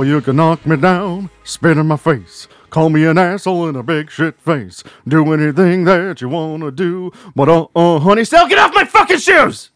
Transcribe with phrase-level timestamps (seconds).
[0.00, 3.76] Well, you can knock me down, spit in my face, call me an asshole and
[3.76, 8.48] a big shit face, do anything that you wanna do, but uh, uh, honey, still
[8.48, 9.68] get off my fucking shoes.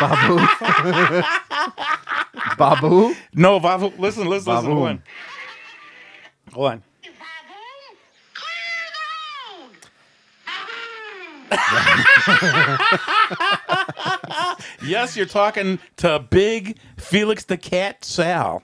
[0.00, 0.36] Babu.
[2.58, 3.14] Babu.
[3.32, 3.92] No, Babu.
[3.96, 4.52] Listen, listen, listen.
[4.54, 4.82] Hold Baboom.
[4.82, 5.02] on.
[6.52, 6.82] Hold on.
[14.82, 18.62] Yes, you're talking to Big Felix the Cat Sal.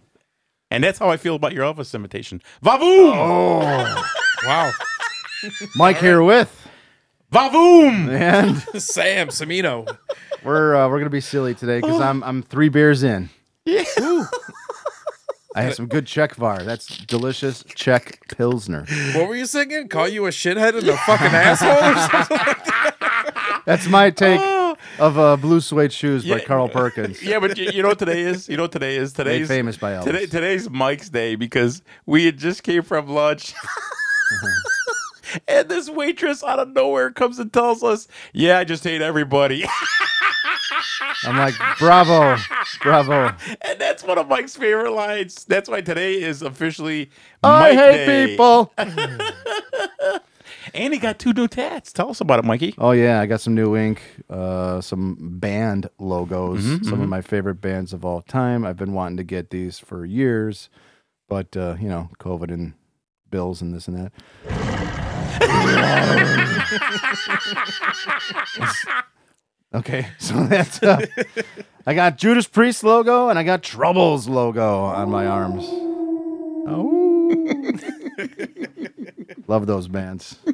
[0.71, 2.41] And that's how I feel about your Elvis imitation.
[2.65, 3.13] Vavoom!
[3.15, 4.09] Oh.
[4.47, 4.73] Wow.
[5.77, 6.69] Mike here with,
[7.33, 8.09] Vavoom!
[8.09, 9.97] and Sam Semino.
[10.45, 13.29] we're uh, we're gonna be silly today because I'm I'm three beers in.
[13.65, 13.85] Yeah.
[15.55, 16.65] I had some good Czechvar.
[16.65, 18.87] That's delicious Czech Pilsner.
[19.15, 19.89] What were you singing?
[19.89, 23.63] Call you a shithead and a fucking asshole or something?
[23.67, 24.41] That's my take
[24.99, 26.45] of uh, Blue Suede Shoes by Yeah.
[26.45, 27.23] Carl Perkins.
[27.23, 28.49] Yeah, but you, you know what today is?
[28.49, 29.13] You know what today is?
[29.13, 30.05] Today's famous by Elvis.
[30.05, 33.55] Today, today's Mike's day because we had just came from lunch.
[35.49, 39.65] and this waitress out of nowhere comes and tells us, Yeah, I just hate everybody.
[41.25, 42.37] I'm like, bravo,
[42.83, 43.35] bravo.
[43.63, 45.45] and that's one of Mike's favorite lines.
[45.45, 47.11] That's why today is officially
[47.43, 48.27] I Mike hate Day.
[48.29, 48.73] people.
[50.75, 51.93] And he got two new tats.
[51.93, 52.75] Tell us about it, Mikey.
[52.79, 57.21] Oh yeah, I got some new ink, uh, some band logos, Mm-hmm, some of my
[57.21, 58.65] favorite bands of all time.
[58.65, 60.71] I've been wanting to get these for years,
[61.29, 62.75] but uh, you know, COVID and
[63.29, 64.13] bills and this and that.
[69.75, 71.05] okay, so that's uh,
[71.87, 75.65] I got Judas Priest logo and I got Troubles logo on my arms.
[76.65, 77.29] Oh,
[79.47, 80.37] love those bands.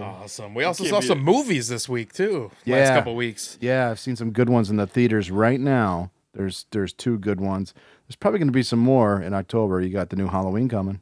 [0.00, 0.54] Awesome.
[0.54, 1.22] We also saw some it.
[1.22, 2.50] movies this week too.
[2.66, 2.94] Last Yeah.
[2.94, 3.56] couple weeks.
[3.58, 6.10] Yeah, I've seen some good ones in the theaters right now.
[6.34, 7.72] There's there's two good ones.
[8.06, 9.80] There's probably going to be some more in October.
[9.80, 11.00] You got the new Halloween coming.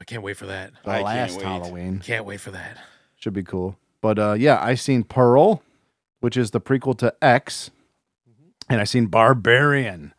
[0.00, 0.70] I can't wait for that.
[0.84, 1.46] The I can't last wait.
[1.46, 2.78] Halloween Can't wait for that.
[3.16, 3.76] should be cool.
[4.00, 5.60] But uh, yeah, I seen Pearl,
[6.20, 7.70] which is the prequel to X,
[8.68, 10.12] and I seen Barbarian,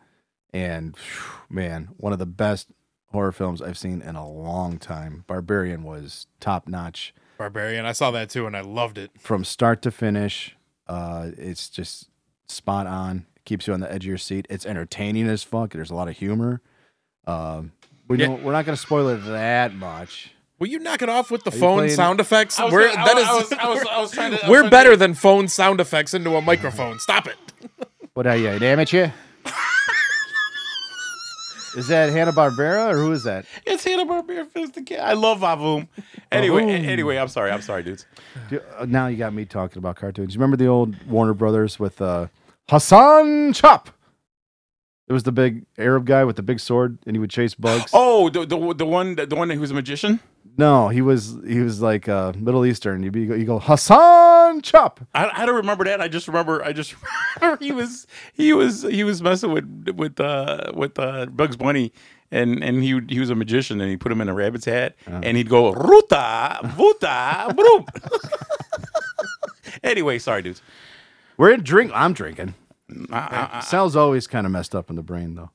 [0.54, 2.70] and phew, man, one of the best
[3.12, 5.24] horror films I've seen in a long time.
[5.28, 7.86] Barbarian was top notch Barbarian.
[7.86, 9.12] I saw that too and I loved it.
[9.18, 10.56] from start to finish.
[10.88, 12.10] Uh, it's just
[12.48, 13.26] spot on.
[13.46, 14.46] Keeps you on the edge of your seat.
[14.50, 15.72] It's entertaining as fuck.
[15.72, 16.62] There's a lot of humor.
[17.26, 17.72] Um,
[18.08, 18.28] we Yeah.
[18.28, 20.34] don't, we're not going to spoil it that much.
[20.59, 22.59] Will you knock it off with the you phone playing- sound effects?
[22.59, 24.42] I was We're, gonna- that I- is, was- I was- I was trying to- I
[24.42, 27.00] was we're trying to- better than phone sound effects into a microphone.
[27.00, 27.38] Stop it.
[28.14, 29.12] What are you, an amateur?
[31.78, 33.46] is that Hanna Barbera or who is that?
[33.66, 35.00] It's Hanna Barbera Fist the Cat.
[35.00, 35.88] I love Vavoom.
[36.31, 36.86] Anyway, Vavoom.
[36.88, 37.52] anyway, I'm sorry.
[37.52, 38.06] I'm sorry, dudes.
[38.50, 40.34] Do- uh, now you got me talking about cartoons.
[40.34, 42.28] You remember the old Warner Brothers with uh,
[42.69, 43.90] Hassan Chop?
[45.09, 47.90] It was the big Arab guy with the big sword, and he would chase bugs.
[47.94, 50.20] Oh, the the, the one the one who was a magician.
[50.56, 53.02] No, he was he was like uh, Middle Eastern.
[53.02, 55.00] You be you go Hassan Chop.
[55.16, 56.00] I, I don't remember that.
[56.00, 56.64] I just remember.
[56.64, 56.96] I just
[57.42, 61.92] remember he was he was he was messing with with uh with uh Bugs Bunny.
[62.31, 64.96] And and he he was a magician and he put him in a rabbit's hat
[65.08, 67.86] and he'd go ruta vuta broom.
[69.84, 70.62] anyway, sorry, dudes.
[71.38, 71.92] We're in drink.
[71.96, 72.53] I'm drinking.
[73.12, 75.50] I, I, Sal's always kind of messed up in the brain though.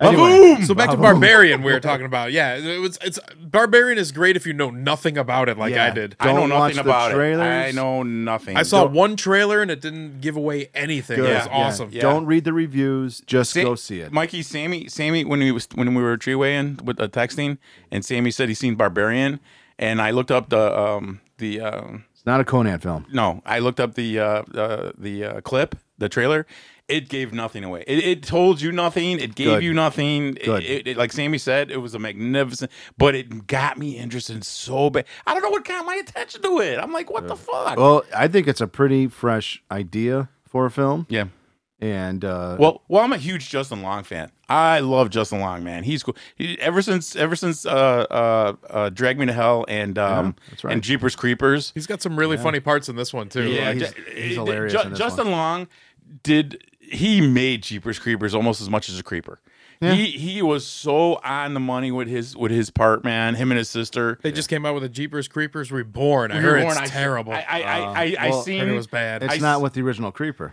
[0.00, 0.64] Vavoom!
[0.64, 2.30] So back to Barbarian we were talking about.
[2.30, 5.86] Yeah, it was it's Barbarian is great if you know nothing about it like Yeah.
[5.86, 6.14] I did.
[6.20, 7.40] I know Don't watch nothing the about it.
[7.40, 8.56] I know nothing.
[8.56, 11.16] I saw one trailer and it didn't give away anything.
[11.16, 11.30] Good.
[11.30, 11.52] It was Yeah.
[11.52, 11.88] awesome.
[11.90, 12.02] Yeah.
[12.02, 13.22] Don't read the reviews.
[13.26, 14.12] Just Sa- go see it.
[14.12, 17.58] Mikey, Sammy, Sammy, when we was when we were treewaying with the texting,
[17.90, 19.40] and Sammy said he's seen Barbarian,
[19.80, 23.04] and I looked up the um the um It's not a Conan film.
[23.12, 26.46] no, I looked up the uh, uh the uh, clip, the trailer.
[26.88, 27.84] It gave nothing away.
[27.86, 29.20] It, it told you nothing.
[29.20, 29.62] It gave Good.
[29.62, 30.32] you nothing.
[30.42, 30.64] Good.
[30.64, 34.88] It, it- like Sammy said, it was a magnificent, but it got me interested so
[34.88, 35.04] bad.
[35.26, 36.78] I don't know what got my attention to it.
[36.78, 37.76] I'm like, what the fuck?
[37.76, 41.26] Well, I think it's a pretty fresh idea for a film, yeah.
[41.78, 44.32] and uh, Well, well, I'm a huge Justin Long fan.
[44.48, 45.84] I love Justin Long, man.
[45.84, 46.16] He's cool.
[46.36, 47.70] He, ever since ever since uh,
[48.10, 50.72] uh, uh, Drag Me to Hell and um, that's right.
[50.72, 51.70] and Jeepers Creepers.
[51.74, 53.42] He's got some really funny parts in this one too.
[53.50, 55.68] Yeah, Like, he's- he's hilarious Ju- in this Justin Long
[56.22, 59.40] did he made Jeepers Creepers almost as much as a creeper.
[59.80, 63.36] He he was so on the money with his with his part, man.
[63.36, 64.18] Him and his sister.
[64.22, 66.32] they just came out with a Jeepers Creepers Reborn.
[66.32, 67.32] I heard it's I- terrible.
[67.32, 69.22] I I I, I, I well, seen heard it was bad.
[69.22, 70.52] it's I not s- with the original Creeper,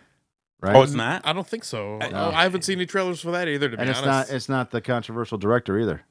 [0.61, 0.75] right?
[0.75, 1.23] Oh, it's not.
[1.25, 1.97] I don't think so.
[1.99, 3.67] I, I haven't seen any trailers for that either.
[3.67, 4.29] To be and it's honest.
[4.29, 6.01] not it's not the controversial director either.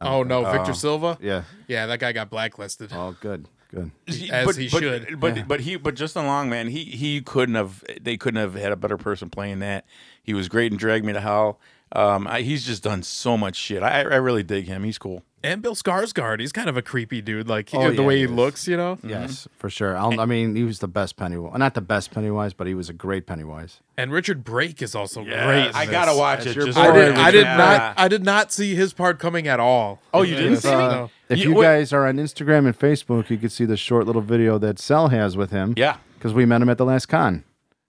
[0.00, 0.74] oh no, uh, Victor Oh.
[0.74, 1.16] Salva.
[1.22, 1.44] Yeah.
[1.68, 2.90] Yeah, that guy got blacklisted.
[2.92, 3.46] Oh, good.
[3.74, 3.90] Good.
[4.30, 5.20] As but, he but, should.
[5.20, 5.44] But Yeah.
[5.46, 7.82] but he but Justin Long, man, he he couldn't have.
[8.00, 9.84] They couldn't have had a better person playing that.
[10.22, 11.58] He was great and dragged Me to Hell.
[11.92, 13.82] Um, I, he's just done so much shit.
[13.82, 14.84] I I really dig him.
[14.84, 15.22] He's cool.
[15.44, 17.48] And Bill Skarsgård, he's kind of a creepy dude.
[17.48, 18.98] Like Oh, the yeah, way he he looks, you know.
[19.04, 19.94] Yes, for sure.
[19.96, 21.58] I'll, I mean, he was the best Pennywise.
[21.58, 23.80] Not the best Pennywise, but he was a great Pennywise.
[23.98, 25.70] And Richard Brake is also great.
[25.74, 26.64] I gotta watch That's it.
[26.64, 27.14] Just I did.
[27.16, 27.56] I did Yeah.
[27.58, 27.94] not.
[27.98, 30.00] I did not see his part coming at all.
[30.14, 30.74] Oh, you didn't see me?
[30.74, 33.66] uh, Uh, if You- you, what- guys are on Instagram and Facebook, you could see
[33.66, 35.74] the short little video that Sal has with him.
[35.76, 37.44] Yeah, Because we met him at the last con.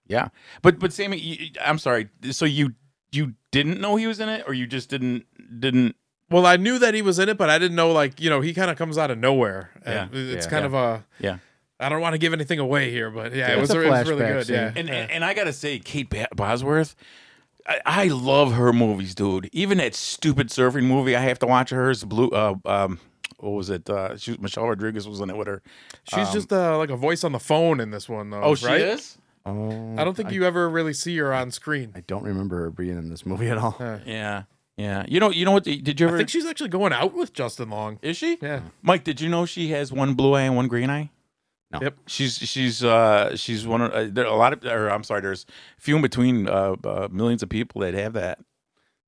[0.06, 0.28] yeah.
[0.60, 2.10] But but Sammy, you, I'm sorry.
[2.32, 2.74] So you
[3.12, 5.24] you didn't know he was in it, or you just didn't
[5.58, 5.96] didn't?
[6.30, 8.40] Well, I knew that he was in it, but I didn't know like you know
[8.40, 9.70] he kind of comes out of nowhere.
[9.84, 10.34] And Yeah.
[10.34, 10.50] it's Yeah.
[10.50, 10.66] kind Yeah.
[10.66, 11.04] of a.
[11.20, 11.38] Yeah.
[11.78, 14.08] I don't want to give anything away here, but yeah, it was, a it was
[14.08, 14.46] really good.
[14.46, 14.56] scene.
[14.56, 16.96] Yeah, And, and and I gotta say, Kate Bosworth,
[17.66, 19.50] I, I love her movies, dude.
[19.52, 22.28] Even that stupid surfing movie I have to watch hers, Blue.
[22.30, 22.98] Uh, um,
[23.38, 23.90] what was it?
[23.90, 25.60] Uh, she, Michelle Rodriguez was in it with her.
[26.10, 28.40] she's just uh, like a voice on the phone in this one, though.
[28.42, 28.80] Oh, she right?
[28.80, 29.18] is.
[29.44, 31.92] Oh, I don't think you ever really see her on screen.
[31.94, 33.76] I don't remember her being in this movie at all.
[33.78, 34.44] Uh, Yeah,
[34.76, 35.04] yeah.
[35.08, 35.64] You know, you know what?
[35.64, 36.16] Did you I ever?
[36.18, 37.98] think she's actually going out with Justin Long.
[38.02, 38.38] is she?
[38.40, 38.60] Yeah.
[38.82, 41.10] Mike, did you know she has one blue eye and one green eye?
[41.72, 41.80] No.
[41.82, 41.96] Yep.
[42.06, 45.20] She's she's uh she's one of uh, there are a lot of or I'm sorry,
[45.20, 45.46] there's
[45.78, 48.38] few in between uh, uh millions of people that have that.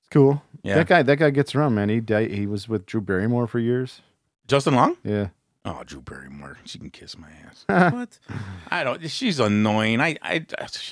[0.00, 0.42] It's cool.
[0.62, 0.74] Yeah.
[0.74, 1.88] That guy, that guy gets around, man.
[1.88, 4.02] He di- he was with Drew Barrymore for years.
[4.48, 4.96] Justin Long?
[5.04, 5.28] Yeah.
[5.68, 6.58] Oh, Drew Barrymore.
[6.64, 7.64] She can kiss my ass.
[7.92, 8.18] what?
[8.70, 9.08] I don't.
[9.10, 10.00] She's annoying.
[10.00, 10.16] I.
[10.22, 10.44] I.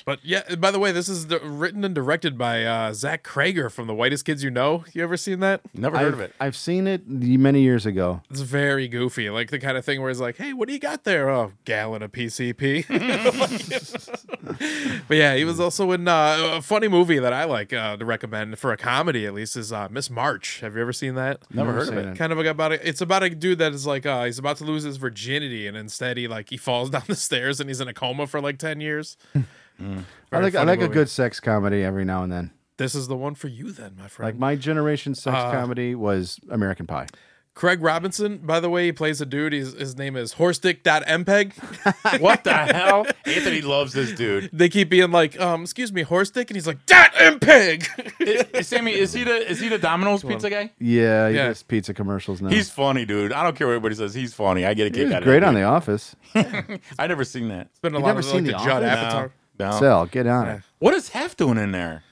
[0.05, 3.71] But yeah, by the way, this is the, written and directed by uh, Zach Cregger
[3.71, 4.83] from The Whitest Kids You Know.
[4.93, 5.61] You ever seen that?
[5.73, 6.35] Never heard I've, of it.
[6.39, 8.21] I've seen it many years ago.
[8.29, 10.79] It's very goofy, like the kind of thing where it's like, "Hey, what do you
[10.79, 12.87] got there?" Oh, gallon of PCP.
[15.07, 18.05] but yeah, he was also in uh, a funny movie that I like uh, to
[18.05, 20.59] recommend for a comedy, at least, is uh, Miss March.
[20.61, 21.41] Have you ever seen that?
[21.51, 22.11] Never Never heard of it.
[22.11, 22.17] it.
[22.17, 24.63] Kind of about a, it's about a dude that is like uh, he's about to
[24.67, 27.87] lose his virginity, and instead he like he falls down the stairs and he's in
[27.87, 29.17] a coma for like ten years.
[29.79, 32.51] I like I funny like a good sex comedy every now and then.
[32.77, 34.27] This is the one for you, then, my friend.
[34.27, 37.07] Like my generation sex Uh, comedy was American Pie.
[37.57, 39.51] Craig Robinson, by the way, he plays a dude.
[39.51, 42.19] He's, his name is Horstick.mpeg.
[42.21, 43.07] what the hell?
[43.25, 44.51] Anthony loves this dude.
[44.53, 47.87] they keep being like, um, excuse me, Horstick, and he's like, Dat MPeg.
[48.21, 50.71] Is- is Sammy, is he the is he the Domino's pizza guy?
[50.79, 51.47] Yeah, he Yeah.
[51.47, 52.49] does pizza commercials now.
[52.49, 53.33] He's funny, dude.
[53.33, 54.13] I don't care what everybody says.
[54.13, 54.63] He's funny.
[54.63, 55.55] I get a He kick was out great of on.
[55.55, 56.15] The Office.
[56.35, 57.67] I never seen that.
[57.71, 59.13] It's been a You lot never of seen like, The the Judd Office?
[59.13, 59.31] Apatow.
[59.59, 59.79] No.
[59.79, 60.55] Sal, get on Yeah.
[60.57, 60.61] it.
[60.77, 62.03] What is Hef doing in there?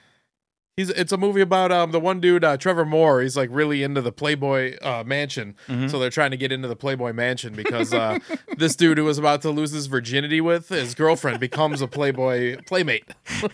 [0.77, 3.22] He's it's a movie about um the one dude uh, Trevor Moore.
[3.22, 5.88] He's like really into the Playboy uh, mansion, Mm-hmm.
[5.88, 8.19] so they're trying to get into the Playboy mansion because uh,
[8.57, 12.57] this dude who was about to lose his virginity with his girlfriend becomes a Playboy
[12.68, 13.06] playmate.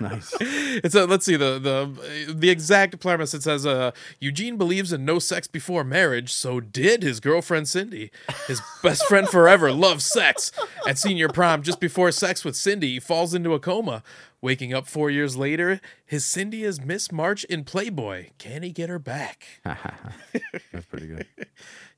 [0.00, 0.34] Nice.
[0.40, 3.32] It's a, let's see the the the exact premise.
[3.32, 6.32] It says uh, Eugene believes in no sex before marriage.
[6.32, 8.10] So did his girlfriend Cindy.
[8.46, 10.50] His best friend forever loves sex.
[10.86, 14.02] At senior prom, just before sex with Cindy, he falls into a coma.
[14.44, 18.26] Waking up four years later, his Cindy is Miss March in Playboy.
[18.36, 19.46] Can he get her back?
[19.64, 21.26] That's pretty good.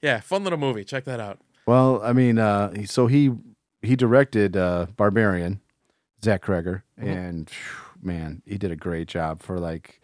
[0.00, 0.84] Yeah, fun little movie.
[0.84, 1.40] Check that out.
[1.66, 3.32] Well, I mean, uh, so he
[3.82, 5.60] he directed uh, Barbarian,
[6.24, 7.08] Zach Cregger, Mm-hmm.
[7.08, 10.00] and phew, man, he did a great job for like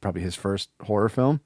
[0.00, 1.40] probably his first horror film.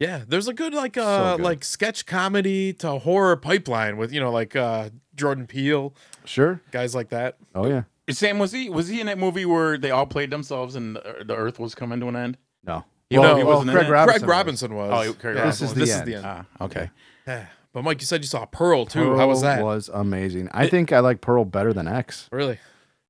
[0.00, 1.42] Yeah, there's a good like uh good.
[1.44, 6.62] like sketch comedy to horror pipeline with you know like uh Jordan Peele Sure.
[6.70, 7.36] guys like that.
[7.54, 7.82] Oh yeah.
[8.10, 11.24] Sam was he was he in that movie where they all played themselves and the,
[11.26, 12.38] the Earth was coming to an end?
[12.64, 12.84] No.
[13.10, 13.92] He- well, he well, wasn't in Craig it?
[13.92, 14.20] Robinson.
[14.20, 15.08] Craig Robinson was.
[15.08, 16.00] Oh, Craig Yeah, This is the this end.
[16.00, 16.26] is the end.
[16.26, 16.90] Ah, okay.
[17.26, 17.46] Yeah.
[17.72, 19.00] But Mike, you said you saw Pearl too.
[19.00, 19.62] Pearl How was that?
[19.62, 20.48] Was amazing.
[20.52, 22.28] I think I like Pearl better than X.
[22.32, 22.58] Really?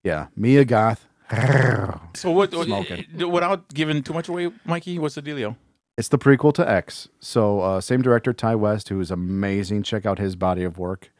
[0.02, 1.06] Yeah, Mia Goth.
[2.14, 2.50] So what?
[2.52, 3.04] Smoking.
[3.30, 5.56] Without giving too much away, Mikey, what's the dealio?
[5.98, 7.08] It's the prequel to X.
[7.20, 9.82] So uh, same director Ti West, who is amazing.
[9.82, 11.10] Check out his body of work.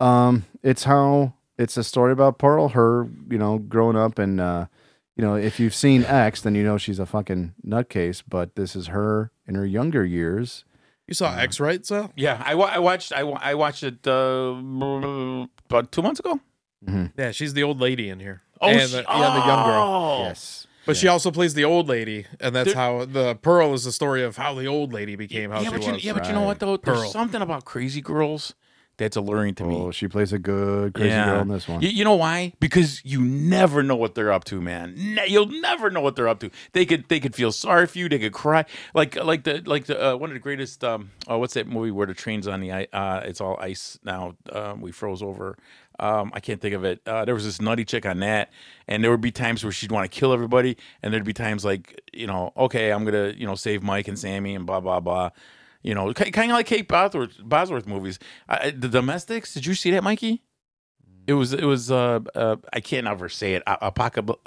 [0.00, 4.66] Um, it's how it's a story about Pearl, her, you know, growing up, and uh,
[5.16, 8.22] you know, if you've seen X, then you know she's a fucking nutcase.
[8.28, 10.64] But this is her in her younger years.
[11.06, 12.12] You saw X, right, Sal?
[12.16, 14.54] Yeah, I, wa- I watched I, wa- I watched it uh,
[15.70, 16.40] about two months ago.
[17.16, 18.42] Yeah, she's the old lady in here.
[18.60, 19.82] Oh, and she- the, yeah, the young girl.
[19.82, 20.22] oh.
[20.24, 23.84] Yes, But she also plays the old lady, and that's There- how the Pearl is
[23.84, 26.04] the story of how the old lady became how yeah, she but you, was.
[26.04, 26.76] yeah, but you know what though?
[26.78, 27.00] Pearl.
[27.00, 28.54] There's something about crazy girls
[28.98, 29.76] that's alluring to me.
[29.76, 31.26] Oh, she plays a good crazy Yeah.
[31.26, 31.82] girl in this one.
[31.82, 32.54] You, you know why?
[32.60, 34.94] Because you never know what they're up to, man.
[34.96, 36.50] Ne- you'll never know what they're up to.
[36.72, 38.08] They could they could feel sorry for you.
[38.08, 38.64] They could cry.
[38.94, 40.82] Like like the like the uh, one of the greatest.
[40.82, 42.86] Um, oh, what's that movie where the train's on the ice?
[42.92, 44.34] Uh, it's all ice now.
[44.50, 45.56] Um, we froze over.
[45.98, 47.00] Um, I can't think of it.
[47.06, 48.50] Uh, there was this nutty chick on that,
[48.86, 51.64] and there would be times where she'd want to kill everybody, and there'd be times
[51.64, 55.00] like you know, okay, I'm gonna you know save Mike and Sammy and blah blah
[55.00, 55.30] blah.
[55.86, 58.18] You know, kind of like Kate Bosworth, Bosworth movies.
[58.48, 59.54] Uh, the Domestics.
[59.54, 60.42] Did you see that, Mikey?
[61.28, 61.52] It was.
[61.52, 61.92] It was.
[61.92, 63.62] Uh, uh I can't ever say it.
[63.66, 64.40] Apocalypse.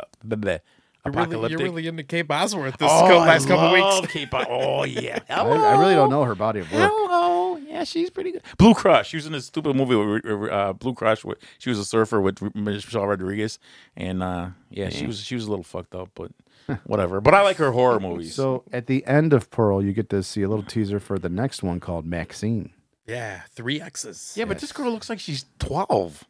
[1.05, 4.13] You're really, you're really into Kate Bosworth this oh, couple, last I couple love weeks.
[4.13, 5.19] Kate Bo- oh yeah.
[5.29, 6.91] I, I really don't know her body of work.
[6.93, 7.55] Hello.
[7.55, 8.43] Yeah, she's pretty good.
[8.57, 9.07] Blue Crush.
[9.07, 11.23] She was in this stupid movie with uh, Blue Crush.
[11.23, 13.59] Where she was a surfer with Michelle Rodriguez,
[13.95, 16.31] and uh, yeah, she was she was a little fucked up, but
[16.85, 17.21] whatever.
[17.21, 18.35] But I like her horror movies.
[18.35, 21.29] So at the end of Pearl, you get to see a little teaser for the
[21.29, 22.71] next one called Maxine.
[23.07, 24.33] Yeah, three X's.
[24.37, 26.25] yeah, but this girl looks like she's twelve.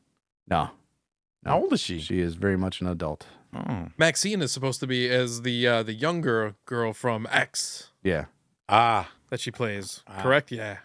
[0.47, 0.69] No,
[1.45, 1.99] How old is she?
[1.99, 3.27] she is very much an adult.
[3.53, 3.87] Oh.
[3.97, 8.25] Maxine is supposed to be as the uh, the younger girl from X Yeah,
[8.69, 10.03] Ah, that she plays.
[10.07, 10.21] Ah.
[10.21, 10.51] Correct?
[10.51, 10.77] Yeah.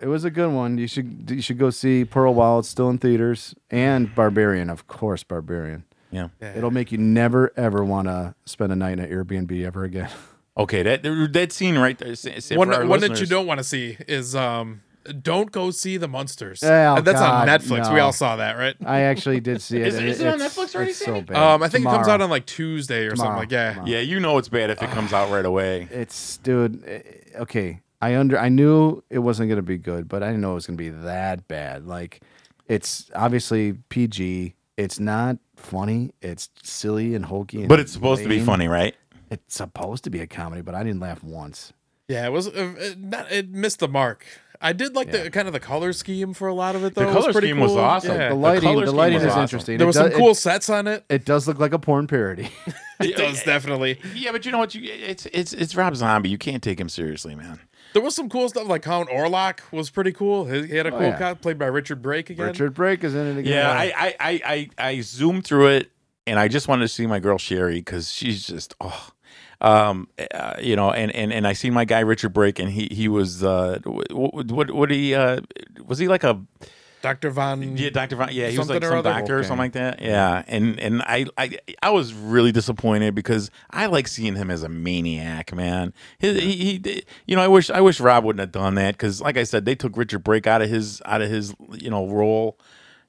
[0.00, 0.76] it was a good one.
[0.78, 4.86] You should you should go see Pearl while it's still in theaters, and Barbarian, of
[4.86, 5.84] course, Barbarian.
[6.10, 6.28] Yeah.
[6.40, 6.54] yeah.
[6.56, 10.10] It'll make you never ever want to spend a night in an Airbnb ever again.
[10.58, 12.16] Okay, that that scene right there.
[12.16, 14.80] say- say one one that you don't want to see is um
[15.22, 16.64] don't go see the Munsters.
[16.64, 17.94] Oh, That's God, on Netflix.
[17.94, 18.74] We all saw that, right?
[18.84, 19.86] I actually did see it.
[19.86, 21.36] Is it- and is it on Netflix already, It's so bad.
[21.36, 23.70] Um, I think it comes out on like Tuesday or something like yeah.
[23.74, 23.88] Tomorrow.
[23.88, 25.86] Yeah, you know it's bad if it comes out right away.
[25.92, 26.82] It's dude.
[26.88, 27.02] eh,
[27.36, 30.54] Okay, I under I knew it wasn't gonna be good, but I didn't know it
[30.54, 31.86] was gonna be that bad.
[31.86, 32.20] Like,
[32.66, 34.56] it's obviously PG.
[34.76, 36.12] It's not funny.
[36.22, 37.60] It's silly and hokey.
[37.60, 38.94] And But it's supposed to be funny, right?
[39.30, 41.72] It's supposed to be a comedy, but I didn't laugh once.
[42.08, 44.24] Yeah, it was uh, it, not, it missed the mark.
[44.60, 47.02] I did like the kind of the color scheme for a lot of it though.
[47.02, 48.12] The It was color pretty scheme was awesome.
[48.12, 48.30] Yeah.
[48.30, 49.42] The The lighting, color the lighting was is awesome.
[49.42, 49.78] interesting.
[49.78, 51.04] There It was does- some it- cool sets on it.
[51.10, 52.48] It, does look like a porn parody.
[53.00, 54.00] It does definitely.
[54.16, 54.74] Yeah, but you know what?
[54.74, 56.30] You it's it's it's Rob Zombie.
[56.30, 57.60] You can't take him seriously, man.
[57.92, 60.44] There was some cool stuff like Count Orlok was pretty cool.
[60.44, 61.18] He he had a cool yeah.
[61.18, 62.46] cop played by Richard Brake again.
[62.46, 63.52] Richard Brake is in it again.
[63.52, 65.90] Yeah, I I I I, I zoomed through it,
[66.26, 69.10] and I just wanted to see my girl Sheri because she's just oh.
[69.60, 72.86] Um, uh, you know, and, and and I seen my guy Richard Brake, and he
[72.92, 75.40] he was uh, what what what he uh
[75.84, 76.40] was he like a
[77.02, 77.30] Dr.
[77.30, 79.48] Von yeah Doctor Von yeah he was like Something or some doctor or Okay.
[79.48, 84.08] something like that yeah and and I I I was really disappointed because I like
[84.08, 88.00] seeing him as a maniac man His, he, he you know I wish I wish
[88.00, 90.68] Rob wouldn't have done that because like I said they took Richard Brake out of
[90.68, 92.58] his out of his you know role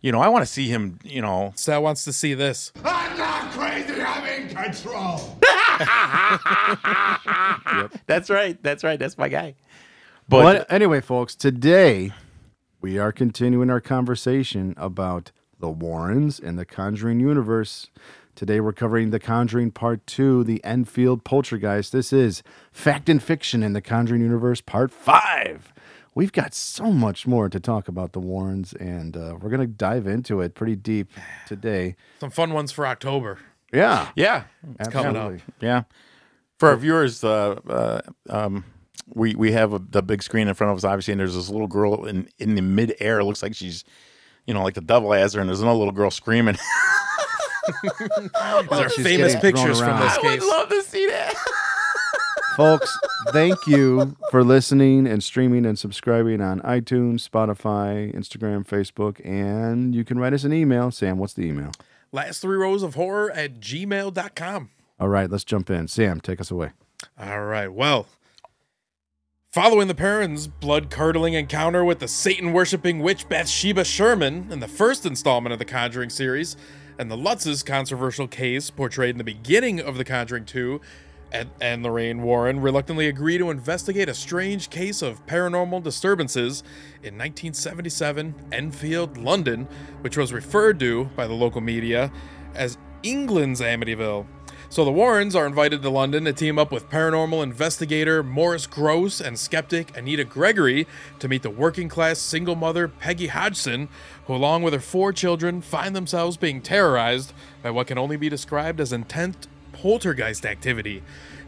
[0.02, 2.72] you know I want to see him you know Sal wants to see this.
[2.86, 5.38] I'm not crazy, I'm in control.
[8.08, 9.56] that's right that's right that's my guy
[10.28, 12.12] but Well, anyway, folks, today
[12.82, 17.90] we are continuing our conversation about the Warrens and the Conjuring universe.
[18.36, 21.92] Today we're covering The Conjuring Part 2, The Enfield Poltergeist.
[21.92, 25.74] This is Fact and Fiction in the Conjuring universe Part 5.
[26.16, 29.68] We've got so much more to talk about the Warrens, and uh, we're going to
[29.68, 31.12] dive into it pretty deep
[31.48, 31.96] today.
[32.20, 33.40] Some fun ones for October.
[33.74, 34.46] Yeah, yeah
[34.80, 35.34] it's coming up.
[35.60, 35.84] Yeah.
[36.58, 38.64] For our viewers, uh, uh, um,
[39.14, 41.50] we we have a, the big screen in front of us, obviously, and there's this
[41.50, 43.24] little girl in in the mid air.
[43.24, 43.84] Looks like she's,
[44.46, 46.58] you know, like the devil has her, and there's another little girl screaming.
[47.84, 48.30] These
[48.72, 50.02] are she's famous getting thrown pictures from around.
[50.02, 50.48] this I would case.
[50.50, 51.34] love to see that.
[52.56, 52.98] Folks,
[53.30, 60.04] thank you for listening and streaming and subscribing on iTunes, Spotify, Instagram, Facebook, and you
[60.04, 60.92] can write us an email.
[60.92, 61.72] Sam, what's the email?
[62.12, 64.70] Last three rows of horror at gmail.com.
[65.00, 65.88] All right, let's jump in.
[65.88, 66.72] Sam, take us away.
[67.20, 67.72] All right.
[67.72, 68.08] Well,
[69.52, 74.68] following the parents' blood curdling encounter with the Satan worshipping witch Bathsheba Sherman in the
[74.68, 76.56] first installment of the Conjuring series,
[77.00, 80.80] and the Lutz's controversial case portrayed in the beginning of The Conjuring 2,
[81.32, 86.62] Ed and Lorraine Warren reluctantly agree to investigate a strange case of paranormal disturbances
[87.02, 89.68] in 1977 Enfield, London,
[90.02, 92.12] which was referred to by the local media
[92.54, 94.28] as England's Amityville.
[94.72, 99.20] So the Warrens are invited to London to team up with paranormal investigator Maurice Grosse
[99.20, 100.86] and skeptic Anita Gregory
[101.18, 103.90] to meet the working class single mother Peggy Hodgson,
[104.26, 107.34] who, along with her four children, find themselves being terrorized
[107.64, 111.02] by what can only be described as intense poltergeist activity.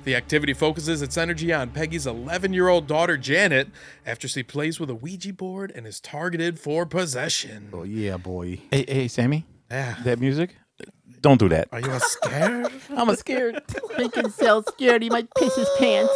[0.04, 3.68] The activity focuses its energy on Peggy's 11 year old daughter Janet
[4.04, 7.70] after she plays with a Ouija board and is targeted for possession.
[7.72, 8.62] Oh, yeah, boy.
[8.72, 9.98] Hey, hey, Sammy, Yeah.
[10.06, 10.56] that music?
[11.22, 11.68] Don't do that.
[11.72, 12.72] Are you scared?
[12.90, 13.62] I'm a scared.
[13.98, 15.04] Making Sal scared.
[15.04, 16.12] He might piss his pants.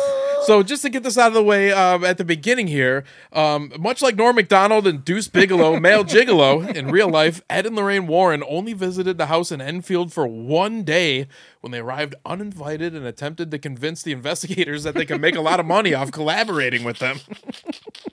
[0.45, 3.71] So just to get this out of the way, um, at the beginning here, um,
[3.79, 8.07] much like Norm Macdonald and Deuce Bigalow, male gigolo in real life, Ed and Lorraine
[8.07, 11.27] Warren only visited the house in Enfield for one day
[11.61, 15.41] when they arrived uninvited and attempted to convince the investigators that they could make a
[15.41, 17.19] lot of money off collaborating with them.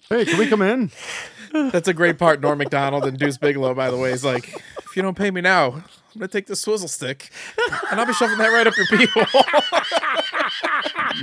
[0.09, 0.91] Hey, can we come in?
[1.71, 2.43] That's a great part.
[2.43, 4.47] Norm Macdonald and Deuce Bigalow, by the way, is like,
[4.85, 5.83] if you don't pay me now,
[6.15, 7.31] I'm gonna take the swizzle stick
[7.91, 9.45] and I'll be shoving that right up your pee hole.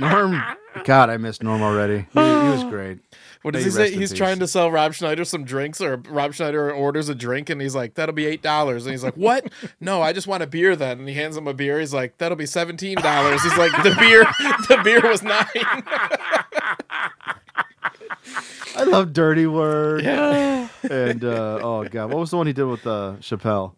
[0.00, 0.42] Norm
[0.84, 2.06] God, I missed Norm already.
[2.12, 2.98] He, he was great.
[3.42, 3.90] What does he say?
[3.90, 4.18] He's peace.
[4.18, 7.74] trying to sell Rob Schneider some drinks, or Rob Schneider orders a drink, and he's
[7.74, 9.50] like, "That'll be eight dollars." And he's like, "What?
[9.80, 11.80] no, I just want a beer then." And he hands him a beer.
[11.80, 14.24] He's like, "That'll be seventeen dollars." He's like, "The beer,
[14.68, 15.46] the beer was nine.
[18.76, 20.02] I love Dirty Work.
[20.02, 20.68] Yeah.
[20.90, 23.72] And uh, oh god, what was the one he did with uh, Chappelle?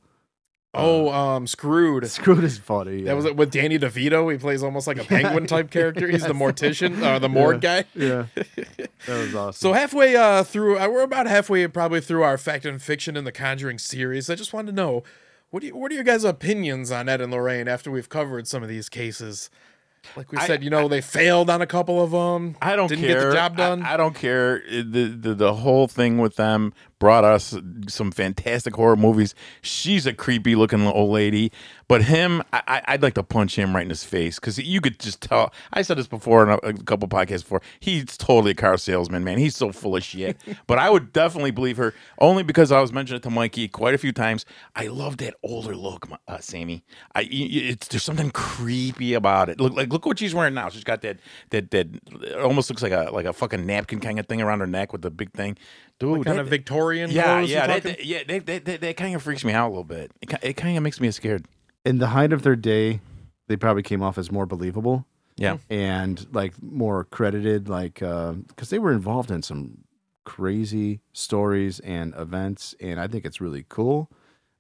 [0.74, 2.08] Oh, um, screwed.
[2.10, 3.02] Screwed is funny.
[3.02, 4.30] That was it with Danny DeVito.
[4.32, 6.08] He plays almost like a penguin type character.
[6.08, 7.84] He's the mortician, uh, the morgue guy.
[7.94, 9.52] Yeah, that was awesome.
[9.60, 13.24] So halfway uh, through, uh, we're about halfway probably through our fact and fiction in
[13.24, 14.30] the Conjuring series.
[14.30, 15.02] I just wanted to know
[15.50, 18.46] what do you, what are your guys' opinions on Ed and Lorraine after we've covered
[18.48, 19.50] some of these cases?
[20.16, 22.56] Like we I- said, you know, they failed on a couple of them.
[22.60, 23.20] I don't didn't care.
[23.20, 23.82] get the job I- done.
[23.82, 24.56] I, don't care.
[24.66, 27.52] It- The, the the whole thing with them brought us
[27.88, 29.34] some fantastic horror movies.
[29.60, 31.50] She's a creepy looking old lady,
[31.88, 35.00] but him, I, I'd like to punch him right in his face because you could
[35.00, 35.52] just tell.
[35.72, 37.60] I said this before in a, a couple podcasts before.
[37.80, 39.38] He's totally a car salesman, man.
[39.38, 40.40] He's so full of shit.
[40.68, 43.94] but I would definitely believe her only because I was mentioning it to Mikey quite
[43.94, 44.46] a few times.
[44.76, 46.84] I love that older look, uh, Sammy.
[47.16, 49.58] I it's there's something creepy about it.
[49.58, 50.68] Look like look what she's wearing now.
[50.68, 51.18] She's got that
[51.50, 51.88] that that
[52.40, 55.02] almost looks like a like a fucking napkin kind of thing around her neck with
[55.02, 55.58] the big thing.
[56.02, 57.10] Dude, kind that- of Victorian.
[57.10, 58.22] yeah, clothes yeah, you're that, that- yeah.
[58.26, 60.10] That, that, that, that kind of freaks me out a little bit.
[60.20, 61.46] It, it kind of makes me scared.
[61.84, 63.00] in the height of their day,
[63.48, 65.04] they probably came off as more believable
[65.36, 69.78] Yeah, and like more credited, like uh, because they were involved in some
[70.24, 74.08] crazy stories and events, and I think it's really cool.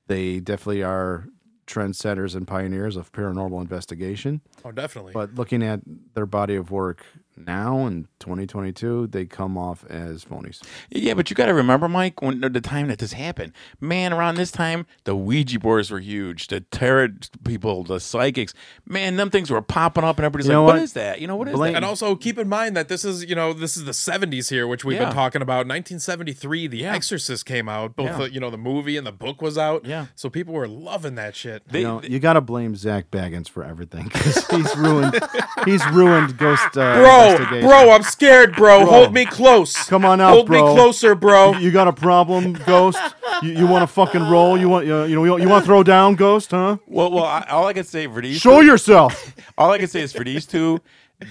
[0.08, 1.28] They definitely are
[1.66, 4.40] trendsetters and pioneers of paranormal investigation.
[4.64, 5.12] oh, definitely.
[5.12, 5.80] But looking at
[6.14, 7.06] their body of work
[7.46, 10.60] now in 2022, they come off as phonies.
[10.90, 11.14] yeah.
[11.14, 14.12] But you got to remember, Mike, when the time that this happened, man.
[14.12, 16.48] Around this time, the Ouija boards were huge.
[16.48, 17.08] The tarot
[17.44, 18.52] people, the psychics,
[18.86, 20.82] man, them things were popping up, and everybody's You like, "What what?
[20.82, 21.20] is that?
[21.20, 23.34] You know what is Blame- that?" and also keep in mind that this is, you
[23.34, 25.06] know, this is the 70s here, which we've Yeah.
[25.06, 25.66] been talking about.
[25.66, 26.94] 1973, The Yeah.
[26.94, 27.96] Exorcist came out.
[27.96, 28.18] Both Yeah.
[28.18, 29.84] the, you know, the movie and the book was out.
[29.84, 30.06] Yeah.
[30.14, 31.62] So people were loving that shit.
[31.68, 35.18] They- you know, you got to blame Zak Bagans for everything because he's ruined.
[35.64, 37.68] he's ruined Ghost uh, Bro, investigation.
[37.68, 38.86] bro, I'm scared, bro.
[38.86, 39.86] Hold me close.
[39.88, 40.66] Come on out, Hold bro.
[40.68, 41.54] me closer, bro.
[41.54, 42.98] You got a problem, Ghost?
[43.42, 44.56] You, you want to fucking roll?
[44.58, 46.50] You want uh, you know you want to throw down, Ghost?
[46.50, 46.76] Huh?
[46.86, 49.34] well, well, I, all I can say for these Show yourself.
[49.58, 50.80] all I can say is for these two,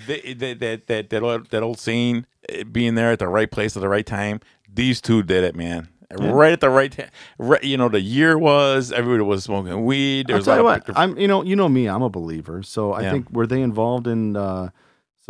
[0.08, 3.50] they, that that that that old, that old scene, eh, being there at the right
[3.50, 4.40] place at the right time.
[4.74, 5.90] These two did it, man.
[6.14, 7.10] Right at the right time.
[7.38, 10.28] Right, you know, the year was everybody was smoking weed.
[10.28, 10.90] There I'll was tell you what.
[10.90, 11.88] of I'm you know you know me.
[11.88, 12.64] I'm a believer.
[12.64, 13.12] So I Yeah.
[13.12, 14.70] think were they involved in uh,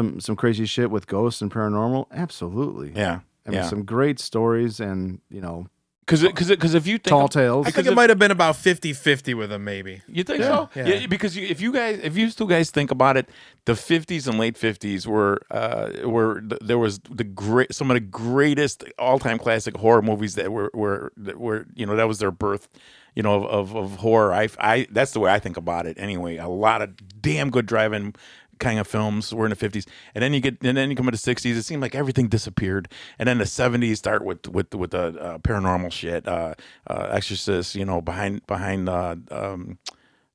[0.02, 2.08] some some crazy shit with ghosts and paranormal?
[2.12, 2.92] Absolutely.
[2.96, 3.70] yeah, I mean, yeah.
[3.70, 5.68] some great stories and you know
[6.02, 7.68] Because because because if you think tall tales.
[7.68, 10.02] I think it might have been about 50 50 with them, maybe.
[10.08, 10.70] You think so?
[10.76, 10.88] Yeah.
[10.88, 11.08] Yeah.
[11.08, 13.30] because you, if you guys, if you two guys think about it,
[13.66, 18.02] the '50s and late '50s were uh, were there was the great some of the
[18.02, 22.20] greatest all time classic horror movies that were were that were you know that was
[22.20, 22.68] their birth,
[23.16, 24.34] you know of of, of horror.
[24.34, 26.38] I I that's the way I think about it anyway.
[26.38, 26.90] A lot of
[27.22, 28.16] damn good driving
[28.62, 31.08] kind of films were in the 50s and then you get and then you come
[31.08, 32.88] into the 60s it seemed like everything disappeared.
[33.19, 36.54] And then the 70s start with with with the uh, paranormal shit uh,
[36.88, 39.78] uh exorcist you know behind behind uh um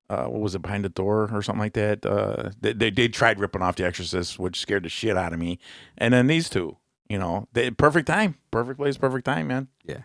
[0.09, 2.05] uh, what was it behind the door or something like that?
[2.05, 5.39] Uh they, they they tried ripping off the exorcist which scared the shit out of
[5.39, 5.59] me.
[5.97, 6.77] And then these two
[7.09, 8.37] you know they perfect time.
[8.51, 9.69] Perfect place perfect time man.
[9.85, 10.03] Yeah.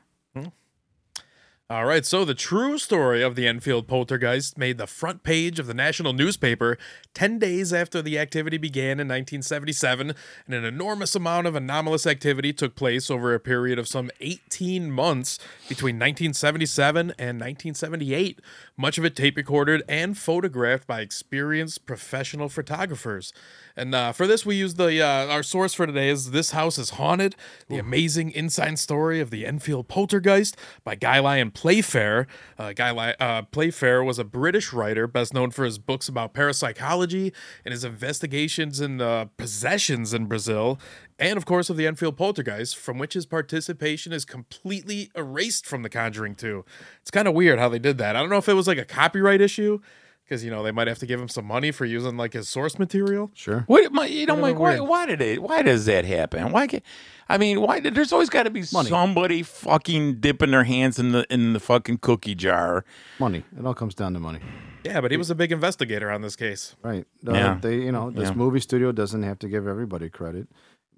[1.72, 5.68] All right, so the true story of the Enfield poltergeist made the front page of
[5.68, 6.78] the national newspaper
[7.14, 10.14] 10 days after the activity began in 1977,
[10.46, 14.92] and an enormous amount of anomalous activity took place over a period of some 18
[14.92, 18.42] months between 1977 and 1978,
[18.82, 23.32] much of it tape recorded and photographed by experienced professional photographers.
[23.76, 26.78] And uh, for this, we use the uh, our source for today is "This House
[26.78, 27.36] is Haunted:
[27.70, 32.28] The Amazing Inside Story of the Enfield Poltergeist" by Guy Lyon Playfair.
[32.58, 36.34] Uh, Guy Ly- uh, Playfair was a British writer, best known for his books about
[36.34, 37.32] parapsychology
[37.64, 40.80] and his investigations in uh, possessions in Brazil,
[41.22, 45.84] and of course of the Enfield Poltergeist, from which his participation is completely erased from
[45.84, 46.66] The Conjuring 2.
[47.02, 48.16] It's kind of weird how they did that.
[48.18, 49.80] I don't know if it was like a copyright issue.
[50.24, 52.48] Because you know they might have to give him some money for using like his
[52.48, 53.32] source material.
[53.34, 53.66] Sure.
[53.68, 56.68] what my, you know Kinda Mike why, why did it why does that happen why
[56.68, 56.82] can
[57.28, 58.88] I mean why did- there's always got to be Money.
[58.88, 62.86] somebody fucking dipping their hands in the in the fucking cookie jar
[63.20, 63.44] Money.
[63.60, 64.40] It all comes down to money.
[64.86, 66.78] Yeah, but he was a big investigator on this case.
[66.82, 67.06] Right.
[67.28, 67.58] Uh, Yeah.
[67.62, 68.36] They, you know, this Yeah.
[68.36, 70.48] movie studio doesn't have to give everybody credit.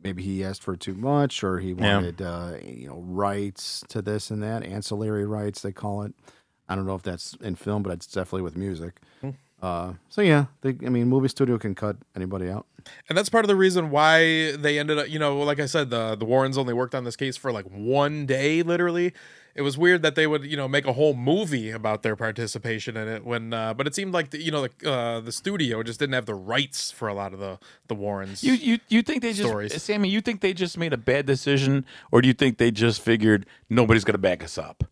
[0.04, 1.96] Maybe he asked for too much, or he Yeah.
[1.96, 6.14] wanted, uh, you know, rights to this and that, ancillary rights they call it.
[6.68, 9.00] I don't know if that's in film, but it's definitely with music.
[9.62, 12.66] Uh, so yeah, they, I mean, movie studio can cut anybody out.
[13.08, 15.90] And that's part of the reason why they ended up, you know, like I said,
[15.90, 19.14] the the Warrens only worked on this case for like one day, literally.
[19.56, 22.98] It was weird that they would, you know, make a whole movie about their participation
[22.98, 23.24] in it.
[23.24, 26.14] When, uh, but it seemed like the, you know, the uh, the studio just didn't
[26.14, 28.44] have the rights for a lot of the the Warrens.
[28.44, 29.82] You you you think they just Stories.
[29.82, 30.10] Sammy?
[30.10, 33.46] You think they just made a bad decision, or do you think they just figured
[33.70, 34.84] nobody's gonna back us up?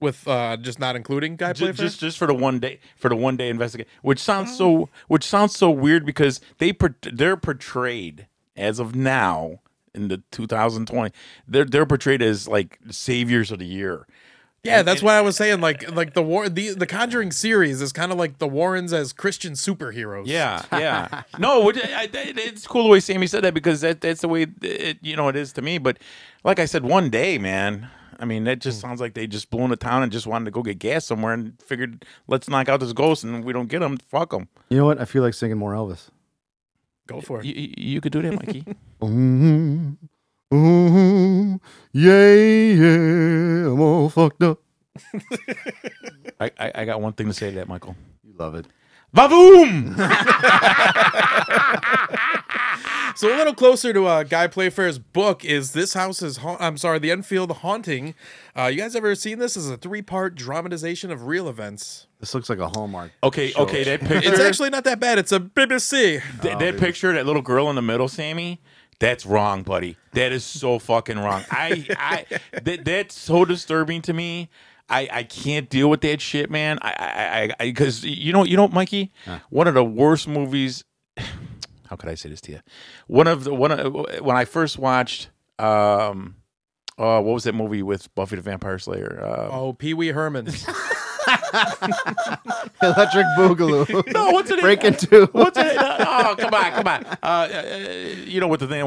[0.00, 3.16] with uh, just not including Guy Just, just just for the one day for the
[3.16, 6.72] one day investigation, which sounds so which sounds so weird because they
[7.12, 9.60] they're portrayed as of now
[9.94, 11.12] in the 2020
[11.48, 14.06] they're they're portrayed as like saviors of the year.
[14.62, 17.92] yeah, that's why I was saying like like the war the the Conjuring series is
[17.92, 20.26] kind of like the Warrens as Christian superheroes.
[20.26, 21.22] Yeah, yeah.
[21.38, 24.28] no, it, I, I- it's cool the way Sammy said that because that that's the
[24.28, 25.78] way it you know it is to me.
[25.78, 25.98] But
[26.44, 27.88] like I said, one day, man.
[28.18, 28.88] I mean, that just hmm.
[28.88, 31.32] sounds like they just blew into town and just wanted to go get gas somewhere
[31.32, 33.96] and figured let's knock out this ghost and we don't get him.
[33.96, 34.48] Fuck them.
[34.68, 35.00] You know what?
[35.00, 36.10] I feel like singing more Elvis.
[37.10, 37.46] Go for it.
[37.46, 38.64] You, you, you could do that, Mikey.
[39.04, 39.96] Ooh,
[40.54, 41.60] ooh,
[41.92, 44.60] yeah, yeah, I'm all fucked up.
[46.40, 47.96] I, I I got one thing to say to that, Michael.
[48.24, 48.66] You love it.
[49.14, 49.96] Vavoom!
[53.16, 56.78] So a little closer to uh, Guy Playfair's book is this house is ha- I'm
[56.78, 58.14] sorry, the Enfield haunting.
[58.56, 59.54] Uh, you guys ever seen this?
[59.54, 62.06] This is a three part dramatization of real events.
[62.20, 63.10] This looks like a Hallmark.
[63.22, 63.64] Okay, show.
[63.64, 64.30] okay, that picture.
[64.30, 65.18] It's actually not that bad.
[65.18, 66.22] It's a BBC.
[66.40, 68.62] that, that picture, that little girl in the middle, Sammy.
[69.00, 69.98] That's wrong, buddy.
[70.12, 71.44] That is so fucking wrong.
[71.50, 72.24] I, I,
[72.62, 74.48] that, that's so disturbing to me.
[74.90, 76.78] I, I can't deal with that shit, man.
[76.82, 79.12] I, I, I, because you know, you know, Mikey,
[79.48, 80.84] one of the worst movies.
[81.88, 82.60] How could I say this to you?
[83.08, 86.36] One of the one of, when I first watched, um,
[86.98, 89.20] oh, what was that movie with Buffy the Vampire Slayer?
[89.22, 90.46] Uh, Oh, Pee Wee Herman.
[92.82, 94.12] Electric Boogaloo.
[94.12, 94.60] no, what's it?
[94.60, 95.26] Break into.
[95.32, 95.76] What's it?
[95.78, 97.04] Oh, come on, come on.
[97.04, 97.76] Uh, uh,
[98.24, 98.84] you know what the thing I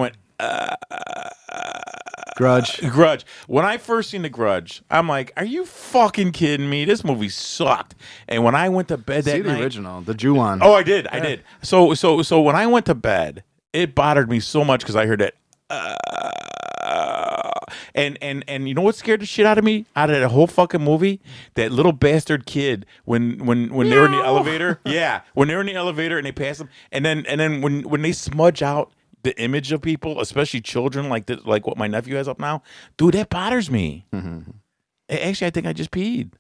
[2.36, 2.82] Grudge.
[2.90, 3.26] Grudge.
[3.48, 6.84] When I first seen The Grudge, I'm like, "Are you fucking kidding me?
[6.86, 7.94] This movie sucked."
[8.28, 10.60] And when I went to bed that See the night, original, the Ju-on.
[10.64, 11.44] oh, I did, I did.
[11.62, 15.06] So, so, so when I went to bed, it bothered me so much because I
[15.06, 15.36] heard it,
[15.70, 17.52] Uh,
[17.96, 20.28] and and and you know what scared the shit out of me out of that
[20.30, 21.22] whole fucking movie?
[21.54, 24.80] That little bastard kid when when when they're in the elevator.
[24.86, 27.84] Yeah, when they're in the elevator and they pass them, and then and then when
[27.84, 28.92] when they smudge out
[29.24, 32.62] the image of people, especially children, like the, like what my nephew has up now,
[32.98, 34.06] dude, that bothers me.
[34.14, 34.52] Mm-hmm.
[35.10, 36.34] A- Actually, I think I just peed.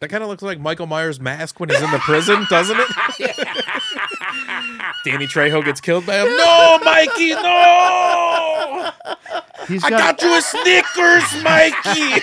[0.00, 3.36] That kind of looks like Michael Myers' mask when he's in the prison, doesn't it?
[5.04, 6.28] Danny Trejo gets killed by him.
[6.36, 8.90] No, Mikey, no!
[9.66, 12.22] He's I got you a Snickers, Mikey.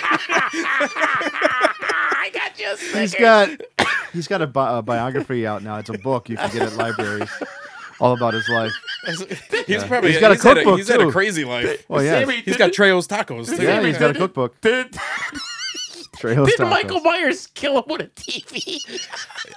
[2.18, 2.72] I got you.
[2.72, 3.00] A Snickers.
[3.00, 3.50] He's got
[4.14, 5.76] he's got a, bi- a biography out now.
[5.78, 7.30] It's a book you can get at libraries,
[8.00, 8.72] all about his life.
[9.66, 11.12] He's probably He's got a he's had cookbook, he's had a too.
[11.12, 11.84] crazy life.
[11.88, 13.56] Oh yeah, Sammy, He's got Trejo's tacos.
[13.56, 13.62] Too.
[13.62, 14.60] yeah, he's got a cookbook.
[14.60, 14.96] Did,
[16.18, 16.70] Trejo's did tacos.
[16.70, 18.80] Michael Myers kill him with a TV?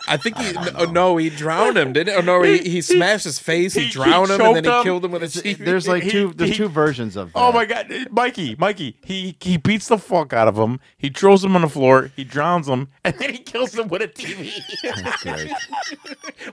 [0.08, 2.16] I think he no, no, he drowned him, didn't?
[2.18, 4.66] Oh no, he, he smashed his face, he, he- he drowned him, and then choked
[4.66, 4.84] he him.
[4.84, 5.58] killed him with a TV.
[5.58, 6.34] There's like He- two.
[6.36, 7.32] There's he- two versions of.
[7.36, 7.48] Oh that.
[7.50, 10.80] Oh my god, Mikey, Mikey, he he beats the fuck out of him.
[10.98, 12.12] He throws him on the floor.
[12.16, 14.52] He drowns him, and then he kills him with a TV.
[15.04, 15.52] That's great.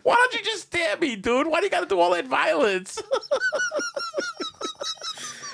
[0.02, 1.46] Why don't you just stab me, dude?
[1.46, 3.02] Why do you got to do all that violence?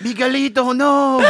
[0.00, 1.20] Miguelito, no.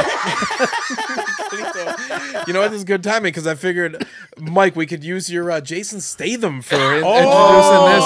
[2.47, 2.71] you know what?
[2.71, 4.07] This is good timing because I figured,
[4.39, 7.19] Mike, we could use your uh, Jason Statham for in- Oh.
[7.19, 8.03] introducing this.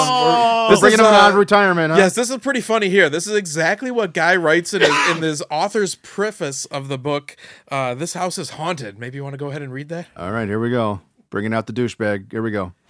[0.69, 1.91] We're bringing him is, out of uh, retirement.
[1.93, 1.99] Huh?
[1.99, 3.09] Yes, this is pretty funny here.
[3.09, 7.37] This is exactly what Guy writes in his, in his author's preface of the book.
[7.69, 8.99] Uh, this house is haunted.
[8.99, 10.07] Maybe you want to go ahead and read that.
[10.17, 11.01] All right, here we go.
[11.29, 12.31] Bringing out the douchebag.
[12.31, 12.73] Here we go.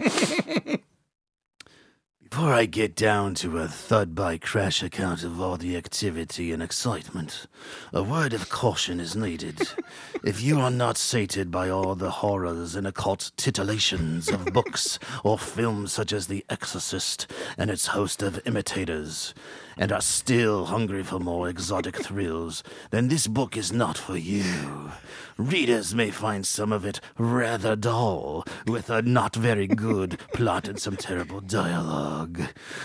[2.30, 6.62] Before I get down to a thud by crash account of all the activity and
[6.62, 7.46] excitement,
[7.92, 9.66] a word of caution is needed.
[10.24, 15.38] if you are not sated by all the horrors and occult titillations of books or
[15.38, 19.34] films such as The Exorcist and its host of imitators,
[19.78, 24.90] and are still hungry for more exotic thrills, then this book is not for you.
[25.38, 30.80] Readers may find some of it rather dull, with a not very good plot and
[30.80, 32.42] some terrible dialogue.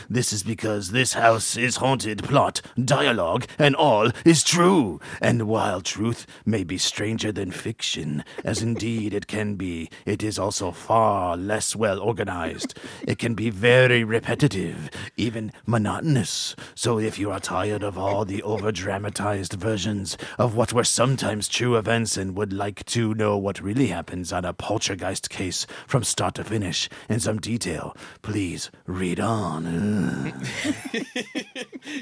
[0.07, 4.99] This is because this house is haunted, plot, dialogue, and all is true.
[5.19, 10.37] And while truth may be stranger than fiction, as indeed it can be, it is
[10.37, 12.77] also far less well organized.
[13.07, 16.55] It can be very repetitive, even monotonous.
[16.83, 21.47] So if you are tired of all the over dramatized versions of what were sometimes
[21.47, 26.03] true events and would like to know what really happens on a poltergeist case from
[26.03, 30.43] start to finish in some detail, please read on.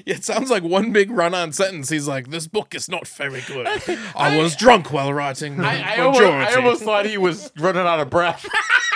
[0.05, 1.89] It sounds like one big run-on sentence.
[1.89, 3.67] He's like, "This book is not very good.
[4.15, 6.21] I was drunk while writing the I, I, almost.
[6.21, 8.47] I almost thought he was running out of breath.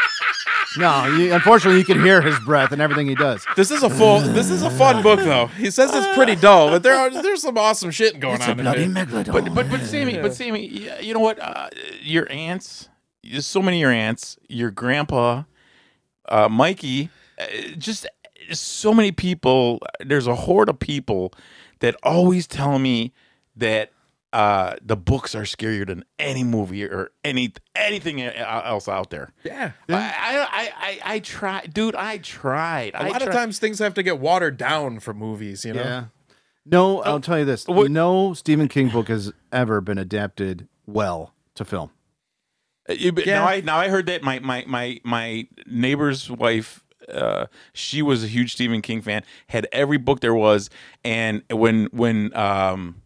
[0.78, 3.46] No, you, unfortunately, you can hear his breath and everything he does.
[3.56, 4.20] This is a full.
[4.20, 5.48] This is a fun book, though.
[5.48, 8.52] He says it's pretty dull, but there are there's some awesome shit going It's a
[8.52, 8.60] on.
[8.60, 8.90] in bloody it.
[8.92, 9.32] megalodon.
[9.34, 11.40] But but but Sammy, but Sammy, y- you know what?
[11.40, 11.70] Uh,
[12.02, 12.90] your aunts,
[13.24, 15.44] there's so many of your aunts, your grandpa,
[16.30, 17.10] uh, Mikey,
[17.40, 17.46] uh,
[17.78, 18.08] just
[18.52, 19.80] so many people.
[20.00, 21.34] There's a horde of people
[21.80, 23.14] that always tell me
[23.56, 23.92] that
[24.36, 29.30] uh, the books are scarier than any movie or any anything else out there.
[29.44, 29.72] Yeah.
[29.88, 31.96] I, I I I I tried, dude.
[31.96, 32.94] I tried.
[32.96, 35.82] A I lot of times things have to get watered down for movies, you know.
[35.84, 36.04] Yeah.
[36.66, 37.66] No, I'll tell you this.
[37.68, 41.92] what- No Stephen King book has ever been adapted well to film.
[42.90, 43.40] Uh, you- Yeah.
[43.40, 46.84] Now I now I heard that my my my my neighbor's wife.
[47.08, 49.24] Uh, she was a huge Stephen King fan.
[49.48, 50.70] Had every book there was,
[51.04, 53.02] and when when um,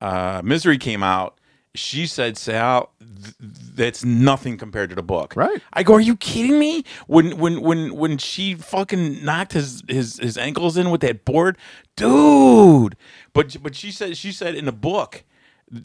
[0.00, 1.38] uh, Misery came out,
[1.74, 3.34] she said, "Sal, th-
[3.74, 5.60] that's nothing compared to the book." Right.
[5.72, 10.18] I go, "Are you kidding me?" When when when when she fucking knocked his his
[10.18, 11.58] his ankles in with that board,
[11.96, 12.96] dude.
[13.32, 15.24] But but she said she said in the book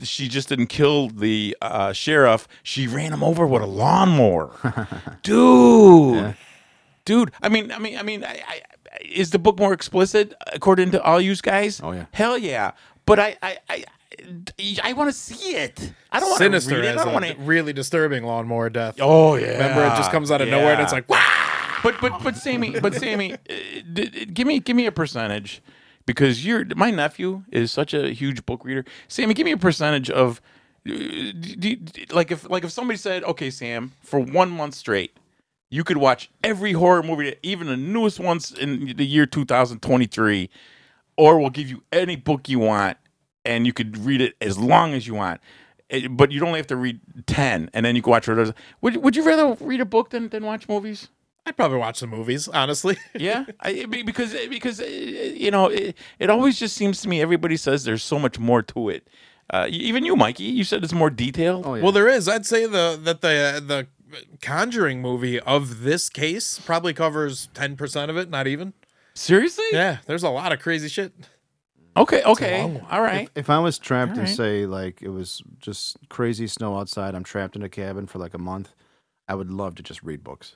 [0.03, 2.47] she just didn't kill the uh, sheriff.
[2.63, 4.51] She ran him over with a lawnmower,
[5.23, 6.35] dude.
[7.03, 8.61] Dude, I mean, I mean, I mean, I, I,
[9.03, 11.81] is the book more explicit according to all you guys?
[11.83, 12.05] Oh, yeah.
[12.11, 12.71] hell yeah.
[13.07, 13.83] But I, I, I,
[14.83, 15.93] I want to see it.
[16.11, 16.97] I don't want to Sinister read it.
[16.97, 17.35] I don't want to.
[17.35, 18.95] really disturbing lawnmower death.
[18.99, 19.51] Oh yeah.
[19.53, 21.79] Remember, it just comes out of nowhere and it's like, wow.
[21.83, 23.37] But but but Sammy, but Sammy, uh,
[23.93, 25.61] d- d- give me give me a percentage
[26.05, 28.85] because you're my nephew is such a huge book reader.
[29.07, 30.41] Sammy, give me a percentage of
[30.87, 34.75] uh, d- d- d- like if like if somebody said, okay, Sam, for one month
[34.75, 35.17] straight,
[35.71, 40.49] you could watch every horror movie, even the newest ones in the year 2023,
[41.17, 42.97] or we'll give you any book you want,
[43.45, 45.41] and you could read it as long as you want.
[45.89, 48.51] Eh, But you'd only have to read ten, and then you can watch others.
[48.81, 51.09] Would Would you rather read a book than, than watch movies?
[51.45, 52.97] I'd probably watch the movies, honestly.
[53.15, 57.57] Yeah, I, because because uh, you know it, it always just seems to me everybody
[57.57, 59.07] says there's so much more to it.
[59.49, 61.65] Uh, even you, Mikey, you said it's more detailed.
[61.65, 61.83] Oh yeah.
[61.83, 62.27] Well, there is.
[62.29, 63.87] I'd say the that the the
[64.41, 68.73] Conjuring movie of this case probably covers ten percent of it, not even.
[69.13, 69.65] Seriously?
[69.71, 71.13] Yeah, there's a lot of crazy shit.
[71.97, 72.23] Okay.
[72.23, 72.81] Okay.
[72.89, 73.29] All right.
[73.35, 74.35] if I was trapped and Alright.
[74.35, 78.33] say like it was just crazy snow outside, I'm trapped in a cabin for like
[78.33, 78.73] a month,
[79.27, 80.55] I would love to just read books.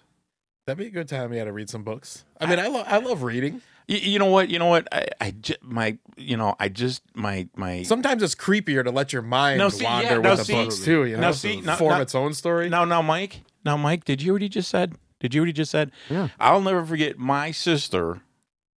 [0.66, 1.32] That'd be a good time.
[1.34, 2.24] Yeah, to read some books.
[2.42, 3.62] I mean, I love I love reading.
[3.88, 4.50] You, you know what?
[4.50, 4.88] You know what?
[4.92, 9.22] I, I my you know I just my my Sometimes it's creepier to let your
[9.22, 11.06] mind No, see, yeah, wander no, with the see- books too.
[11.06, 12.68] You know, no, see, no, form no- its own story.
[12.70, 14.96] now now Mike now Mike did you hear what he just said?
[15.20, 15.92] Did you hear what he just said?
[16.10, 16.30] Yeah.
[16.40, 18.22] I'll never forget my sister.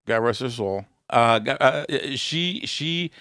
[0.08, 0.86] God rest her soul.
[1.10, 3.12] Uh, uh, she she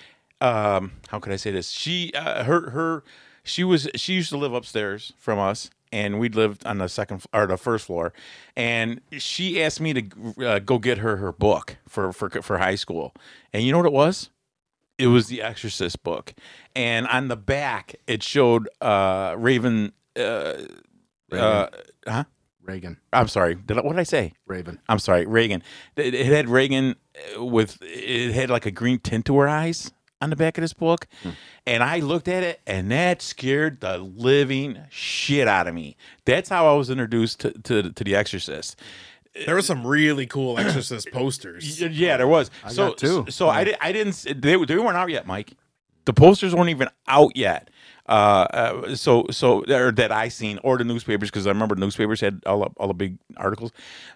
[0.40, 1.70] um how could I say this?
[1.70, 3.04] She uh, her her
[3.44, 7.24] she was she used to live upstairs from us and we lived on the second
[7.32, 8.12] or the first floor
[8.56, 12.74] and she asked me to uh, go get her her book for for for high
[12.74, 13.14] school.
[13.52, 14.30] And you know what it was?
[14.98, 16.34] It was the Exorcist book.
[16.74, 20.54] And on the back it showed uh Raven uh
[21.32, 21.68] uh
[22.06, 22.24] huh?
[22.66, 23.54] Reagan, I'm sorry.
[23.54, 24.32] Did I, what did I say?
[24.46, 24.80] Raven.
[24.88, 25.62] I'm sorry, Reagan.
[25.96, 26.96] It, it had Reagan
[27.38, 30.62] uh, with it had like a green tint to her eyes on the back of
[30.62, 31.06] this book,
[31.66, 35.96] and I looked at it, and that scared the living shit out of me.
[36.24, 38.80] That's how I was introduced to to, to The Exorcist.
[39.44, 41.80] There were some really cool Exorcist posters.
[41.90, 42.50] Yeah, there was.
[42.64, 43.26] I so got two.
[43.28, 44.14] so I, di- I didn't.
[44.24, 45.52] They they weren't out yet, Mike.
[46.06, 47.68] The posters weren't even out yet.
[48.08, 52.20] Uh, uh so so or that I seen or the newspapers because I remember newspapers
[52.20, 53.72] had all the, all the big articles.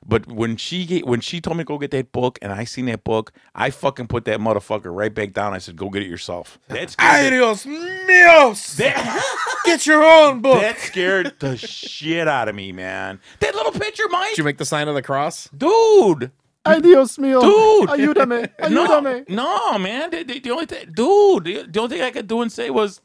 [0.06, 2.64] But when she get, when she told me to go get that book and I
[2.64, 5.54] seen that book, I fucking put that motherfucker right back down.
[5.54, 8.76] I said, "Go get it yourself." That's Ay Dios míos!
[8.76, 9.24] that,
[9.64, 10.60] Get your own book.
[10.60, 13.20] that scared the shit out of me, man.
[13.40, 15.48] That little picture, Mike, Did you make the sign of the cross?
[15.56, 16.30] dude.
[16.64, 17.88] Ay Dios mío, Dude.
[17.88, 19.28] ayúdame, No, ayúdame.
[19.30, 20.10] no, man.
[20.10, 22.68] The, the, the only thing, dude, the, the only thing I could do and say
[22.68, 23.00] was,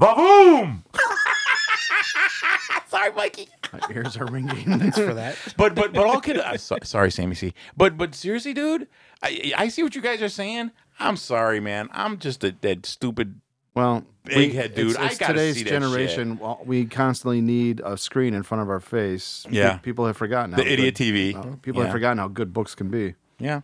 [0.00, 0.82] "Boom!"
[2.88, 3.48] Sorry, Mikey.
[3.72, 4.90] My ears are ringing.
[4.92, 5.36] For that.
[5.56, 6.38] But but but all kid.
[6.38, 7.54] Uh, so, sorry, Sammy C.
[7.76, 8.88] But but seriously, dude,
[9.22, 10.72] I I see what you guys are saying.
[10.98, 11.88] I'm sorry, man.
[11.92, 13.40] I'm just a that stupid.
[13.74, 14.90] Well, Big we- head dude.
[14.90, 16.38] It's, I it's gotta today's see that generation.
[16.38, 19.46] Well, we constantly need a screen in front of our face.
[19.48, 19.78] Yeah.
[19.78, 21.36] people have forgotten The how idiot good- TV.
[21.36, 21.86] uh, people Yeah.
[21.86, 23.14] have forgotten how good books can be.
[23.38, 23.60] Yeah.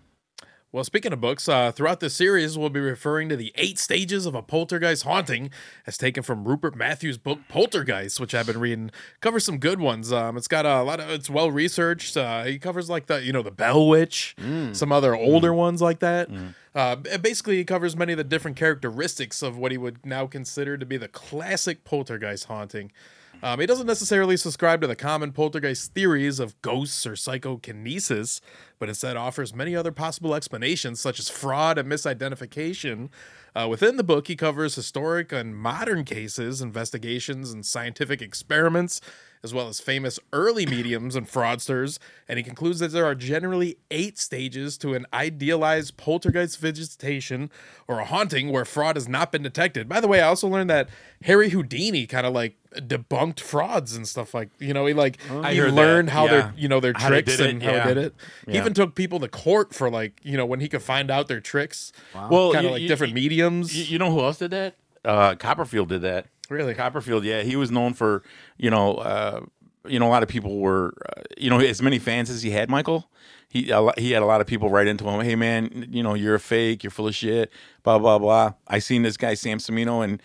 [0.76, 4.26] Well, speaking of books, uh, throughout this series, we'll be referring to the eight stages
[4.26, 5.48] of a poltergeist haunting,
[5.86, 8.90] as taken from Rupert Matthews' book Poltergeist, which I've been reading.
[9.22, 10.12] Covers some good ones.
[10.12, 11.08] Um, it's got a lot of.
[11.08, 12.14] It's well researched.
[12.18, 14.36] Uh, he covers like the you know the Bell Witch,
[14.72, 16.28] some other older ones like that.
[16.74, 20.26] Uh, b- basically, he covers many of the different characteristics of what he would now
[20.26, 22.92] consider to be the classic poltergeist haunting.
[23.42, 28.40] Um, he doesn't necessarily subscribe to the common poltergeist theories of ghosts or psychokinesis,
[28.78, 33.10] but instead offers many other possible explanations, such as fraud and misidentification.
[33.54, 39.00] Uh, within the book, he covers historic and modern cases, investigations, and scientific experiments,
[39.42, 41.98] as well as famous early mediums and fraudsters.
[42.28, 47.50] And he concludes that there are generally eight stages to an idealized poltergeist visitation
[47.88, 49.88] or a haunting where fraud has not been detected.
[49.88, 50.88] By the way, I also learned that
[51.22, 55.52] Harry Houdini kind of like debunked frauds and stuff like you know he like I
[55.52, 56.30] he heard that, learned how yeah.
[56.30, 57.86] their you know their How tricks did it, and how yeah.
[57.86, 58.14] they did it.
[58.46, 58.60] He Yeah.
[58.60, 61.40] even took people to court for like you know when he could find out their
[61.40, 61.92] tricks.
[62.14, 63.76] Well, kind of like you- different mediums.
[63.76, 64.76] You, you know who else did that?
[65.04, 66.26] Uh, Copperfield did that.
[66.48, 66.74] Really?
[66.74, 68.22] Copperfield, yeah, he was known for
[68.56, 69.40] you know, uh,
[69.88, 72.50] you know, a lot of people were, uh, you know, as many fans as he
[72.50, 72.70] had.
[72.70, 73.10] Michael,
[73.48, 75.20] he a lot, he had a lot of people write into him.
[75.20, 76.82] Hey, man, you know, you're a fake.
[76.82, 77.52] You're full of shit.
[77.82, 78.54] Blah blah blah.
[78.66, 80.22] I seen this guy Sam Semino and.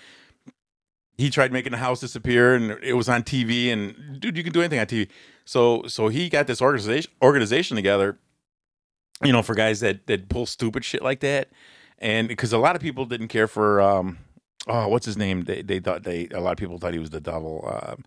[1.18, 3.68] He tried making the house disappear, and it was on TV.
[3.68, 5.08] And dude, you can do anything on TV.
[5.46, 8.18] So, so he got this organization organization together,
[9.24, 11.50] you know, for guys that that pull stupid shit like that,
[12.00, 14.18] and because a lot of people didn't care for um,
[14.68, 15.44] oh, what's his name?
[15.44, 17.68] They they thought they a lot of people thought he was the devil.
[17.84, 18.04] Um,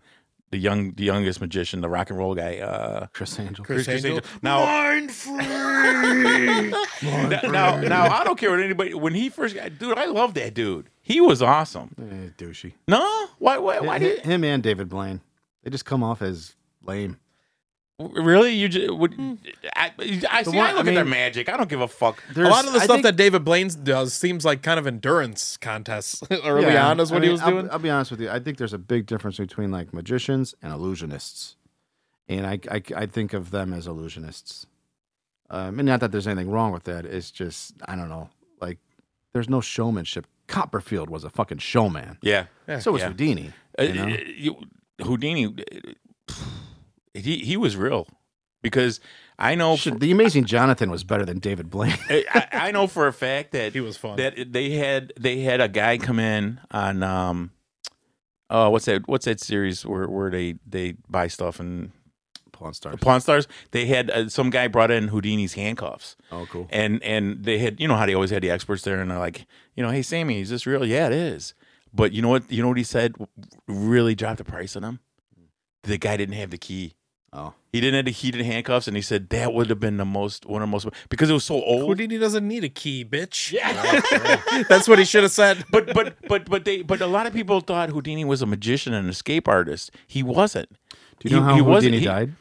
[0.51, 2.59] the young the youngest magician, the rock and roll guy.
[2.59, 3.65] Uh, Criss Angel.
[3.65, 4.17] Chris Criss Angel.
[4.17, 4.31] Angel.
[4.41, 5.37] Now, Mind free.
[7.03, 8.93] now, now, now, I don't care what anybody.
[8.93, 10.89] When he first got, dude, I love that dude.
[11.01, 11.95] He was awesome.
[11.99, 12.73] Eh, douchey.
[12.87, 13.57] No, why?
[13.57, 13.79] Why?
[13.79, 15.21] Why Hi- did him and David Blaine,
[15.63, 17.17] they just come off as lame.
[17.99, 18.53] Really?
[18.53, 19.13] You just would?
[19.75, 19.91] I,
[20.29, 20.55] I see.
[20.55, 21.49] one- I look I at their magic.
[21.49, 22.21] I don't give a fuck.
[22.35, 24.87] a lot of the I stuff think- that David Blaine does seems like kind of
[24.87, 27.69] endurance contests early Yeah, on is what I he mean, was I'll- doing.
[27.69, 28.29] I'll, be honest with you.
[28.29, 31.55] I think there's a big difference between like magicians and illusionists,
[32.27, 34.65] and I I, I think of them as illusionists.
[35.49, 37.05] Um, and not that there's anything wrong with that.
[37.05, 38.29] It's just I don't know.
[38.59, 38.79] Like
[39.33, 40.25] there's no showmanship.
[40.47, 42.17] Copperfield was a fucking showman.
[42.21, 42.45] Yeah.
[42.79, 43.07] So was Yeah.
[43.07, 43.51] Houdini.
[43.79, 44.07] Uh, You know?
[44.37, 44.57] you-
[45.01, 46.33] Houdini, uh,
[47.15, 48.07] he he was real
[48.61, 48.99] because
[49.37, 51.97] I know for, the Amazing Jonathan was better than David Blaine.
[52.09, 54.17] I, I know for a fact that He was fun.
[54.17, 57.51] That they had they had a guy come in on um,
[58.49, 61.91] oh what's that what's that series where where they they buy stuff and
[62.51, 62.95] Pawn Stars.
[63.01, 66.67] Pawn Stars they had uh, some guy brought in Houdini's handcuffs Oh, cool.
[66.69, 69.19] and and they had you know how they always had the experts there and they're
[69.19, 71.53] like you know hey Sammy is this real yeah it is
[71.93, 73.13] but you know what you know what he said
[73.67, 74.99] really dropped the price on him
[75.83, 76.93] the guy didn't have the key
[77.37, 79.97] Oh, he didn't have the key to handcuffs and he said that would have been
[79.97, 82.69] the most one of the most because it was so old Houdini doesn't need a
[82.69, 83.51] key, bitch.
[83.51, 85.65] Yeah, That's what he should have said.
[85.71, 88.93] but but but but they but a lot of people thought Houdini was a magician
[88.93, 89.91] and an escape artist.
[90.07, 90.69] He wasn't.
[91.19, 92.31] do you know He- how he wasn't- Houdini he- died?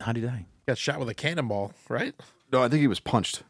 [0.00, 0.46] How did he die?
[0.66, 2.14] Got shot with a cannonball, right?
[2.52, 3.44] No, I think he was punched.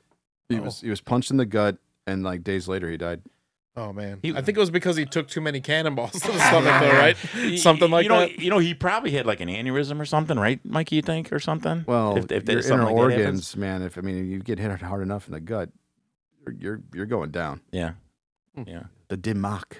[0.50, 0.62] He Oh.
[0.62, 3.22] was he was punched in the gut, and like days later he died.
[3.76, 6.38] Oh man, He- I think it was because he took too many cannonballs to the
[6.48, 7.16] stomach, though, right?
[7.58, 8.38] Something like you know, that.
[8.38, 10.96] You know, he probably had like an aneurysm or something, right, Mikey?
[10.96, 11.84] You think or something?
[11.86, 13.82] Well, if, if your there's something inner like that organs, man.
[13.82, 15.70] If I mean, you get hit hard enough in the gut,
[16.44, 17.60] you're you're, you're going down.
[17.70, 17.92] yeah,
[18.56, 18.64] Hmm.
[18.66, 18.82] yeah.
[19.08, 19.76] The Dimmock.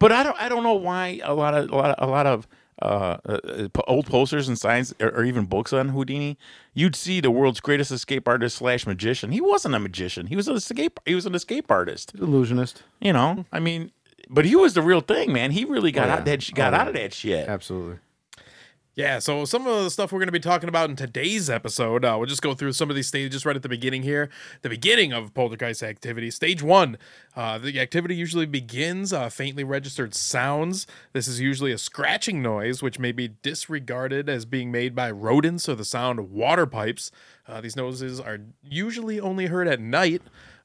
[0.00, 2.26] But I don't I don't know why a lot of a lot of, a lot
[2.26, 2.48] of
[2.82, 6.38] uh, uh, old posters and signs or, or even books on Houdini,
[6.74, 9.32] you'd see the world's greatest escape artist slash magician.
[9.32, 10.26] He wasn't a magician.
[10.26, 10.98] He was an escape.
[11.06, 12.12] He was an escape artist.
[12.18, 12.82] Illusionist.
[13.00, 13.90] You know, I mean,
[14.28, 15.50] but he was the real thing, man.
[15.50, 17.48] He really got Oh, out that got Oh, out of that shit.
[17.48, 17.98] Absolutely.
[19.00, 22.04] Yeah, so some of the stuff we're going to be talking about in today's episode,
[22.04, 24.28] uh, we'll just go through some of these stages right at the beginning here.
[24.60, 26.30] The beginning of poltergeist activity.
[26.30, 26.98] Stage one,
[27.34, 30.86] uh, the activity usually begins uh, faintly registered sounds.
[31.14, 35.66] This is usually a scratching noise, which may be disregarded as being made by rodents
[35.66, 37.10] or the sound of water pipes.
[37.48, 40.20] Uh, these noises are usually only heard at night.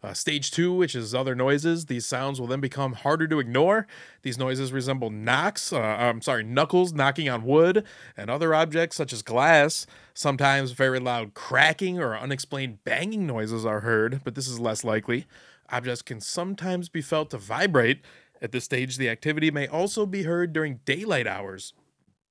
[0.05, 3.87] Uh, stage two, which is other noises, these sounds will then become harder to ignore.
[4.21, 7.83] These noises resemble knocks, uh, I'm sorry, knuckles knocking on wood
[8.15, 9.87] and other objects such as glass.
[10.13, 15.25] Sometimes very loud cracking or unexplained banging noises are heard, but this is less likely.
[15.71, 18.01] Objects can sometimes be felt to vibrate.
[18.43, 21.73] At this stage, the activity may also be heard during daylight hours.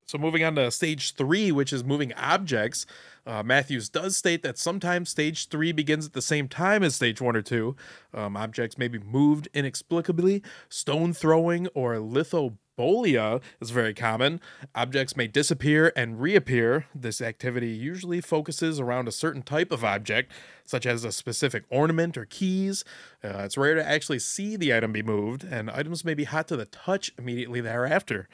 [0.07, 2.85] So moving on to stage three, which is moving objects,
[3.25, 7.19] uh, Matthews does state that sometimes stage three begins at the same time as stage
[7.19, 7.75] one or two.
[8.13, 14.41] Um, objects may be moved inexplicably, stone throwing or lithobolia is very common.
[14.75, 16.85] Objects may disappear and reappear.
[16.93, 20.31] This activity usually focuses around a certain type of object,
[20.65, 22.85] such as a specific ornament or keys.
[23.23, 26.47] Uh, it's rare to actually see the item be moved, and items may be hot
[26.49, 28.29] to the touch immediately thereafter.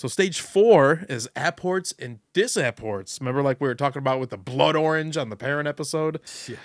[0.00, 3.18] So stage four is apports and disapports.
[3.20, 6.20] Remember, like we were talking about with the blood orange on the parent episode.
[6.48, 6.56] Yeah.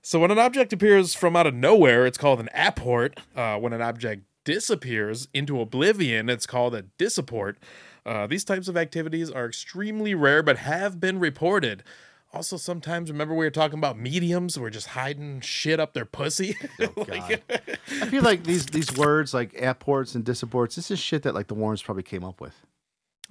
[0.00, 3.18] So when an object appears from out of nowhere, it's called an apport.
[3.36, 7.56] Uh, when an object disappears into oblivion, it's called a disapport.
[8.06, 11.82] Uh, these types of activities are extremely rare, but have been reported.
[12.32, 16.06] Also, sometimes remember we were talking about mediums who are just hiding shit up their
[16.06, 16.56] pussy.
[16.80, 20.76] Oh, Like- I feel like these these words like apports and disapports.
[20.76, 22.54] This is shit that like the Warrens probably came up with.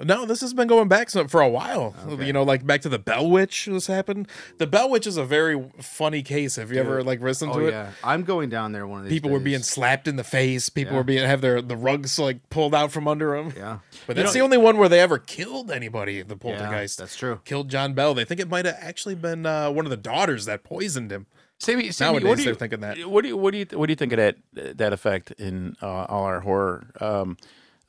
[0.01, 1.93] No, this has been going back for a while.
[2.19, 3.65] You know, like back to the Bell Witch.
[3.65, 4.27] This happened.
[4.57, 6.55] The Bell Witch is a very funny case.
[6.55, 7.71] Have you ever like listened Oh to it?
[7.71, 9.13] yeah, I'm going down there one of these.
[9.13, 10.69] People were being slapped in the face.
[10.69, 10.97] People Yeah.
[10.99, 13.53] were being have their the rugs like pulled out from under them.
[13.57, 16.21] Yeah, But that's the only one where they ever killed anybody.
[16.21, 16.97] The poltergeist.
[16.97, 17.41] that's true.
[17.45, 18.13] Killed John Bell.
[18.13, 21.25] They think it might have actually been uh, one of the daughters that poisoned him.
[21.57, 23.05] Sammy, Sammy Nowadays what do you, they're thinking that.
[23.09, 24.37] What do you what do you what do you think of that
[24.77, 26.87] that effect in uh, all our horror?
[27.01, 27.35] Um,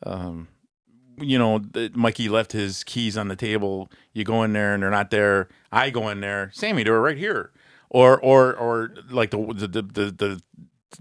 [0.04, 0.48] um,
[1.21, 1.61] you know,
[1.95, 3.91] Mikey left his keys on the table.
[4.12, 5.49] You go in there and they're not there.
[5.71, 6.51] I go in there.
[6.53, 7.53] Sammy, they were right here.
[7.89, 10.41] Or or or like the the the the, the,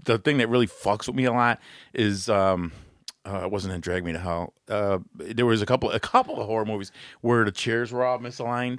[0.04, 1.60] the thing that really fucks with me a lot
[1.94, 2.72] is um.
[3.22, 4.54] Uh, it wasn't in Drag Me to Hell.
[4.66, 6.90] Uh, there was a couple, a couple of horror movies
[7.20, 8.78] where the chairs were all misaligned.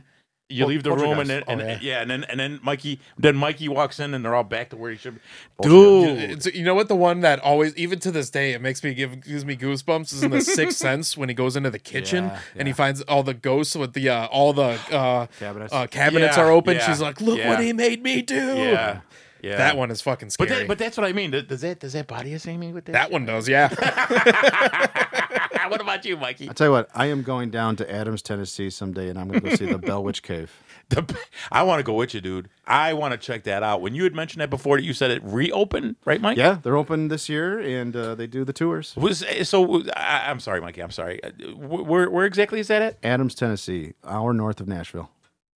[0.51, 2.01] You leave the room and then, and Oh, yeah.
[2.01, 4.91] and then and then Mikey, then Mikey walks in and they're all back to where
[4.91, 5.21] he should be.
[5.61, 6.87] Dude, Dude, it's, you know what?
[6.87, 10.13] The one that always, even to this day, it makes me give gives me goosebumps
[10.13, 13.01] is in the Sixth Sense when he goes into the kitchen Yeah, and he finds
[13.03, 15.73] all the ghosts with the uh, all the uh, Cabinets.
[15.73, 16.75] uh, cabinets Yeah, are open.
[16.77, 17.49] yeah, She's like, "Look yeah.
[17.49, 19.01] what he made me do." yeah,
[19.41, 19.57] yeah.
[19.57, 20.61] That one is fucking But scary.
[20.61, 21.31] that, but that's what I mean.
[21.31, 22.91] Does does that does that body us Amy with that?
[22.93, 23.69] that one does, yeah.
[25.71, 26.49] what about you, Mikey?
[26.49, 29.41] I tell you what, I am going down to Adams, Tennessee someday, and I'm going
[29.41, 30.51] to go see the Bell Witch Cave.
[30.89, 31.17] The-
[31.49, 32.49] I want to go with you, dude.
[32.67, 33.79] I want to check that out.
[33.81, 36.37] When you had mentioned that before, that you said it reopened, right, Mike?
[36.37, 38.93] Yeah, they're open this year, and uh, they do the tours.
[38.97, 39.83] Was so?
[39.95, 40.83] I, I'm sorry, Mikey.
[40.83, 41.23] I'm sorry.
[41.23, 42.97] Uh, Where where exactly is that at?
[43.03, 45.09] Adams, Tennessee, hour north of Nashville.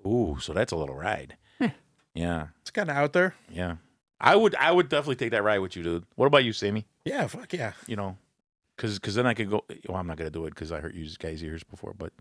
[0.07, 1.35] Ooh, so that's a little ride.
[2.13, 3.35] Yeah, it's kind of out there.
[3.51, 3.75] yeah.
[4.21, 6.05] I would I would definitely take that ride with you, dude.
[6.15, 6.85] What about you, Sammy?
[7.03, 7.73] Yeah, fuck yeah.
[7.87, 8.15] You know,
[8.75, 9.65] because because then I could go.
[9.87, 12.13] Well, I'm not gonna do it because I hurt you guys' ears before, but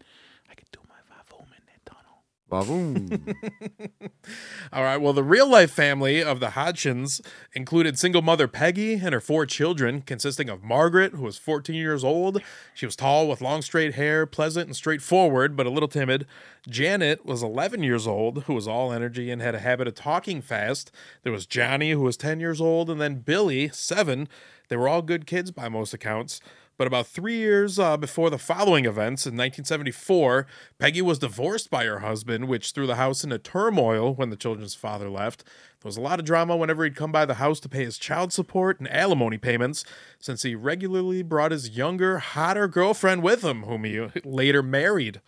[0.51, 2.25] I could do my five home in that tunnel.
[2.44, 2.44] Ba-boom.
[4.73, 4.97] All right.
[4.97, 7.07] Well, the real life family of the Hodgson
[7.53, 12.05] included single mother Peggy and her four children, consisting of Margaret, who was 14 years
[12.05, 12.41] old.
[12.73, 16.27] She was tall with long straight hair, pleasant and straightforward, but a little timid.
[16.69, 20.41] Janet was 11 years old, who was all energy and had a habit of talking
[20.41, 20.91] fast.
[21.23, 24.29] There was Johnny, who was 10 years old, and then Billy, seven.
[24.69, 26.41] They were all good kids by most accounts.
[26.77, 30.47] But about three years uh, before the following events, in 1974,
[30.79, 34.75] Peggy was divorced by her husband, which threw the house into turmoil when the children's
[34.75, 35.45] father left.
[35.45, 37.97] There was a lot of drama whenever he'd come by the house to pay his
[37.97, 39.85] child support and alimony payments,
[40.19, 45.21] since he regularly brought his younger, hotter girlfriend with him, whom he later married.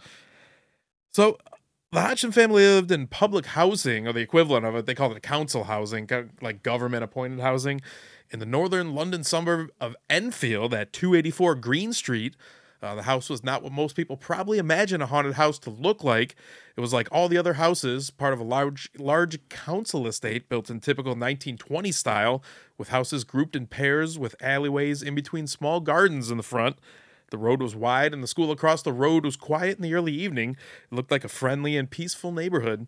[1.12, 1.38] So,
[1.92, 4.86] the Hodgson family lived in public housing, or the equivalent of it.
[4.86, 6.08] They called it council housing,
[6.42, 7.80] like government appointed housing,
[8.30, 12.36] in the northern London suburb of Enfield at 284 Green Street.
[12.82, 16.04] Uh, the house was not what most people probably imagine a haunted house to look
[16.04, 16.36] like.
[16.76, 20.68] It was like all the other houses, part of a large, large council estate built
[20.68, 22.42] in typical 1920 style,
[22.76, 26.76] with houses grouped in pairs with alleyways in between small gardens in the front.
[27.30, 30.12] The road was wide, and the school across the road was quiet in the early
[30.12, 30.56] evening.
[30.90, 32.86] It looked like a friendly and peaceful neighborhood.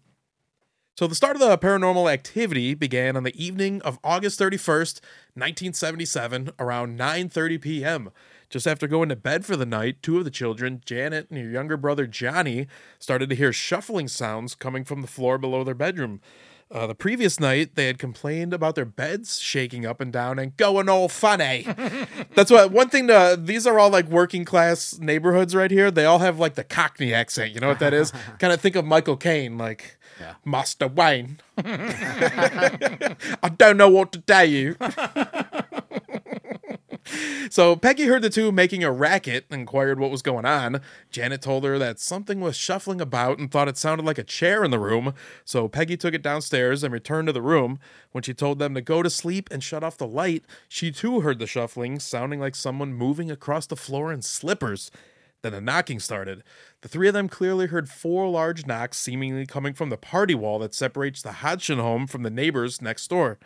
[0.99, 5.01] So the start of the paranormal activity began on the evening of August 31st,
[5.35, 8.11] 1977, around 9:30 p.m.
[8.51, 11.49] Just after going to bed for the night, two of the children, Janet and her
[11.49, 12.67] younger brother Johnny,
[12.99, 16.21] started to hear shuffling sounds coming from the floor below their bedroom.
[16.71, 20.55] Uh, the previous night, they had complained about their beds shaking up and down and
[20.59, 21.66] going all funny.
[22.35, 23.09] That's what one thing.
[23.09, 25.91] To, these are all like working class neighborhoods right here.
[25.91, 27.55] They all have like the Cockney accent.
[27.55, 28.12] You know what that is?
[28.39, 29.97] kind of think of Michael Caine, like
[30.45, 31.41] Master Wayne.
[31.57, 34.77] I don't know what to tell you.
[37.51, 40.81] So Peggy heard the two making a racket inquired what was going on.
[41.11, 44.65] Janet told her that something was shuffling about and thought it sounded like a chair
[44.65, 45.15] in the room.
[45.45, 47.79] So Peggy took it downstairs and returned to the room.
[48.13, 51.21] When she told them to go to sleep and shut off the light, she too
[51.21, 54.91] heard the shuffling, sounding like someone moving across the floor in slippers.
[55.43, 56.43] Then the knocking started.
[56.81, 60.59] The three of them clearly heard four large knocks, seemingly coming from the party wall
[60.59, 63.39] that separates the Hodgson home from the neighbors next door.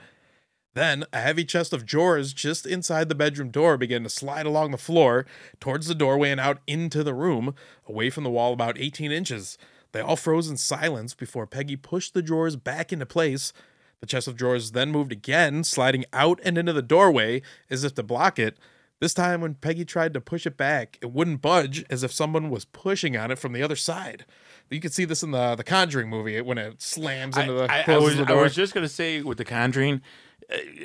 [0.74, 4.70] Then a heavy chest of drawers just inside the bedroom door began to slide along
[4.70, 5.26] the floor
[5.60, 7.54] towards the doorway and out into the room,
[7.86, 9.58] away from the wall about 18 inches.
[9.92, 13.52] They all froze in silence before Peggy pushed the drawers back into place.
[14.00, 17.94] The chest of drawers then moved again, sliding out and into the doorway as if
[17.96, 18.56] to block it.
[18.98, 22.50] This time, when Peggy tried to push it back, it wouldn't budge as if someone
[22.50, 24.24] was pushing on it from the other side.
[24.70, 27.84] You could see this in the the Conjuring movie when it slams into the I,
[27.86, 30.02] I, I was, the I was just gonna say with the Conjuring,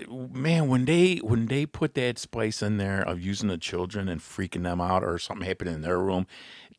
[0.09, 4.21] man, when they when they put that spice in there of using the children and
[4.21, 6.27] freaking them out or something happening in their room,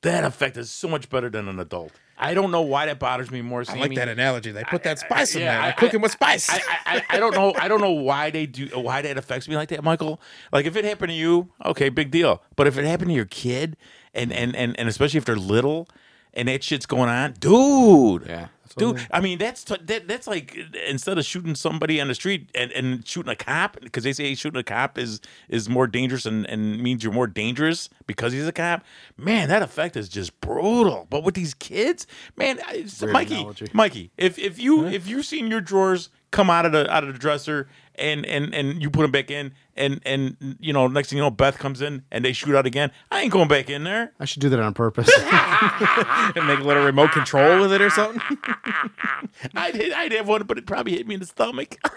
[0.03, 1.93] that effect is so much better than an adult.
[2.21, 3.65] I don't know why that bothers me more.
[3.69, 4.51] I like that analogy.
[4.51, 5.61] They put that spice in yeah, there.
[5.61, 6.51] I- They're cooking with spice.
[6.51, 7.55] I, I, I don't know.
[7.57, 8.67] I don't know why they do.
[8.75, 10.21] Why that affects me like that, Michael.
[10.53, 12.43] Like if it happened to you, okay, big deal.
[12.57, 13.77] But if it happened to your kid,
[14.15, 15.89] and and and, and especially if they're little,
[16.35, 18.27] and that shit's going on, dude.
[18.27, 18.49] Yeah.
[18.75, 20.57] Dude, I mean that's t- that, that's like
[20.87, 24.35] instead of shooting somebody on the street and, and shooting a cop because they say
[24.35, 28.47] shooting a cop is is more dangerous and, and means you're more dangerous because he's
[28.47, 28.85] a cop.
[29.17, 31.07] Man, that effect is just brutal.
[31.11, 32.07] But with these kids,
[32.37, 32.61] man,
[33.03, 33.69] Mikey, analogy.
[33.73, 37.13] Mikey, if if you if you seen your drawers come out of the out of
[37.13, 41.11] the dresser and and and you put them back in and and you know next
[41.11, 43.71] thing you know Beth comes in and they shoot out again, I ain't going back
[43.71, 44.13] in there.
[44.21, 45.11] I should do that on purpose.
[45.19, 48.21] and make a little remote control with it or something.
[49.55, 51.77] I did I'd have one, but it probably hit me in the stomach.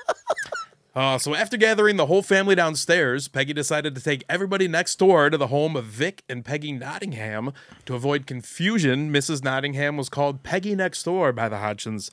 [0.94, 5.30] Uh, so after gathering the whole family downstairs, Peggy decided to take everybody next door
[5.30, 7.54] to the home of Vic and Peggy Nottingham.
[7.86, 9.42] To avoid confusion, Mrs.
[9.42, 12.12] Nottingham was called Peggy Next Door by the Hodgsons.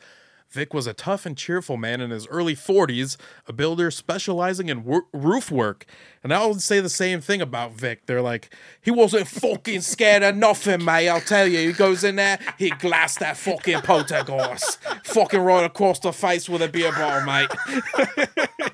[0.50, 4.82] Vic was a tough and cheerful man in his early 40s, a builder specializing in
[4.82, 5.84] wor- roof work.
[6.24, 8.06] And I would say the same thing about Vic.
[8.06, 11.08] They're like, he wasn't fucking scared of nothing, mate.
[11.10, 11.58] I'll tell you.
[11.68, 14.78] He goes in there, he glassed that fucking poltergeist.
[15.04, 17.48] fucking right across the face with a beer bottle, mate.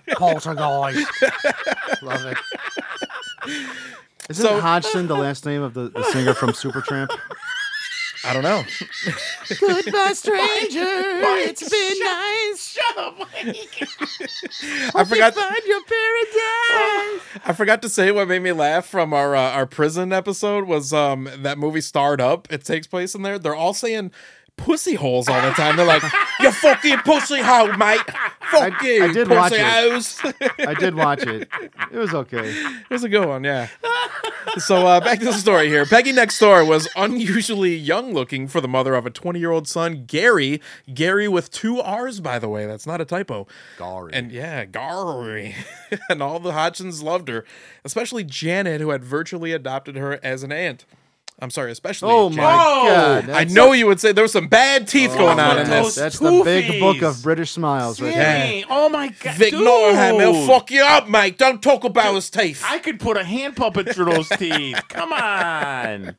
[0.16, 1.10] Poltergeist.
[2.02, 2.38] Love it.
[4.30, 7.08] Isn't So- Hodgson the last name of the, the singer from Supertramp?
[8.24, 8.64] I don't know.
[9.60, 10.80] Goodbye, stranger.
[10.82, 12.68] It's been nice.
[12.72, 13.82] Shut up, Mike.
[14.94, 15.34] I forgot.
[15.34, 17.22] Find your paradise.
[17.44, 20.92] I forgot to say what made me laugh from our uh, our prison episode was
[20.92, 22.50] um that movie Starred Up.
[22.52, 23.38] It takes place in there.
[23.38, 24.10] They're all saying
[24.56, 25.76] pussy holes all the time.
[25.76, 26.02] They're like,
[26.40, 28.00] "You fucking pussy hole, mate.
[28.50, 29.60] Fuck I- you, I did pussy watch it.
[29.60, 30.20] holes."
[30.58, 31.48] I did watch it.
[31.92, 32.50] It was okay.
[32.50, 33.68] It was a good one, yeah.
[34.58, 35.84] So uh, back to the story here.
[35.86, 39.66] Peggy next door was unusually young looking for the mother of a 20 year old
[39.66, 40.60] son, Gary.
[40.92, 42.66] Gary with two R's, by the way.
[42.66, 43.46] That's not a typo.
[43.78, 44.10] Gary.
[44.12, 45.56] And yeah, Gary.
[46.08, 47.44] and all the Hodgsons loved her,
[47.84, 50.84] especially Janet, who had virtually adopted her as an aunt.
[51.40, 52.10] I'm sorry, especially.
[52.12, 52.46] Oh my Janet.
[52.50, 52.88] God!
[52.94, 53.18] Oh!
[53.18, 55.68] I that's- know you would say there was some bad teeth oh going on in
[55.68, 55.96] this.
[55.96, 58.46] That's the big book of British smiles right there.
[58.46, 59.64] Sammy, oh my god, Vic dude.
[59.64, 61.36] Nottingham, he'll fuck you up, mate.
[61.36, 62.62] Don't talk about his teeth.
[62.64, 64.80] I could put a hand puppet through those teeth.
[64.88, 66.16] Come on.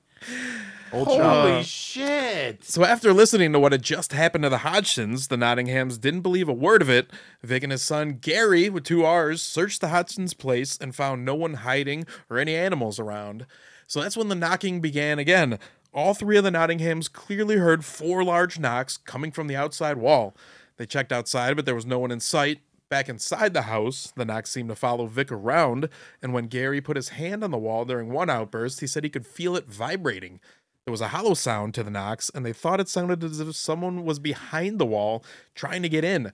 [0.92, 1.66] Old Holy chap.
[1.66, 2.64] shit.
[2.64, 6.48] So after listening to what had just happened to the Hodgsons, the Nottinghams didn't believe
[6.48, 7.10] a word of it.
[7.44, 11.36] Vic and his son Gary, with two R's, searched the Hodgsons' place and found no
[11.36, 13.46] one hiding or any animals around.
[13.88, 15.60] So that's when the knocking began again.
[15.94, 20.36] All three of the Nottinghams clearly heard four large knocks coming from the outside wall.
[20.78, 22.60] They checked outside, but there was no one in sight.
[22.90, 25.90] Back inside the house, the knocks seemed to follow Vic around,
[26.22, 29.10] and when Gary put his hand on the wall during one outburst, he said he
[29.10, 30.40] could feel it vibrating.
[30.86, 33.56] There was a hollow sound to the knocks, and they thought it sounded as if
[33.56, 35.24] someone was behind the wall
[35.56, 36.32] trying to get in.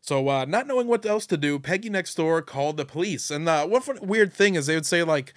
[0.00, 3.30] So, uh, not knowing what else to do, Peggy next door called the police.
[3.30, 5.34] And uh, one weird thing is they would say, like,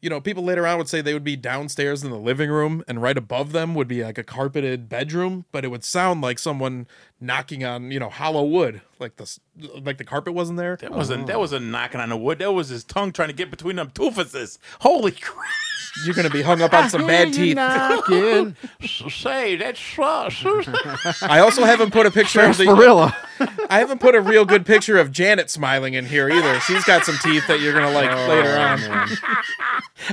[0.00, 2.84] you know, people later on would say they would be downstairs in the living room,
[2.86, 6.38] and right above them would be like a carpeted bedroom, but it would sound like
[6.38, 6.86] someone
[7.20, 9.38] knocking on, you know, hollow wood, like the
[9.82, 10.76] like the carpet wasn't there.
[10.76, 12.38] That wasn't that wasn't knocking on the wood.
[12.38, 14.58] That was his tongue trying to get between them toofuses.
[14.80, 15.46] Holy crap.
[16.04, 17.56] You're gonna be hung up on some bad teeth.
[17.56, 18.56] knocking.
[19.10, 20.30] Say that's uh,
[21.22, 23.16] I also haven't put a picture of the gorilla.
[23.68, 26.60] I haven't put a real good picture of Janet smiling in here either.
[26.60, 29.08] She's got some teeth that you're gonna like later on.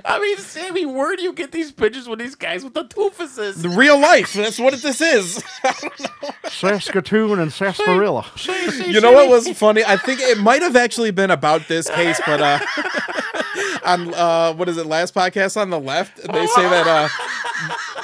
[0.03, 3.61] I mean, Sammy, where do you get these pictures with these guys with the toofuses?
[3.61, 4.33] The real life.
[4.33, 5.43] That's what this is.
[6.49, 8.25] Saskatoon and sarsaparilla.
[8.35, 9.83] Say, say, You know what was funny?
[9.85, 12.59] I think it might have actually been about this case, but uh
[13.85, 17.09] on uh what is it, last podcast on the left, they say that uh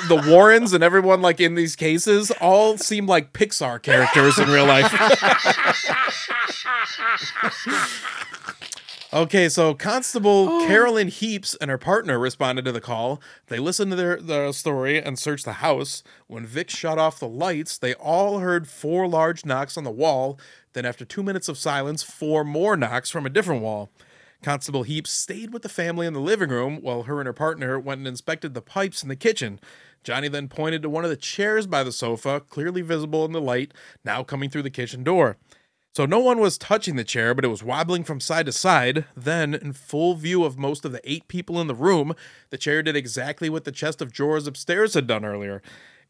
[0.08, 4.66] the Warrens and everyone like in these cases all seem like Pixar characters in real
[4.66, 4.92] life.
[9.14, 10.68] Okay, so Constable oh.
[10.68, 13.22] Carolyn Heeps and her partner responded to the call.
[13.48, 16.02] They listened to their, their story and searched the house.
[16.28, 20.40] When Vic shut off the lights, they all heard four large knocks on the wall,
[20.74, 23.90] Then, after two minutes of silence, four more knocks from a different wall.
[24.42, 27.78] Constable Heeps stayed with the family in the living room while her and her partner
[27.78, 29.60] went and inspected the pipes in the kitchen.
[30.04, 33.42] Johnny then pointed to one of the chairs by the sofa, clearly visible in the
[33.42, 33.74] light,
[34.06, 35.38] now coming through the kitchen door.
[35.94, 39.04] So no one was touching the chair, but it was wobbling from side to side.
[39.16, 42.16] Then, in full view of most of the eight people in the room,
[42.50, 45.62] the chair did exactly what the chest of drawers upstairs had done earlier.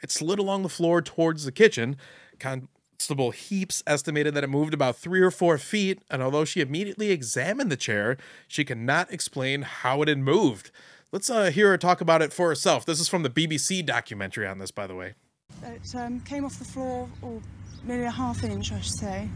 [0.03, 1.97] It slid along the floor towards the kitchen.
[2.37, 7.09] Constable Heeps estimated that it moved about three or four feet, and although she immediately
[7.09, 8.17] examined the chair,
[8.47, 10.69] she could not explain how it had moved.
[11.11, 12.85] Let's uh, hear her talk about it for herself.
[12.85, 15.15] This is from the BBC documentary on this, by the way.
[15.63, 17.41] It um, came off the floor, or
[17.83, 19.29] nearly a half inch, I should say,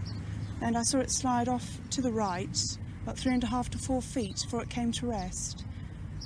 [0.62, 2.58] and I saw it slide off to the right,
[3.04, 5.66] about three and a half to four feet before it came to rest.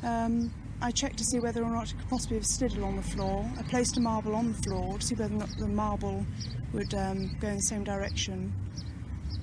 [0.03, 3.03] Um, I checked to see whether or not it could possibly have slid along the
[3.03, 3.45] floor.
[3.57, 6.25] I placed a marble on the floor to see whether or not the marble
[6.71, 8.53] would um, go in the same direction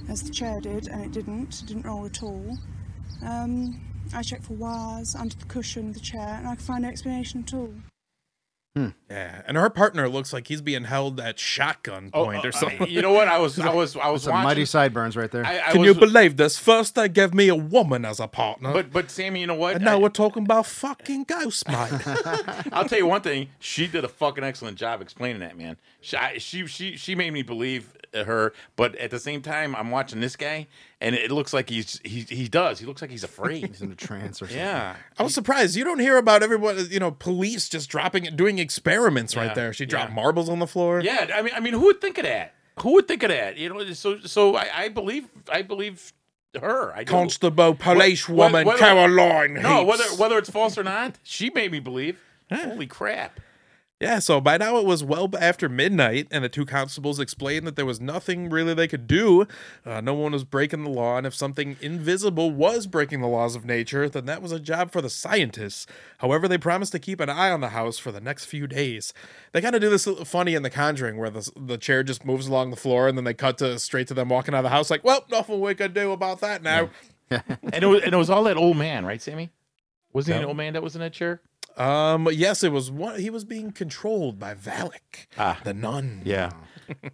[0.09, 1.63] as the chair did, and it didn't.
[1.63, 2.57] It didn't roll at all.
[3.23, 3.81] Um,
[4.15, 6.89] I checked for wires under the cushion of the chair, and I could find no
[6.89, 7.75] explanation at all.
[8.77, 12.91] Yeah, and her partner looks like he's being held at shotgun point or uh, something.
[12.91, 13.27] you know what?
[13.29, 14.45] I was I was I was Some watching.
[14.45, 15.47] mighty sideburns right there.
[15.47, 16.59] I, I Can was, you believe this?
[16.59, 19.77] First they gave me a woman as a partner, But but Sammy, you know what?
[19.77, 21.91] and now I- we're talking about fucking ghost mate.
[22.73, 23.49] I'll tell you one thing.
[23.59, 25.77] She did a fucking excellent job explaining that, man.
[26.01, 27.95] She I- she she, she made me believe
[28.25, 30.67] her, but at the same time, I'm watching this guy,
[31.01, 32.79] and it looks like he's he he does.
[32.79, 33.67] He looks like he's afraid.
[33.67, 34.57] He's in a trance or something.
[34.59, 34.97] yeah.
[35.19, 35.77] I was surprised.
[35.77, 39.73] You don't hear about everyone, you know, police just dropping, doing experiments right there.
[39.73, 40.15] She dropped yeah.
[40.17, 41.01] marbles on the floor.
[41.01, 42.55] Yeah, I mean, I mean, who would think of that?
[42.81, 43.57] Who would think of that?
[43.57, 46.13] You know, so so I, I believe I believe
[46.61, 46.93] her.
[46.95, 47.11] I do.
[47.11, 49.55] Constable, police What- woman, whether- Caroline.
[49.55, 49.87] No, Heeps.
[49.89, 52.19] whether whether it's false or not, she made me believe.
[52.53, 53.41] Holy crap!
[53.99, 57.77] Yeah, so by now it was well after midnight, and the two constables explained that
[57.77, 59.47] there was nothing really they could do.
[59.87, 63.57] Uh, no one was breaking the law, and if something invisible was breaking the laws
[63.57, 65.87] of nature, then that was a job for the scientists.
[66.19, 69.15] However, they promised to keep an eye on the house for the next few days.
[69.53, 72.49] They kind of do this funny in The Conjuring, where the, the chair just moves
[72.49, 74.71] along the floor, and then they cut to straight to them walking out of the
[74.71, 76.91] house, like, well, nothing we could do about that now.
[77.29, 79.51] And it was and it was all that old man, right, Sammy?
[80.13, 81.41] Was he an old man that was in that chair?
[81.77, 83.21] Um, yes, it was one.
[83.21, 85.61] He was being controlled by Valak, Ah.
[85.65, 86.23] the nun.
[86.25, 86.51] Yeah.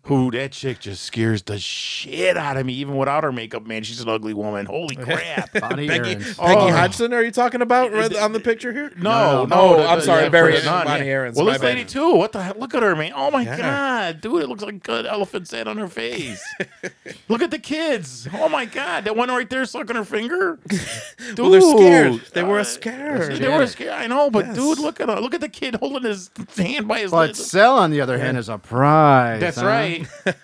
[0.05, 3.83] Who that chick just scares the shit out of me, even without her makeup, man.
[3.83, 4.67] She's an ugly woman.
[4.67, 5.53] Holy crap.
[5.53, 6.35] Bonnie Peggy, Aarons.
[6.37, 6.71] Peggy Oh.
[6.73, 8.93] Hodgson, are you talking about right on the picture here?
[8.97, 9.77] No, No, no.
[9.79, 11.13] The- I'm the- sorry, yeah, Barry- for the Bonnie yeah.
[11.13, 11.67] Aarons, Well, my this bad.
[11.69, 12.15] lady too.
[12.15, 12.55] What the hell?
[12.59, 13.13] Look at her, man.
[13.15, 13.57] Oh my Yeah.
[13.57, 16.43] god, dude, it looks like a good elephant's head on her face.
[17.29, 18.29] Look at the kids.
[18.35, 20.59] Oh my god, that one right there sucking her finger.
[20.69, 22.21] Dude, Well, they're scared.
[22.35, 23.37] They were uh, scared.
[23.37, 23.93] They were scared.
[23.93, 24.57] I know, but Yes.
[24.57, 25.21] dude, look at her.
[25.21, 27.47] Look at the kid holding his hand by his But lips.
[27.47, 29.41] Cell, on the other hand, is a prize.
[29.41, 29.69] That's huh?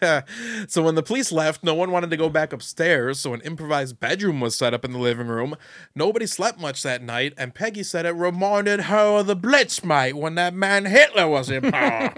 [0.03, 0.25] right.
[0.69, 4.01] So when the police left, no one wanted to go back upstairs, so an improvised
[4.01, 5.57] bedroom was set up in the living room.
[5.95, 10.15] Nobody slept much that night, and Peggy said it reminded her of the Blitz, mate,
[10.15, 12.11] when that man Hitler was in power.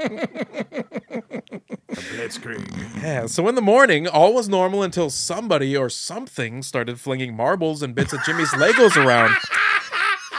[1.90, 3.03] Blitzkrieg.
[3.03, 7.82] Yeah, so in the morning, all was normal until somebody or something started flinging marbles
[7.82, 9.34] and bits of Jimmy's Legos around.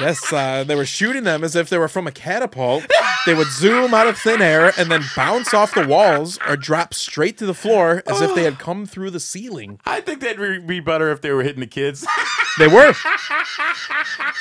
[0.01, 2.85] Yes, uh, they were shooting them as if they were from a catapult.
[3.25, 6.93] They would zoom out of thin air and then bounce off the walls or drop
[6.93, 9.79] straight to the floor as if they had come through the ceiling.
[9.85, 12.05] I think that'd be better if they were hitting the kids.
[12.59, 12.93] They were.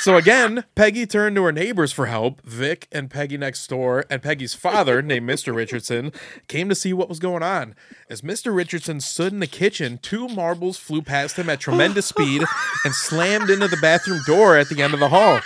[0.00, 2.42] So again, Peggy turned to her neighbors for help.
[2.42, 5.54] Vic and Peggy next door, and Peggy's father, named Mr.
[5.54, 6.10] Richardson,
[6.48, 7.76] came to see what was going on.
[8.08, 8.54] As Mr.
[8.54, 12.42] Richardson stood in the kitchen, two marbles flew past him at tremendous speed
[12.84, 15.40] and slammed into the bathroom door at the end of the hall.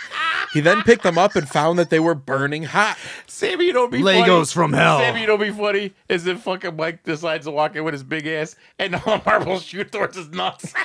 [0.53, 2.97] He then picked them up and found that they were burning hot.
[3.27, 4.45] Sammy, you don't be Legos funny.
[4.47, 4.99] from hell.
[5.01, 8.05] Sammy, you don't be funny is if fucking Mike decides to walk in with his
[8.05, 10.73] big ass and all the marbles shoot towards his nuts.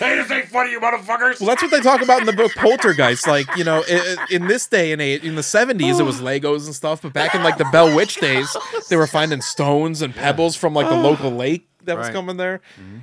[0.00, 1.38] hey, this ain't funny, you motherfuckers.
[1.38, 3.28] Well, that's what they talk about in the book Poltergeist.
[3.28, 6.20] Like, you know, i- i- in this day and age, in the 70s, it was
[6.20, 8.56] Legos and stuff, but back in like the Bell Witch days,
[8.90, 12.60] they were finding stones and pebbles from like the local lake that was coming there.
[12.80, 12.98] Mm-hmm.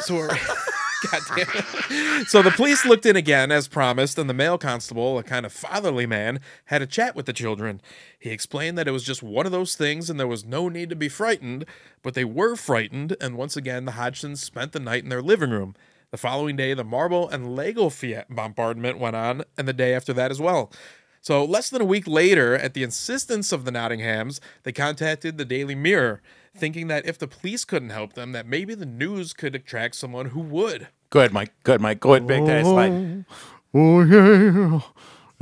[0.00, 0.36] So, we're-
[1.10, 2.28] God damn it.
[2.28, 5.52] So the police looked in again, as promised, and the male constable, a kind of
[5.52, 7.80] fatherly man, had a chat with the children.
[8.18, 10.90] He explained that it was just one of those things and there was no need
[10.90, 11.64] to be frightened,
[12.02, 15.50] but they were frightened, and once again, the Hodgsons spent the night in their living
[15.50, 15.74] room.
[16.10, 20.12] The following day, the marble and Lego Fiat bombardment went on, and the day after
[20.12, 20.72] that as well.
[21.20, 25.44] So, less than a week later, at the insistence of the Nottinghams, they contacted the
[25.44, 26.22] Daily Mirror,
[26.56, 30.26] thinking that if the police couldn't help them, that maybe the news could attract someone
[30.26, 30.86] who would.
[31.10, 31.52] Go ahead, Mike.
[31.64, 32.00] Go ahead, Mike.
[32.00, 33.24] Go ahead, back that slide.
[33.74, 34.80] Oh, oh yeah,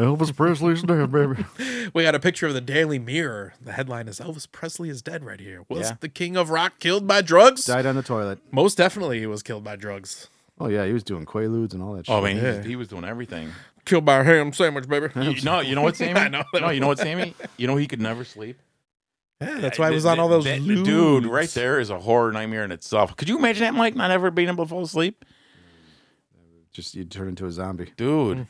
[0.04, 1.44] Elvis Presley's dead, baby.
[1.94, 3.54] We got a picture of the Daily Mirror.
[3.62, 5.62] The headline is Elvis Presley is dead right here.
[5.68, 5.96] Was Yeah.
[6.00, 7.64] the king of rock killed by drugs?
[7.66, 8.40] Died on the toilet.
[8.50, 10.28] Most definitely he was killed by drugs.
[10.58, 12.06] Oh yeah, he was doing quaaludes and all that.
[12.08, 12.14] Oh, shit.
[12.14, 13.50] Oh man, he, was, he was doing everything.
[13.84, 15.08] Killed by a ham sandwich, baby.
[15.14, 16.18] You know, you know what, Sammy?
[16.18, 16.42] I know.
[16.54, 17.34] No, you know what, Sammy?
[17.56, 18.58] You know he could never sleep.
[19.40, 20.84] Yeah, that's why he was on all those that- lubes.
[20.84, 23.14] dude right there is a horror nightmare in itself.
[23.16, 25.24] Could you imagine that, Mike, not ever being able to fall asleep?
[26.74, 27.92] Just you turn into a zombie.
[27.96, 28.48] Dude,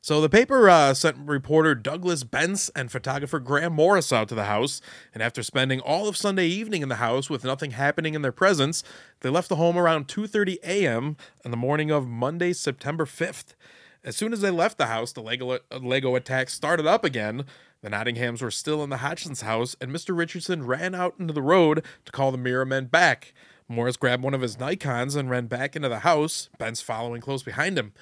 [0.00, 4.44] So the paper uh, sent reporter Douglas Bence and photographer Graham Morris out to the
[4.44, 4.80] house,
[5.12, 8.32] and after spending all of Sunday evening in the house with nothing happening in their
[8.32, 8.84] presence,
[9.20, 11.16] they left the home around 2:30 a.m.
[11.44, 13.54] on the morning of Monday, September 5th.
[14.04, 17.44] As soon as they left the house, the Lego, uh, Lego attack started up again.
[17.82, 20.16] The Nottinghams were still in the Hodgson's house, and Mr.
[20.16, 23.34] Richardson ran out into the road to call the Mirror Men back.
[23.70, 27.44] Morris grabbed one of his Nikons and ran back into the house, Bence following close
[27.44, 27.92] behind him.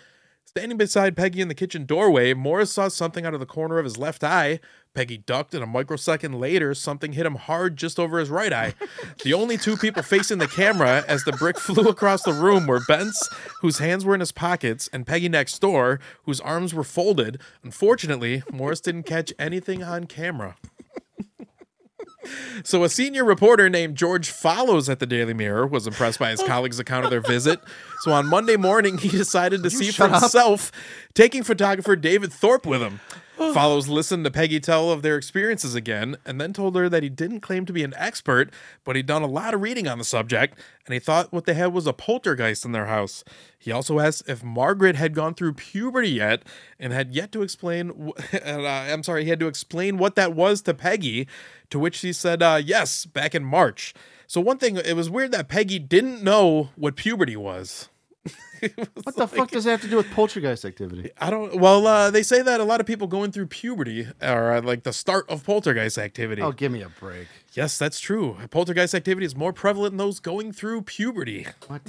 [0.47, 3.85] Standing beside Peggy in the kitchen doorway, Morris saw something out of the corner of
[3.85, 4.61] his left eye.
[4.95, 8.75] Peggy ducked, and a microsecond later, something hit him hard just over his right eye.
[9.25, 12.81] The only two people facing the camera as the brick flew across the room were
[12.89, 13.29] Bence,
[13.61, 17.43] whose hands were in his pockets, and Peggy next door, whose arms were folded.
[17.63, 20.57] Unfortunately, Morris didn't catch anything on camera.
[22.65, 26.43] So, a senior reporter named George Fallows at the Daily Mirror was impressed by his
[26.47, 27.61] colleagues' account of their visit.
[28.01, 30.21] So, on Monday morning, he decided to see for up?
[30.21, 30.73] himself,
[31.15, 33.01] taking photographer David Thorpe with him.
[33.55, 37.09] Fallows listened to Peggy tell of their experiences again, and then told her that he
[37.09, 38.51] didn't claim to be an expert,
[38.83, 41.55] but he'd done a lot of reading on the subject, and he thought what they
[41.55, 43.23] had was a poltergeist in their house.
[43.57, 46.43] He also asked if Margaret had gone through puberty yet,
[46.81, 48.13] and had yet to explain.
[48.33, 51.27] And, uh, I'm sorry, he had to explain what that was to Peggy,
[51.71, 53.95] to which she said, uh, "Yes, back in March."
[54.27, 57.89] So one thing, it was weird that Peggy didn't know what puberty was.
[59.03, 61.11] What the fuck does that have to do with poltergeist activity?
[61.19, 61.59] I don't.
[61.59, 64.83] Well, uh, they say that a lot of people going through puberty are uh, like
[64.83, 66.43] the start of poltergeist activity.
[66.43, 67.27] Oh, give me a break.
[67.55, 68.37] Yes, that's true.
[68.51, 71.47] Poltergeist activity is more prevalent in those going through puberty.
[71.67, 71.83] What?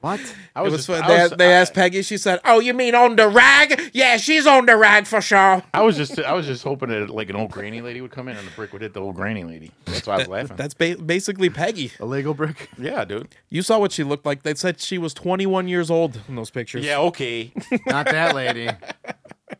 [0.00, 0.20] What?
[0.56, 1.02] I was, was, just, fun.
[1.02, 2.02] I they, was- they I- asked Peggy.
[2.02, 3.90] She said, "Oh, you mean on the rag?
[3.92, 7.10] Yeah, she's on the rag for sure." I was just, I was just hoping that
[7.10, 9.14] like an old granny lady would come in and the brick would hit the old
[9.16, 9.70] granny lady.
[9.84, 10.56] That's why I was laughing.
[10.56, 11.92] That's ba- basically Peggy.
[12.00, 12.68] A Lego brick?
[12.78, 13.28] yeah, dude.
[13.50, 14.42] You saw what she looked like.
[14.42, 16.84] They said she was 21 years old in those pictures.
[16.84, 17.52] Yeah, okay.
[17.86, 18.68] Not that lady.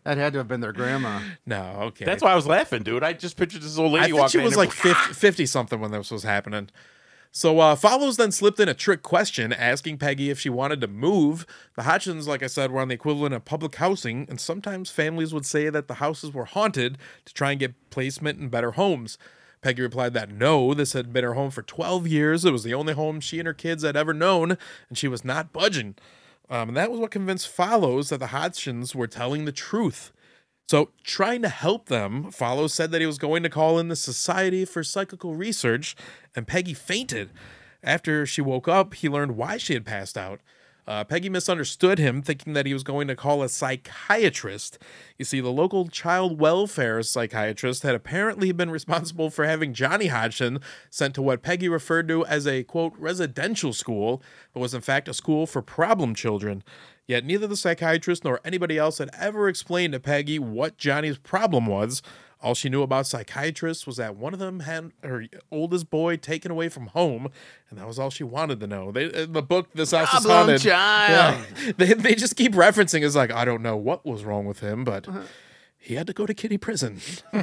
[0.05, 1.21] That had to have been their grandma.
[1.47, 2.05] No, okay.
[2.05, 3.03] That's why I was laughing, dude.
[3.03, 5.47] I just pictured this old I lady think walking she was there- like 50, 50
[5.47, 6.69] something when this was happening.
[7.31, 10.87] So uh, Fallows then slipped in a trick question, asking Peggy if she wanted to
[10.89, 11.45] move.
[11.77, 15.35] The Hodgsons, like I said, were on the equivalent of public housing, and sometimes families
[15.35, 19.19] would say that the houses were haunted to try and get placement in better homes.
[19.61, 22.45] Peggy replied that no, this had been her home for 12 years.
[22.47, 24.57] It was the only home she and her kids had ever known,
[24.89, 25.97] and she was not budging.
[26.51, 30.13] Um, and that was what convinced Fallows that the Hodgsons were telling the truth.
[30.69, 33.97] So, trying to help them, Fallows said that he was going to call in the
[33.97, 35.97] Society for Psychical Research,
[36.37, 37.31] and Peggy fainted.
[37.83, 40.41] After she woke up, he learned why she had passed out.
[40.89, 44.79] Uh, Peggy misunderstood him, thinking that he was going to call a psychiatrist.
[45.19, 50.61] You see, the local child welfare psychiatrist had apparently been responsible for having Johnny Hodgson
[50.89, 54.23] sent to what Peggy referred to as a quote residential school,
[54.55, 56.65] but was in fact a school for problem children.
[57.07, 61.67] Yet neither the psychiatrist nor anybody else had ever explained to Peggy what Johnny's problem
[61.67, 62.01] was.
[62.41, 66.53] All she knew about psychiatrists was that one of them had her oldest boy taken
[66.53, 67.29] away from home,
[67.69, 68.93] and that was all she wanted to know.
[68.93, 70.65] They, in the book, This House is child.
[70.65, 71.43] yeah,
[71.77, 74.85] they, they just keep referencing it's like, I don't know what was wrong with him,
[74.85, 75.23] but uh-huh.
[75.79, 77.01] he had to go to kitty prison.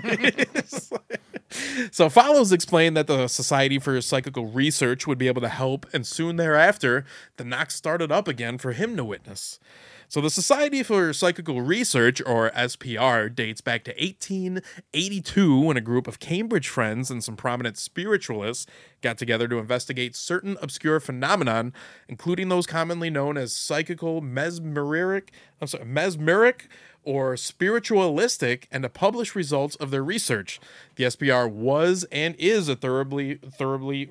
[1.92, 6.08] so Fallows explained that the Society for Psychical Research would be able to help, and
[6.08, 7.04] soon thereafter,
[7.36, 9.60] the knock started up again for him to witness.
[10.08, 16.08] So the Society for Psychical Research, or SPR, dates back to 1882 when a group
[16.08, 18.68] of Cambridge friends and some prominent spiritualists
[19.02, 21.74] got together to investigate certain obscure phenomenon,
[22.08, 25.30] including those commonly known as psychical mesmeric,
[25.60, 26.68] I'm sorry, mesmeric
[27.04, 30.60] or spiritualistic, and to publish results of their research.
[30.96, 34.10] The SPR was and is a thoroughly, thoroughly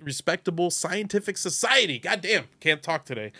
[0.00, 1.98] respectable scientific society.
[1.98, 3.32] Goddamn, can't talk today.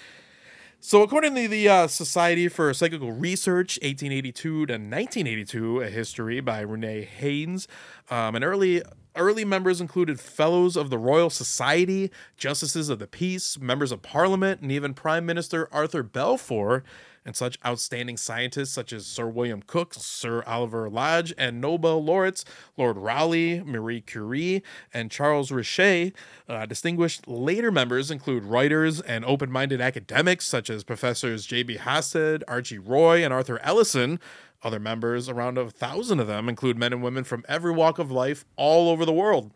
[0.86, 6.60] So, according to the uh, Society for Psychical Research, 1882 to 1982, a history by
[6.60, 7.66] Renee Haynes,
[8.10, 8.82] Um, and early
[9.16, 14.60] early members included fellows of the Royal Society, justices of the peace, members of Parliament,
[14.60, 16.84] and even Prime Minister Arthur Balfour.
[17.26, 22.44] And such outstanding scientists such as Sir William Cook, Sir Oliver Lodge, and Nobel laureates
[22.76, 24.62] Lord Rayleigh, Marie Curie,
[24.92, 26.12] and Charles Richet.
[26.48, 31.78] Uh, distinguished later members include writers and open minded academics such as Professors J.B.
[31.78, 34.20] Hasted, Archie Roy, and Arthur Ellison.
[34.62, 38.10] Other members, around a thousand of them, include men and women from every walk of
[38.10, 39.50] life all over the world.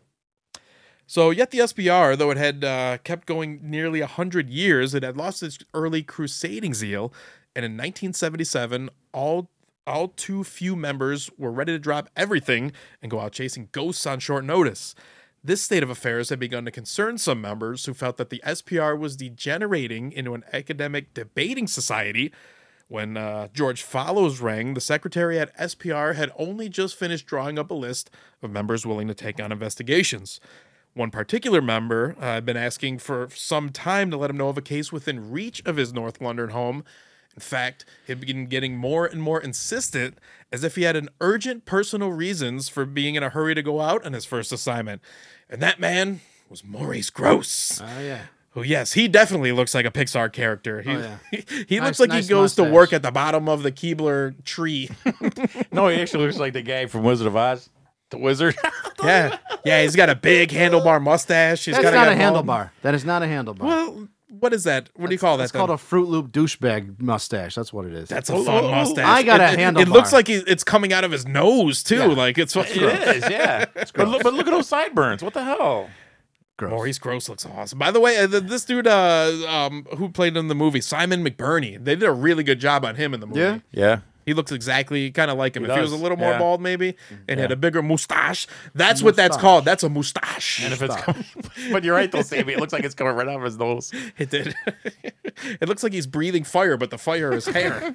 [1.07, 5.17] So, yet the SPR, though it had uh, kept going nearly 100 years, it had
[5.17, 7.11] lost its early crusading zeal.
[7.55, 9.49] And in 1977, all
[9.87, 12.71] all too few members were ready to drop everything
[13.01, 14.93] and go out chasing ghosts on short notice.
[15.43, 18.97] This state of affairs had begun to concern some members who felt that the SPR
[18.97, 22.31] was degenerating into an academic debating society.
[22.87, 27.71] When uh, George Fallows rang, the secretary at SPR had only just finished drawing up
[27.71, 28.09] a list
[28.41, 30.39] of members willing to take on investigations.
[30.93, 34.57] One particular member uh, had been asking for some time to let him know of
[34.57, 36.83] a case within reach of his North London home.
[37.39, 40.17] In fact, he had been getting more and more insistent,
[40.51, 43.79] as if he had an urgent personal reasons for being in a hurry to go
[43.79, 45.01] out on his first assignment.
[45.49, 46.19] And that man
[46.49, 47.79] was Maurice Grosse.
[47.81, 48.23] Oh yeah.
[48.51, 50.81] Who, yes, he definitely looks like a Pixar character.
[50.81, 51.17] He, Oh, yeah.
[51.31, 54.43] he, he looks like nice he goes to work at the bottom of the Keebler
[54.43, 54.89] tree.
[55.71, 57.69] No, he actually looks like the guy from Wizard of Oz.
[58.09, 58.55] The wizard.
[59.03, 61.63] yeah, yeah, he's got a big handlebar mustache.
[61.63, 62.71] He's That's got not a got long- handlebar.
[62.81, 63.59] That is not a handlebar.
[63.59, 64.89] Well, what is that?
[64.95, 65.43] What do you call that?
[65.43, 67.55] That's called a Fruit Loop douchebag mustache.
[67.55, 68.09] That's what it is.
[68.09, 68.71] That's a Oh, fun oh, oh.
[68.71, 69.05] mustache.
[69.05, 71.83] I got a It- it, It looks like he, it's coming out of his nose
[71.83, 71.95] too.
[71.97, 72.05] Yeah.
[72.05, 73.65] Like it's it is, yeah.
[73.73, 75.23] but, look, but look at those sideburns.
[75.23, 75.89] What the hell?
[76.57, 76.71] gross.
[76.71, 77.79] Maurice Grosse looks awesome.
[77.79, 81.81] By the way, uh, this dude, uh, um, who played in the movie, Simon McBurney,
[81.83, 83.39] they did a really good job on him in the movie.
[83.39, 83.59] Yeah?
[83.71, 83.99] Yeah.
[84.29, 85.65] He looks exactly kind of like him.
[85.65, 86.37] He if he was a little more yeah.
[86.37, 86.95] bald, maybe,
[87.27, 89.65] and had a bigger mustache, that's what that's called.
[89.65, 90.63] That's a mustache.
[90.63, 91.25] And if it's coming,
[91.71, 92.53] but you're right though, Sammy.
[92.53, 93.91] It looks like it's coming right out of his nose.
[94.19, 94.53] It did.
[95.59, 97.91] it looks like he's breathing fire, but the fire is hair.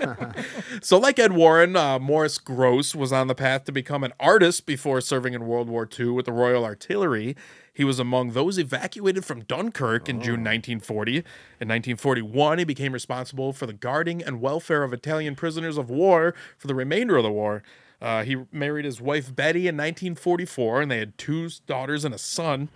[0.80, 4.64] so, like Ed Warren, uh, Maurice Grosse was on the path to become an artist
[4.64, 7.36] before serving in World War II with the Royal Artillery.
[7.76, 11.18] He was among those evacuated from Dunkirk in June 1940.
[11.18, 16.34] In 1941, he became responsible for the guarding and welfare of Italian prisoners of war
[16.56, 17.62] for the remainder of the war.
[18.00, 22.18] Uh, he married his wife Betty in 1944, and they had two daughters and a
[22.18, 22.70] son.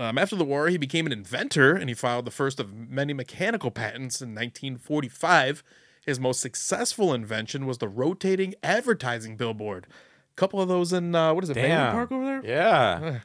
[0.00, 3.12] Um, after the war, he became an inventor and he filed the first of many
[3.12, 5.62] mechanical patents in 1945.
[6.04, 9.86] His most successful invention was the rotating advertising billboard.
[9.86, 11.92] A couple of those in, uh, what is it, Damn.
[11.92, 12.44] Park over there?
[12.44, 13.20] Yeah.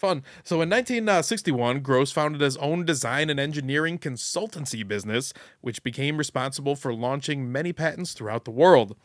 [0.00, 0.22] Fun.
[0.44, 6.74] So in 1961, Grosse founded his own design and engineering consultancy business, which became responsible
[6.74, 8.96] for launching many patents throughout the world.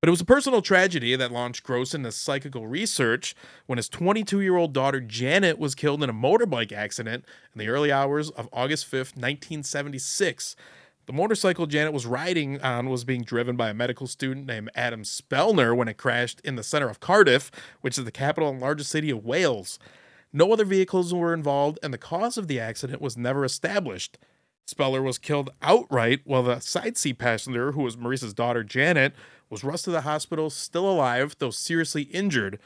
[0.00, 4.40] But it was a personal tragedy that launched Grosse into psychical research when his 22
[4.40, 7.24] year old daughter Janet was killed in a motorbike accident
[7.54, 10.56] in the early hours of August 5th, 1976.
[11.06, 15.04] The motorcycle Janet was riding on was being driven by a medical student named Adam
[15.04, 18.90] Spellner when it crashed in the center of Cardiff, which is the capital and largest
[18.90, 19.78] city of Wales.
[20.36, 24.18] No other vehicles were involved, and the cause of the accident was never established.
[24.66, 29.14] Speller was killed outright, while the side seat passenger, who was Maurice's daughter Janet,
[29.48, 32.58] was rushed to the hospital still alive, though seriously injured.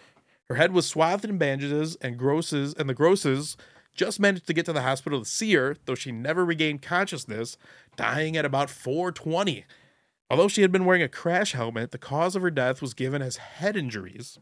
[0.49, 3.57] Her head was swathed in bandages, and Grosses and the Grosses
[3.95, 7.57] just managed to get to the hospital to see her, though she never regained consciousness,
[7.95, 9.65] dying at about 420.
[10.29, 13.23] Although she had been wearing a crash helmet, the cause of her death was given
[13.23, 14.41] as head injuries.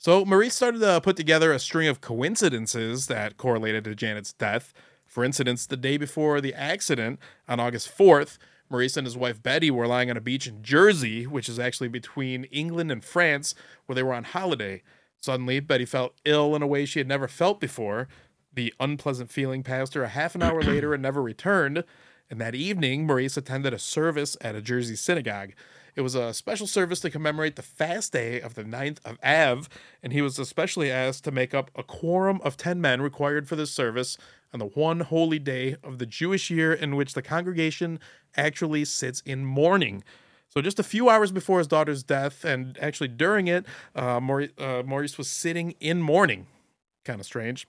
[0.00, 4.72] So Maurice started to put together a string of coincidences that correlated to Janet's death.
[5.04, 7.18] For instance, the day before the accident,
[7.48, 8.38] on August 4th,
[8.70, 11.88] Maurice and his wife Betty were lying on a beach in Jersey, which is actually
[11.88, 14.82] between England and France, where they were on holiday.
[15.20, 18.06] Suddenly, Betty felt ill in a way she had never felt before.
[18.54, 21.82] The unpleasant feeling passed her a half an hour later and never returned.
[22.30, 25.54] And that evening, Maurice attended a service at a Jersey synagogue.
[25.98, 29.68] It was a special service to commemorate the fast day of the 9th of Av,
[30.00, 33.56] and he was especially asked to make up a quorum of 10 men required for
[33.56, 34.16] this service
[34.52, 37.98] on the one holy day of the Jewish year in which the congregation
[38.36, 40.04] actually sits in mourning.
[40.48, 44.52] So, just a few hours before his daughter's death, and actually during it, uh, Maurice,
[44.56, 46.46] uh, Maurice was sitting in mourning.
[47.04, 47.66] Kind of strange.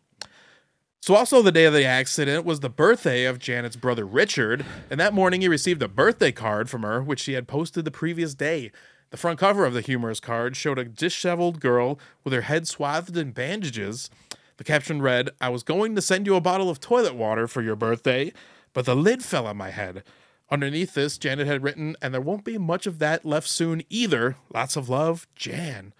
[1.01, 4.99] So, also the day of the accident was the birthday of Janet's brother Richard, and
[4.99, 8.35] that morning he received a birthday card from her, which she had posted the previous
[8.35, 8.71] day.
[9.11, 13.15] The front cover of the humorous card showed a disheveled girl with her head swathed
[13.17, 14.09] in bandages.
[14.57, 17.61] The caption read, I was going to send you a bottle of toilet water for
[17.61, 18.33] your birthday,
[18.73, 20.03] but the lid fell on my head.
[20.51, 24.35] Underneath this, Janet had written, and there won't be much of that left soon either.
[24.53, 25.93] Lots of love, Jan.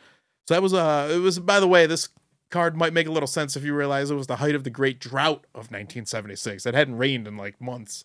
[0.48, 2.10] So that was uh it was by the way, this
[2.50, 4.70] card might make a little sense if you realize it was the height of the
[4.70, 6.66] great drought of 1976.
[6.66, 8.04] It hadn't rained in like months.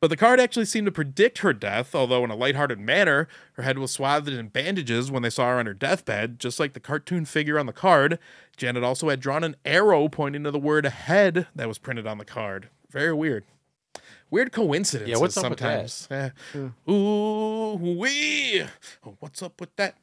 [0.00, 3.62] But the card actually seemed to predict her death, although in a lighthearted manner, her
[3.62, 6.80] head was swathed in bandages when they saw her on her deathbed, just like the
[6.80, 8.18] cartoon figure on the card.
[8.56, 12.16] Janet also had drawn an arrow pointing to the word head that was printed on
[12.16, 12.70] the card.
[12.90, 13.44] Very weird.
[14.30, 15.90] Weird coincidences Yeah, what's up with that?
[15.90, 16.08] sometimes.
[16.54, 16.68] Yeah.
[16.86, 16.90] Hmm.
[16.90, 18.62] Ooh wee.
[19.04, 19.96] Oh, what's up with that?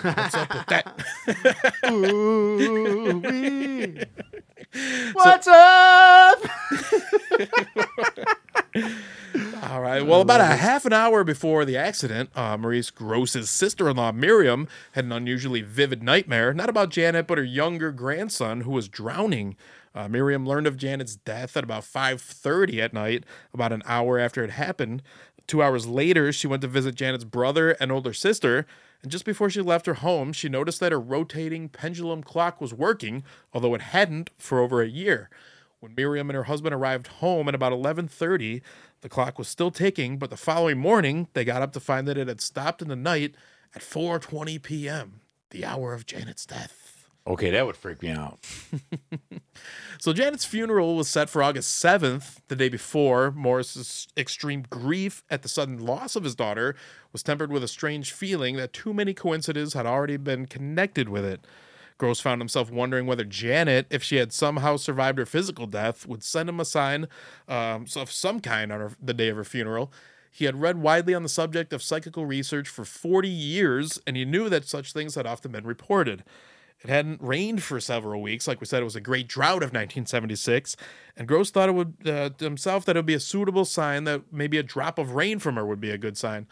[0.00, 1.04] What's up with that?
[5.14, 6.38] What's up?
[9.70, 10.04] All right.
[10.04, 15.04] Well, about a half an hour before the accident, uh, Maurice Grosse's sister-in-law Miriam had
[15.04, 19.56] an unusually vivid nightmare, not about Janet, but her younger grandson who was drowning.
[19.94, 23.24] Uh, Miriam learned of Janet's death at about 5:30 at night,
[23.54, 25.02] about an hour after it happened.
[25.46, 28.66] Two hours later, she went to visit Janet's brother and older sister.
[29.02, 32.74] And just before she left her home, she noticed that her rotating pendulum clock was
[32.74, 33.22] working,
[33.52, 35.30] although it hadn't for over a year.
[35.80, 38.62] When Miriam and her husband arrived home at about 11:30,
[39.00, 42.18] the clock was still ticking, but the following morning, they got up to find that
[42.18, 43.36] it had stopped in the night
[43.74, 45.20] at 4:20 p.m.,
[45.50, 46.87] the hour of Janet's death.
[47.28, 48.38] Okay, that would freak me out.
[50.00, 53.32] So Janet's funeral was set for August 7th, the day before.
[53.32, 56.76] Morris's extreme grief at the sudden loss of his daughter
[57.12, 61.24] was tempered with a strange feeling that too many coincidences had already been connected with
[61.24, 61.44] it.
[61.98, 66.22] Grosse found himself wondering whether Janet, if she had somehow survived her physical death, would
[66.22, 67.08] send him a sign
[67.48, 69.92] um, of some kind on her, the day of her funeral.
[70.30, 74.24] He had read widely on the subject of psychical research for 40 years, and he
[74.24, 76.22] knew that such things had often been reported.
[76.82, 78.46] It hadn't rained for several weeks.
[78.46, 80.76] Like we said, it was a great drought of 1976.
[81.16, 84.04] And Grosse thought it would uh, to himself that it would be a suitable sign
[84.04, 86.46] that maybe a drop of rain from her would be a good sign.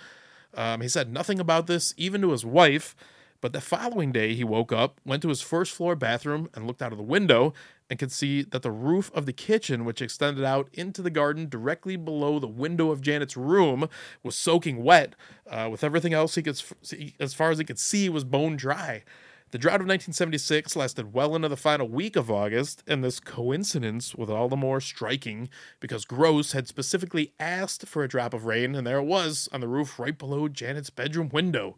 [0.55, 2.97] Um, he said nothing about this, even to his wife.
[3.41, 6.83] But the following day, he woke up, went to his first floor bathroom, and looked
[6.83, 7.53] out of the window
[7.89, 11.49] and could see that the roof of the kitchen, which extended out into the garden
[11.49, 13.89] directly below the window of Janet's room,
[14.23, 15.15] was soaking wet.
[15.49, 18.57] Uh, with everything else he could, see, as far as he could see, was bone
[18.57, 19.05] dry.
[19.53, 24.15] The drought of 1976 lasted well into the final week of August, and this coincidence
[24.15, 28.75] was all the more striking because Grosse had specifically asked for a drop of rain,
[28.75, 31.77] and there it was on the roof right below Janet's bedroom window.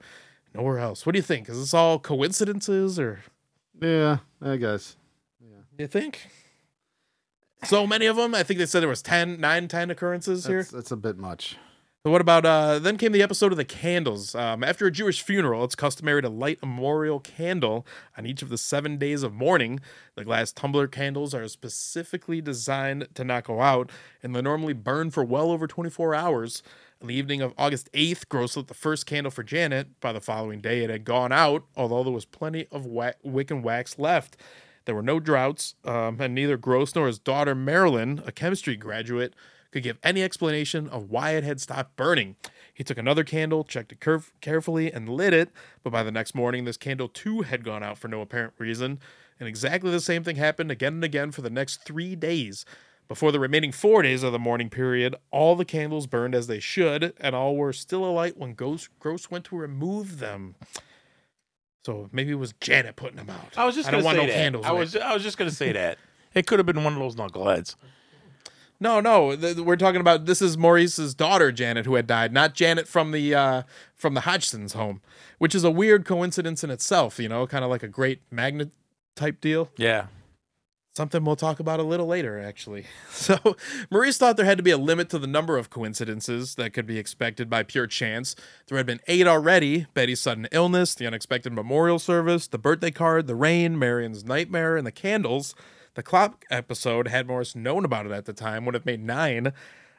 [0.54, 1.04] Nowhere else.
[1.04, 1.48] What do you think?
[1.50, 3.20] Is this all coincidences, or
[3.80, 4.96] Yeah, I guess.
[5.38, 5.58] Yeah.
[5.76, 6.30] You think?
[7.64, 8.34] So many of them.
[8.34, 10.58] I think they said there was 10, 9, 10 occurrences here.
[10.58, 11.56] That's, that's a bit much.
[12.06, 14.32] So what about uh then came the episode of the candles.
[14.34, 17.84] Um, after a Jewish funeral, it's customary to light a memorial candle
[18.16, 19.80] on each of the seven days of mourning.
[20.14, 23.90] The glass tumbler candles are specifically designed to not go out,
[24.22, 26.62] and they normally burn for well over 24 hours.
[27.02, 30.00] On the evening of August 8th, Grosse lit the first candle for Janet.
[30.00, 33.64] By the following day, it had gone out, although there was plenty of wick and
[33.64, 34.36] wax left.
[34.84, 39.34] There were no droughts, um, and neither Grosse nor his daughter Marilyn, a chemistry graduate,
[39.70, 42.36] could give any explanation of why it had stopped burning.
[42.72, 45.50] He took another candle, checked it curf- carefully, and lit it,
[45.82, 48.98] but by the next morning, this candle too had gone out for no apparent reason.
[49.40, 52.64] And exactly the same thing happened again and again for the next three days.
[53.08, 56.60] Before the remaining four days of the mourning period, all the candles burned as they
[56.60, 60.56] should, and all were still alight when Grosse, Grosse went to remove them.
[61.86, 63.56] So maybe it was Janet putting them out.
[63.56, 64.34] I was just I don't want say no that.
[64.34, 64.66] candles.
[64.66, 65.98] I was I was just gonna say that.
[66.34, 67.76] It could have been one of those knuckleheads.
[68.80, 72.54] No, no, th- we're talking about this is Maurice's daughter Janet who had died, not
[72.54, 73.62] Janet from the uh,
[73.94, 75.00] from the Hodgson's home,
[75.38, 77.18] which is a weird coincidence in itself.
[77.18, 78.70] You know, kind of like a great magnet
[79.16, 79.70] type deal.
[79.76, 80.06] Yeah.
[80.94, 82.86] Something we'll talk about a little later, actually.
[83.10, 83.56] So,
[83.90, 86.86] Maurice thought there had to be a limit to the number of coincidences that could
[86.86, 88.34] be expected by pure chance.
[88.66, 93.26] There had been eight already Betty's sudden illness, the unexpected memorial service, the birthday card,
[93.26, 95.54] the rain, Marion's nightmare, and the candles.
[95.98, 99.52] The clock episode, had Morris known about it at the time, would have made nine.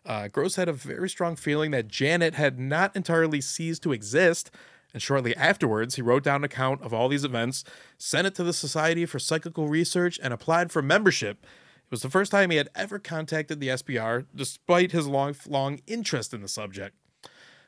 [0.05, 4.49] Uh, Grosse had a very strong feeling that Janet had not entirely ceased to exist,
[4.93, 7.65] and shortly afterwards, he wrote down an account of all these events,
[7.97, 11.43] sent it to the Society for Psychical Research, and applied for membership.
[11.43, 15.81] It was the first time he had ever contacted the SPR, despite his long, long
[15.85, 16.95] interest in the subject.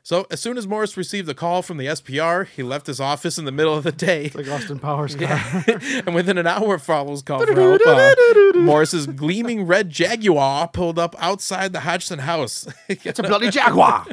[0.04, 3.38] So, as soon as Morris received the call from the SPR, he left his office
[3.38, 4.32] in the middle of the day.
[4.34, 5.40] Like Austin Powers car.
[5.68, 8.14] and within an hour of Fowler's call for help, uh,
[8.56, 12.66] Morris's gleaming red Jaguar pulled up outside the Hodgson house.
[12.88, 14.06] It's a bloody jaguar.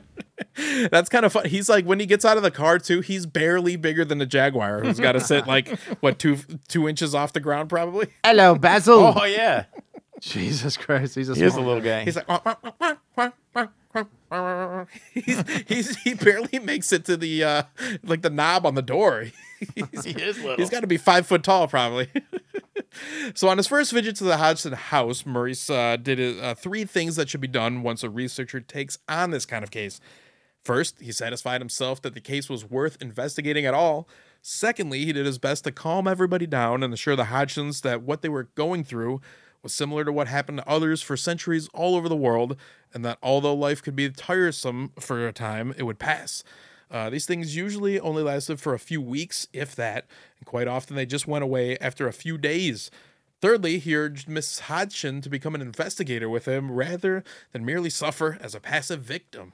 [0.92, 1.46] That's kind of fun.
[1.46, 4.26] He's like when he gets out of the car too, he's barely bigger than a
[4.26, 6.38] Jaguar who's got to sit like what two
[6.68, 8.08] two inches off the ground probably.
[8.24, 9.14] Hello, Basil.
[9.18, 9.66] Oh yeah.
[10.22, 12.04] Jesus Christ, he's a He is a small little guy.
[12.04, 12.40] He's like "Wah,
[12.80, 12.96] wah,
[13.54, 13.68] wah,
[15.14, 17.64] he's, he's he barely makes it to the uh
[18.04, 19.28] like the knob on the door.
[19.76, 20.56] He's, He is little.
[20.56, 22.08] he's got to be five foot tall, probably.
[23.34, 27.18] so on his first visit to the Hodgson house, Maurice uh, did uh, three things
[27.18, 30.00] that should be done once a researcher takes on this kind of case.
[30.64, 34.08] First, he satisfied himself that the case was worth investigating at all.
[34.42, 38.22] Secondly, he did his best to calm everybody down and assure the Hodgsons that what
[38.22, 39.20] they were going through
[39.62, 42.56] was similar to what happened to others for centuries all over the world,
[42.94, 46.44] and that although life could be tiresome for a time, it would pass.
[46.92, 50.06] Uh, these things usually only lasted for a few weeks, if that,
[50.40, 52.90] and quite often they just went away after a few days.
[53.42, 58.38] Thirdly, he urged Miss Hodgson to become an investigator with him rather than merely suffer
[58.42, 59.54] as a passive victim.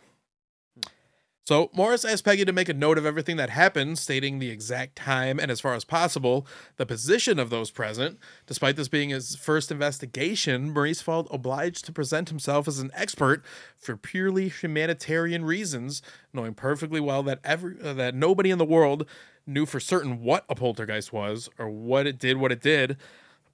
[1.48, 4.96] So Morris asked Peggy to make a note of everything that happened, stating the exact
[4.96, 8.18] time and, as far as possible, the position of those present.
[8.48, 13.44] Despite this being his first investigation, Maurice felt obliged to present himself as an expert
[13.78, 16.02] for purely humanitarian reasons,
[16.34, 19.06] knowing perfectly well that every uh, that nobody in the world
[19.46, 22.98] knew for certain what a poltergeist was or what it did what it did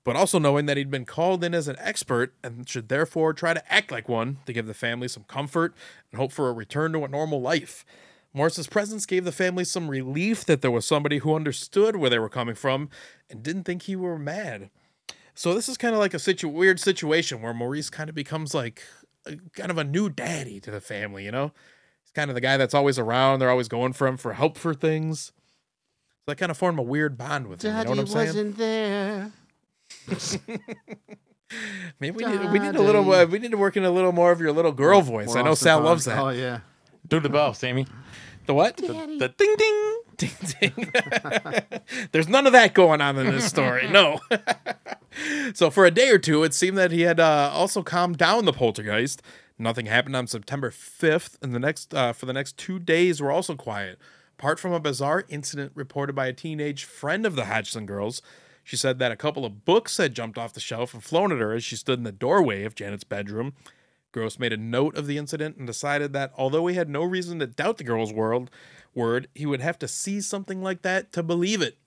[0.04, 3.54] but also knowing that he'd been called in as an expert and should therefore try
[3.54, 5.74] to act like one to give the family some comfort
[6.12, 7.86] and hope for a return to a normal life.
[8.34, 12.20] Morris's presence gave the family some relief that there was somebody who understood where they
[12.20, 12.90] were coming from
[13.30, 14.70] and didn't think he were mad.
[15.34, 18.54] So this is kind of like a situ- weird situation where Maurice kind of becomes
[18.54, 18.82] like
[19.26, 21.52] a, kind of a new daddy to the family, you know?
[22.04, 23.40] He's kind of the guy that's always around.
[23.40, 25.34] They're always going for him for help for things.
[26.22, 27.78] So they kind of form a weird bond with him.
[27.78, 28.28] You know what I'm saying?
[28.28, 29.32] wasn't there.
[32.00, 34.12] Maybe we need, we need a little uh, we need to work in a little
[34.12, 35.28] more of your little girl voice.
[35.28, 35.86] More I know Austin Sal Powers.
[35.86, 36.18] loves that.
[36.20, 36.60] Oh yeah.
[37.08, 37.88] Do the bell, Sammy.
[38.46, 38.78] The what?
[38.78, 39.98] The ding ding.
[40.18, 40.94] Ding, ding.
[42.12, 43.90] There's none of that going on in this story.
[43.90, 44.20] No.
[45.54, 48.46] so for a day or two, it seemed that he had uh, also calmed down
[48.46, 49.22] the poltergeist.
[49.58, 53.32] Nothing happened on September 5th, and the next uh, for the next two days were
[53.32, 54.00] also quiet.
[54.40, 58.22] Apart from a bizarre incident reported by a teenage friend of the Hodgson girls,
[58.64, 61.40] she said that a couple of books had jumped off the shelf and flown at
[61.40, 63.54] her as she stood in the doorway of Janet's bedroom.
[64.12, 67.40] Grosse made a note of the incident and decided that although he had no reason
[67.40, 68.50] to doubt the girl's world,
[68.94, 71.78] word, he would have to see something like that to believe it.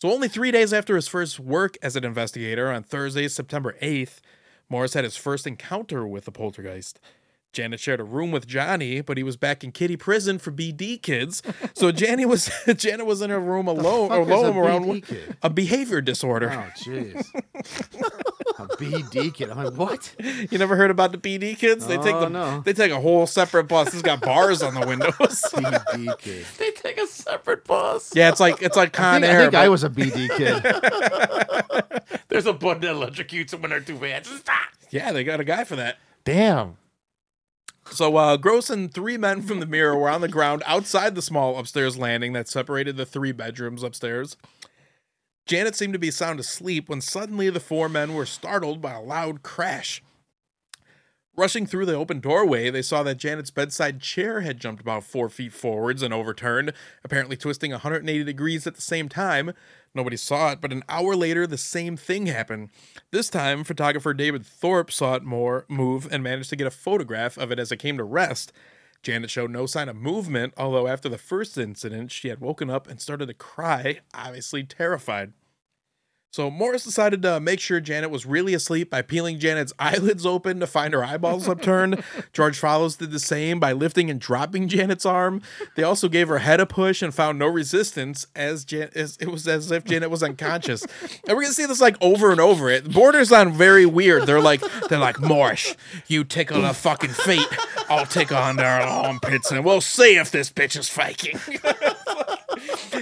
[0.00, 4.20] So, only three days after his first work as an investigator on Thursday, September 8th,
[4.68, 7.00] Morris had his first encounter with the poltergeist.
[7.52, 11.00] Janet shared a room with Johnny, but he was back in kitty prison for BD
[11.02, 11.42] kids.
[11.74, 15.36] So Janet was Janet was in her room alone, fuck a alone around BD kid?
[15.42, 16.50] a behavior disorder.
[16.52, 17.26] Oh jeez.
[18.58, 19.50] a BD kid.
[19.50, 20.14] I'm like, what?
[20.50, 21.86] You never heard about the BD kids?
[21.88, 22.60] They take Oh, the no.
[22.60, 23.92] they take a whole separate bus.
[23.94, 25.12] It's got bars on the windows.
[25.18, 26.46] BD kid.
[26.58, 28.12] They take a separate bus.
[28.14, 29.40] yeah, it's like it's like I Con think, I, Air.
[29.42, 30.62] think I was a BD kid.
[32.28, 34.26] There's a button that electrocutes them when they're too fast.
[34.36, 34.56] Stop.
[34.90, 35.98] yeah, they got a guy for that.
[36.24, 36.76] Damn.
[37.90, 41.22] So uh, Grosse and three men from the mirror were on the ground outside the
[41.22, 44.36] small upstairs landing that separated the three bedrooms upstairs.
[45.46, 49.02] Janet seemed to be sound asleep when suddenly the four men were startled by a
[49.02, 50.02] loud crash.
[51.36, 55.28] Rushing through the open doorway, they saw that Janet's bedside chair had jumped about four
[55.28, 56.72] feet forwards and overturned,
[57.04, 59.52] apparently twisting 180 degrees at the same time.
[59.94, 62.70] Nobody saw it, but an hour later, the same thing happened.
[63.10, 67.38] This time, photographer David Thorpe saw it more move and managed to get a photograph
[67.38, 68.52] of it as it came to rest.
[69.02, 72.86] Janet showed no sign of movement, although after the first incident, she had woken up
[72.86, 75.32] and started to cry, obviously terrified.
[76.32, 80.60] So Morris decided to make sure Janet was really asleep by peeling Janet's eyelids open
[80.60, 82.04] to find her eyeballs upturned.
[82.32, 85.42] George Fallows did the same by lifting and dropping Janet's arm.
[85.74, 89.26] They also gave her head a push and found no resistance as, Jan- as it
[89.28, 90.86] was as if Janet was unconscious.
[91.26, 92.68] And we're gonna see this like over and over.
[92.70, 94.26] It borders on very weird.
[94.26, 95.76] They're like they're like Morris,
[96.08, 97.46] you tickle her fucking feet,
[97.88, 101.38] I'll tickle under her armpits, and we'll see if this bitch is faking.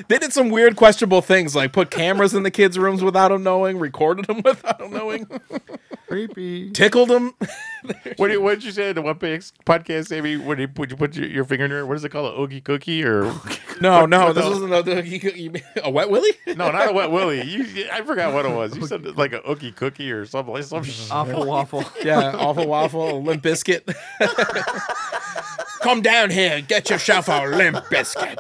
[0.07, 3.43] They did some weird, questionable things, like put cameras in the kids' rooms without them
[3.43, 5.27] knowing, recorded them without them knowing,
[6.07, 6.71] Creepy.
[6.71, 7.35] tickled them.
[8.17, 10.37] What did, what did you say in the One podcast, Amy?
[10.37, 12.35] When you put, you put your, your finger in there, what is it called?
[12.35, 13.23] A oogie cookie or
[13.81, 15.53] No, no, what this the- wasn't a, you, you
[15.85, 16.31] a wet willy.
[16.47, 17.43] no, not a wet willy.
[17.43, 18.77] You, I forgot what it was.
[18.77, 20.85] You said like a oogie cookie or something like some.
[21.11, 21.85] Awful waffle.
[22.03, 23.89] Yeah, awful waffle, limp biscuit.
[25.81, 28.39] Come down here and get yourself a limp biscuit.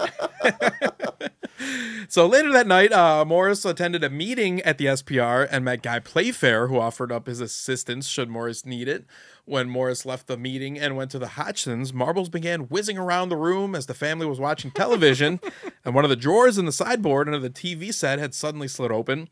[2.08, 5.98] So later that night, uh, Morris attended a meeting at the SPR and met Guy
[5.98, 9.04] Playfair, who offered up his assistance should Morris need it.
[9.44, 13.36] When Morris left the meeting and went to the Hodgsons, marbles began whizzing around the
[13.36, 15.40] room as the family was watching television,
[15.84, 18.92] and one of the drawers in the sideboard under the TV set had suddenly slid
[18.92, 19.28] open.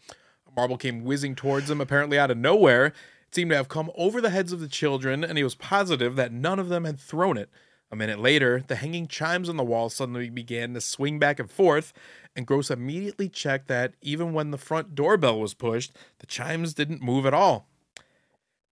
[0.49, 2.87] A marble came whizzing towards him, apparently out of nowhere.
[2.87, 6.17] It seemed to have come over the heads of the children, and he was positive
[6.17, 7.51] that none of them had thrown it.
[7.91, 11.51] A minute later, the hanging chimes on the wall suddenly began to swing back and
[11.51, 11.93] forth,
[12.35, 17.03] and Grosse immediately checked that even when the front doorbell was pushed, the chimes didn't
[17.03, 17.69] move at all.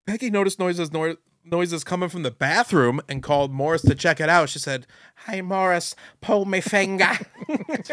[0.06, 4.28] Peggy noticed noises nor- noises coming from the bathroom and called Morris to check it
[4.28, 4.48] out.
[4.48, 4.86] She said,
[5.26, 7.10] "Hi, Morris, pull me finger."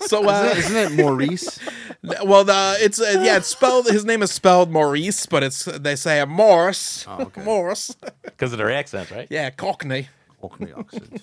[0.00, 1.58] so uh, Isn't it Maurice?
[2.24, 3.86] well, the it's uh, yeah, it's spelled.
[3.86, 7.06] His name is spelled Maurice, but it's they say a Morris.
[7.08, 7.42] Oh, okay.
[7.44, 7.96] Morris.
[8.24, 9.26] because of their accents, right?
[9.30, 10.08] yeah, Cockney.
[10.40, 11.20] Cockney Oxford.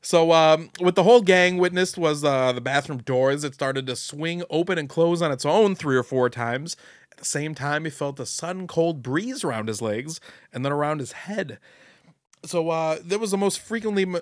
[0.00, 3.42] So, um, what the whole gang witnessed was uh, the bathroom doors.
[3.44, 6.76] It started to swing open and close on its own three or four times.
[7.18, 10.20] At the same time, he felt a sudden cold breeze around his legs
[10.52, 11.58] and then around his head.
[12.44, 14.20] So, uh, that was the most frequently m-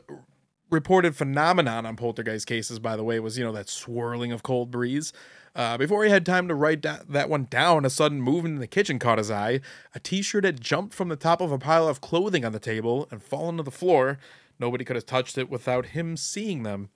[0.71, 2.79] reported phenomenon on poltergeist cases.
[2.79, 5.13] By the way, was you know that swirling of cold breeze.
[5.55, 8.61] Uh, before he had time to write da- that one down, a sudden movement in
[8.61, 9.61] the kitchen caught his eye.
[9.95, 13.09] A T-shirt had jumped from the top of a pile of clothing on the table
[13.11, 14.19] and fallen to the floor.
[14.59, 16.89] Nobody could have touched it without him seeing them.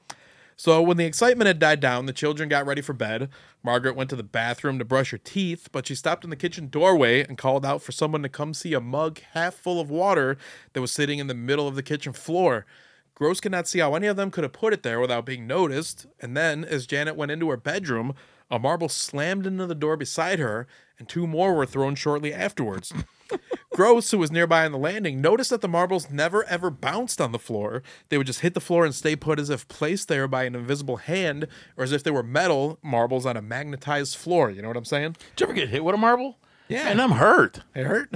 [0.60, 3.30] So when the excitement had died down, the children got ready for bed.
[3.62, 6.68] Margaret went to the bathroom to brush her teeth, but she stopped in the kitchen
[6.68, 10.36] doorway and called out for someone to come see a mug half full of water
[10.74, 12.66] that was sitting in the middle of the kitchen floor.
[13.14, 15.46] Grosse could not see how any of them could have put it there without being
[15.46, 16.06] noticed.
[16.20, 18.14] And then, as Janet went into her bedroom,
[18.50, 20.66] a marble slammed into the door beside her,
[20.98, 22.92] and two more were thrown shortly afterwards.
[23.72, 27.32] Grosse, who was nearby on the landing, noticed that the marbles never ever bounced on
[27.32, 27.82] the floor.
[28.08, 30.56] They would just hit the floor and stay put as if placed there by an
[30.56, 31.46] invisible hand,
[31.76, 34.50] or as if they were metal marbles on a magnetized floor.
[34.50, 35.16] You know what I'm saying?
[35.36, 36.36] Did you ever get hit with a marble?
[36.70, 36.88] Yeah.
[36.88, 37.60] and I'm hurt.
[37.74, 38.14] It hurt.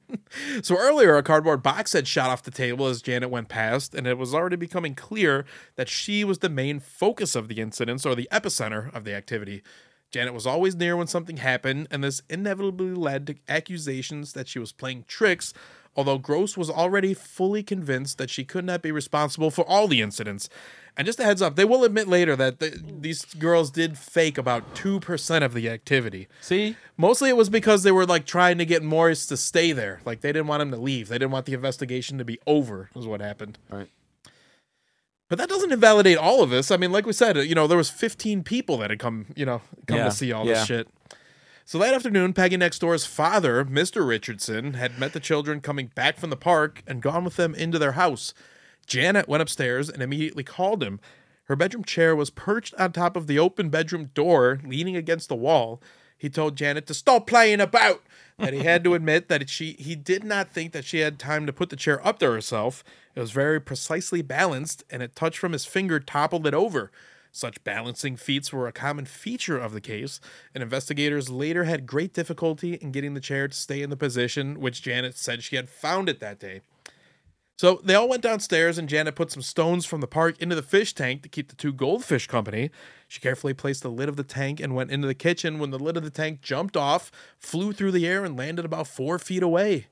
[0.62, 4.06] so earlier, a cardboard box had shot off the table as Janet went past, and
[4.06, 5.44] it was already becoming clear
[5.76, 9.62] that she was the main focus of the incidents or the epicenter of the activity.
[10.10, 14.58] Janet was always near when something happened, and this inevitably led to accusations that she
[14.58, 15.52] was playing tricks,
[15.96, 20.00] although Grosse was already fully convinced that she could not be responsible for all the
[20.02, 20.48] incidents.
[20.96, 24.38] And just a heads up, they will admit later that the, these girls did fake
[24.38, 26.28] about 2% of the activity.
[26.40, 30.00] See, Mostly it was because they were like trying to get Morris to stay there.
[30.04, 31.08] Like they didn't want him to leave.
[31.08, 33.58] They didn't want the investigation to be over, was what happened.
[33.68, 33.88] Right.
[35.28, 36.70] But that doesn't invalidate all of this.
[36.70, 39.46] I mean, like we said, you know, there was 15 people that had come, you
[39.46, 40.54] know, come Yeah, to see all yeah.
[40.54, 40.88] this shit.
[41.66, 44.06] So that afternoon, Peggy next door's father, Mr.
[44.06, 47.78] Richardson, had met the children coming back from the park and gone with them into
[47.78, 48.34] their house.
[48.86, 51.00] Janet went upstairs and immediately called him.
[51.44, 55.34] Her bedroom chair was perched on top of the open bedroom door, leaning against the
[55.34, 55.80] wall.
[56.18, 58.02] He told Janet to stop playing about.
[58.38, 61.46] That he had to admit that she he did not think that she had time
[61.46, 62.84] to put the chair up to herself.
[63.14, 66.90] It was very precisely balanced, and a touch from his finger toppled it over.
[67.36, 70.20] Such balancing feats were a common feature of the case,
[70.54, 74.60] and investigators later had great difficulty in getting the chair to stay in the position
[74.60, 76.60] which Janet said she had found it that day.
[77.58, 80.62] So they all went downstairs, and Janet put some stones from the park into the
[80.62, 82.70] fish tank to keep the two goldfish company.
[83.08, 85.78] She carefully placed the lid of the tank and went into the kitchen when the
[85.78, 89.42] lid of the tank jumped off, flew through the air, and landed about four feet
[89.42, 89.88] away.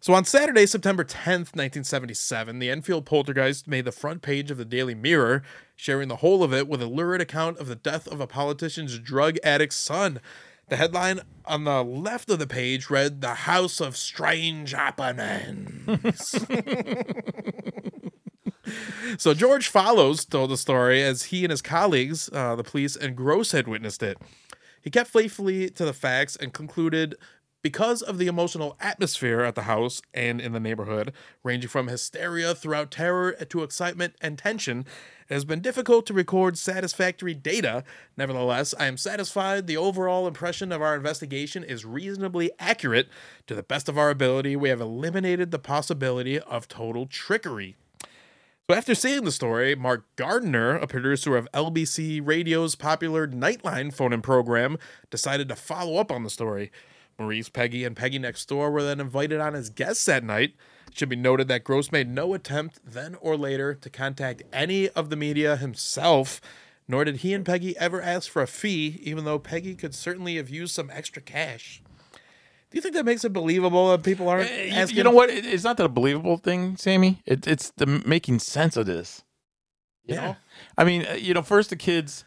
[0.00, 4.64] So on Saturday, September 10th, 1977, the Enfield poltergeist made the front page of the
[4.64, 5.42] Daily Mirror,
[5.74, 8.98] sharing the whole of it with a lurid account of the death of a politician's
[8.98, 10.20] drug addict son.
[10.68, 16.36] The headline on the left of the page read, The House of Strange Happenings.
[19.18, 23.16] so George Fallows told the story as he and his colleagues, uh, the police and
[23.16, 24.18] Grosse, had witnessed it.
[24.80, 27.16] He kept faithfully to the facts and concluded
[27.66, 31.12] because of the emotional atmosphere at the house and in the neighborhood,
[31.42, 34.86] ranging from hysteria throughout terror to excitement and tension,
[35.28, 37.82] it has been difficult to record satisfactory data.
[38.16, 43.08] Nevertheless, I am satisfied the overall impression of our investigation is reasonably accurate.
[43.48, 47.74] To the best of our ability, we have eliminated the possibility of total trickery.
[48.70, 54.22] So after seeing the story, Mark Gardner, a producer of LBC Radio's popular Nightline phone-in
[54.22, 54.78] program,
[55.10, 56.70] decided to follow up on the story.
[57.18, 60.54] Maurice, Peggy, and Peggy Next Door were then invited on as guests that night.
[60.88, 64.88] It should be noted that Grosse made no attempt then or later to contact any
[64.90, 66.40] of the media himself,
[66.88, 70.36] nor did he and Peggy ever ask for a fee, even though Peggy could certainly
[70.36, 71.82] have used some extra cash.
[72.70, 74.98] Do you think that makes it believable that people aren't you, asking?
[74.98, 75.30] you know what?
[75.30, 77.22] It's not the believable thing, Sammy.
[77.24, 79.22] It, it's the making sense of this.
[80.04, 80.20] You Yeah.
[80.20, 80.36] know?
[80.76, 82.24] I mean, uh, you know, first the kids,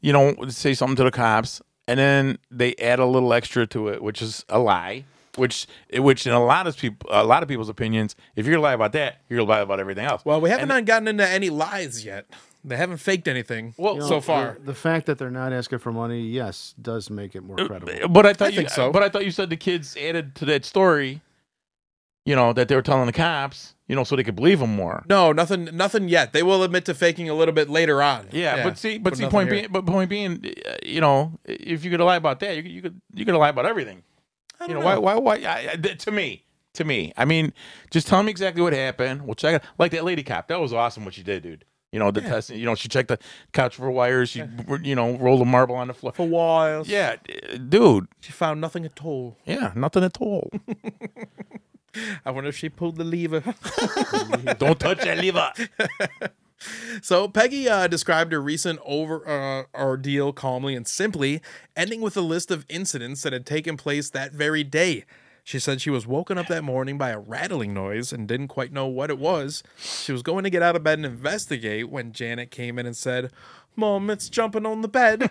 [0.00, 3.88] you know, say something to the cops, and then they add a little extra to
[3.88, 5.04] it, which is a lie.
[5.36, 8.62] Which, which in a lot of people, a lot of people's opinions, if you're gonna
[8.62, 10.24] lie about that, you're gonna lie about everything else.
[10.24, 12.24] Well, we haven't gotten into any lies yet.
[12.64, 14.56] They haven't faked anything Well, You know, so far.
[14.58, 17.66] the, the fact that they're not asking for money, yes, does make it more uh,
[17.66, 18.08] credible.
[18.08, 18.90] But I thought I you, think so.
[18.90, 21.20] But I thought you said the kids added to that story
[22.26, 24.74] you know, that they were telling the cops, you know, so they could believe them
[24.74, 25.04] more.
[25.08, 26.32] No, nothing, nothing yet.
[26.32, 28.28] They will admit to faking a little bit later on.
[28.32, 29.62] Yeah, but see, but see, point here.
[29.62, 32.72] being, but point being, uh, you know, if you could lie about that, you could,
[32.72, 34.02] you could, you could lie about everything.
[34.66, 35.34] You know, why, why, why?
[35.34, 36.44] I, to me,
[36.74, 37.52] to me, I mean,
[37.90, 39.22] just tell me exactly what happened.
[39.22, 39.68] We'll check it.
[39.78, 41.64] Like that lady cop, that was awesome what she did, dude.
[41.92, 42.58] You know, the testing.
[42.58, 43.18] You know, she checked the
[43.52, 44.30] couch for wires.
[44.30, 44.42] She,
[44.82, 46.12] you know, rolled a marble on the floor.
[46.12, 46.84] for a while.
[46.84, 47.16] Yeah,
[47.68, 48.08] dude.
[48.20, 49.38] she found nothing at all.
[49.46, 50.50] Yeah, nothing at all.
[52.24, 53.40] I wonder if she pulled the lever.
[54.58, 55.52] Don't touch that lever.
[57.02, 61.42] So Peggy uh, described her recent over uh, ordeal calmly and simply,
[61.76, 65.04] ending with a list of incidents that had taken place that very day.
[65.44, 68.72] She said she was woken up that morning by a rattling noise and didn't quite
[68.72, 69.62] know what it was.
[69.78, 72.96] She was going to get out of bed and investigate when Janet came in and
[72.96, 73.30] said,
[73.76, 75.30] Mom, it's jumping on the bed.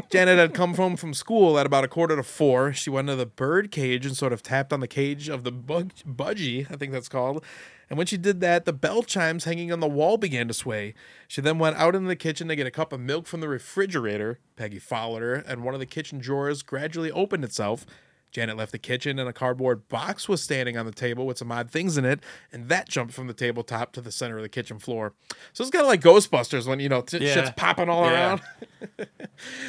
[0.10, 2.72] Janet had come home from school at about a quarter to four.
[2.72, 5.50] She went to the bird cage and sort of tapped on the cage of the
[5.50, 7.44] bug- budgie, I think that's called.
[7.90, 10.94] And when she did that, the bell chimes hanging on the wall began to sway.
[11.28, 13.48] She then went out into the kitchen to get a cup of milk from the
[13.48, 14.38] refrigerator.
[14.56, 17.84] Peggy followed her, and one of the kitchen drawers gradually opened itself.
[18.32, 21.52] Janet left the kitchen, and a cardboard box was standing on the table with some
[21.52, 24.48] odd things in it, and that jumped from the tabletop to the center of the
[24.48, 25.12] kitchen floor.
[25.52, 27.34] So it's kind of like Ghostbusters when, you know, t- Yeah.
[27.34, 28.12] shit's popping all Yeah.
[28.12, 28.40] around.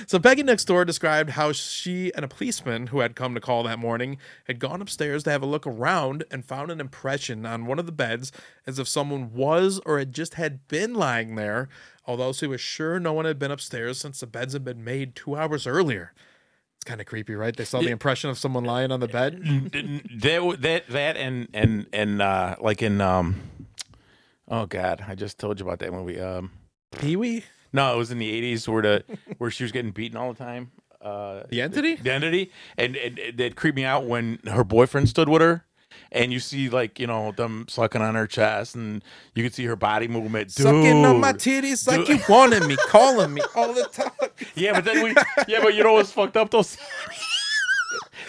[0.08, 3.64] So Peggy next door described how she and a policeman who had come to call
[3.64, 7.66] that morning had gone upstairs to have a look around and found an impression on
[7.66, 8.32] one of the beds
[8.68, 11.70] as if someone was or had just had been lying there,
[12.06, 15.16] although she was sure no one had been upstairs since the beds had been made
[15.16, 16.14] two hours earlier.
[16.84, 17.56] It's kind of creepy, right?
[17.56, 19.42] They saw the impression of someone lying on the bed.
[19.72, 23.40] that that that and and and uh like in um
[24.50, 26.52] oh god i just told you about that movie um
[27.00, 27.46] Pee Wee?
[27.72, 29.04] no it was in the 80s where the
[29.38, 31.96] where she was getting beaten all the time uh The entity?
[31.96, 35.64] the entity and, and it, it creeped me out when her boyfriend stood with her
[36.12, 39.04] and you see like you know them sucking on her chest and
[39.36, 40.66] you can see her body movement Dude.
[40.66, 44.12] Sucking on my titties like you wanted me, calling me all the time.
[44.56, 45.16] yeah but then we
[45.48, 46.64] yeah but you know what's fucked up though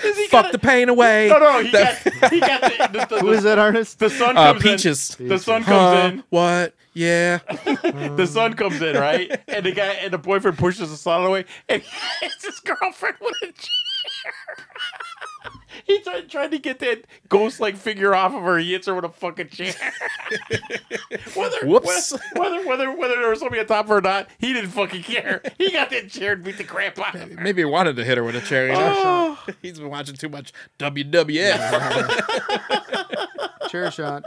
[0.02, 1.28] Is he Fuck got the pain away.
[1.30, 1.96] no no he got
[2.30, 3.98] he got the, the, the, Who is that artist?
[4.00, 5.16] the sun Uh, comes Peaches.
[5.18, 5.72] in the sun Huh?
[5.72, 6.74] comes in What?
[6.96, 7.38] Yeah.
[8.18, 9.40] the sun comes in, right?
[9.48, 11.90] And the guy and the boyfriend pushes the sun away, and he
[12.20, 14.66] hits his girlfriend with a chair.
[15.86, 18.58] he tried, tried to get that ghost like figure off of her.
[18.58, 19.74] He hits her with a fucking chair.
[21.34, 22.14] whether, Whoops.
[22.34, 25.02] Whether, whether whether there was somebody on top of her or not, he didn't fucking
[25.02, 25.42] care.
[25.58, 27.42] He got that chair and beat the crap out of her.
[27.42, 28.68] Maybe he wanted to hit her with a chair.
[28.68, 29.38] You know?
[29.62, 31.60] He's been watching too much WWF.
[33.68, 34.24] Chair shot.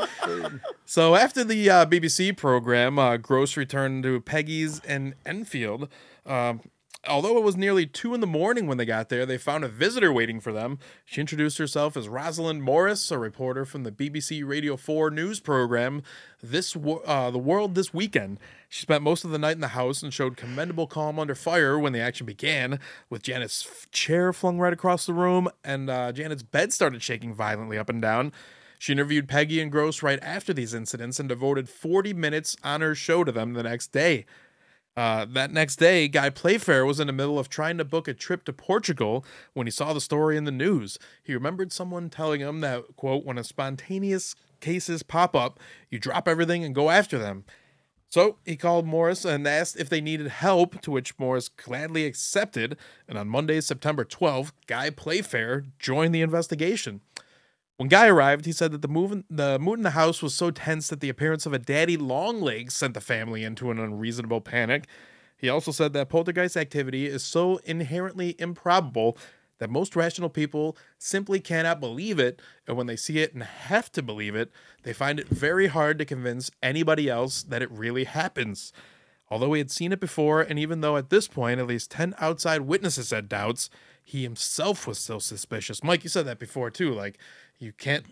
[0.86, 5.90] so after the uh, BBC program, uh, Grosse returned to Peggy's and Enfield.
[6.26, 6.62] Um,
[7.08, 9.68] although it was nearly two in the morning when they got there, they found a
[9.68, 10.80] visitor waiting for them.
[11.06, 16.04] She introduced herself as Rosalind Morris, a reporter from the BBC Radio 4 news program,
[16.42, 18.40] this uh, the world this weekend.
[18.70, 21.80] She spent most of the night in the house and showed commendable calm under fire
[21.80, 22.80] when the action began,
[23.10, 27.34] with Janet's f- chair flung right across the room and uh, Janet's bed started shaking
[27.34, 28.32] violently up and down.
[28.80, 32.94] She interviewed Peggy and Grosse right after these incidents and devoted 40 minutes on her
[32.94, 34.26] show to them the next day.
[34.98, 38.16] Uh, that next day, Guy Playfair was in the middle of trying to book a
[38.16, 40.98] trip to Portugal when he saw the story in the news.
[41.22, 45.60] He remembered someone telling him that, quote, when a spontaneous cases pop up,
[45.92, 47.46] you drop everything and go after them.
[48.10, 52.76] So he called Morris and asked if they needed help, to which Morris gladly accepted.
[53.08, 57.02] And on Monday, September 12th, Guy Playfair joined the investigation.
[57.78, 60.34] When Guy arrived, he said that the move in, the mood in the house was
[60.34, 64.42] so tense that the appearance of a daddy longlegs sent the family into an unreasonable
[64.42, 64.88] panic.
[65.38, 69.16] He also said that poltergeist activity is so inherently improbable
[69.60, 73.92] that most rational people simply cannot believe it, and when they see it and have
[73.92, 74.52] to believe it,
[74.82, 78.74] they find it very hard to convince anybody else that it really happens.
[79.30, 82.16] Although he had seen it before, and even though at this point at least 10
[82.20, 83.70] outside witnesses had doubts,
[84.04, 85.84] he himself was still suspicious.
[85.84, 86.94] Mike, you said that before too.
[86.94, 87.18] Like,
[87.60, 88.06] you can't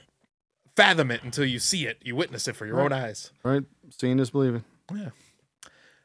[0.75, 3.31] fathom it until you see it, you witness it for your own eyes.
[3.43, 3.63] Right?
[3.89, 4.63] Seeing is believing.
[4.93, 5.09] Yeah.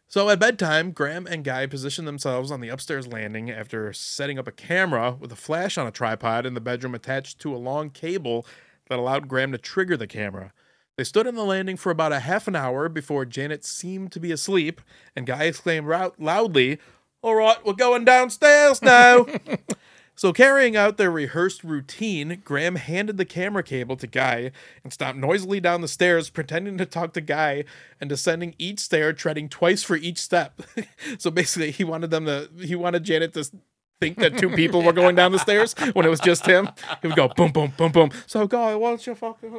[0.07, 4.49] So at bedtime, Graham and Guy positioned themselves on the upstairs landing after setting up
[4.49, 7.91] a camera with a flash on a tripod in the bedroom attached to a long
[7.91, 8.45] cable
[8.89, 10.53] that allowed Graham to trigger the camera.
[10.97, 14.21] They stood on the landing for about a half an hour before Janet seemed to
[14.21, 14.81] be asleep,
[15.15, 15.89] and Guy exclaimed
[16.19, 16.79] loudly,
[17.23, 19.27] All right, we're going downstairs now.
[20.20, 24.51] So, carrying out their rehearsed routine, Graham handed the camera cable to Guy
[24.84, 27.64] and stomped noisily down the stairs, pretending to talk to Guy
[27.98, 30.60] and descending each stair, treading twice for each step.
[31.18, 33.51] so basically, he wanted them to, he wanted Janet to
[33.98, 36.68] think that two people were going down the stairs when it was just him.
[37.01, 38.10] He would go boom, boom, boom, boom.
[38.26, 39.55] So, guy, why don't you fucking.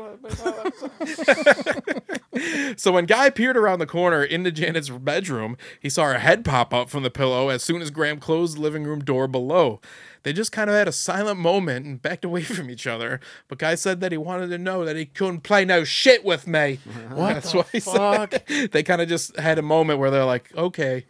[2.77, 6.71] so, when Guy peered around the corner into Janet's bedroom, he saw her head pop
[6.71, 9.81] up from the pillow as soon as Graham closed the living room door below.
[10.23, 13.19] They just kind of had a silent moment and backed away from each other.
[13.47, 16.47] But Guy said that he wanted to know that he couldn't play no shit with
[16.47, 16.79] me.
[17.09, 18.33] What That's what he fuck?
[18.47, 18.71] said.
[18.71, 21.05] They kind of just had a moment where they're like, okay,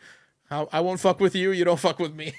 [0.49, 1.51] I, I won't fuck with you.
[1.51, 2.33] You don't fuck with me.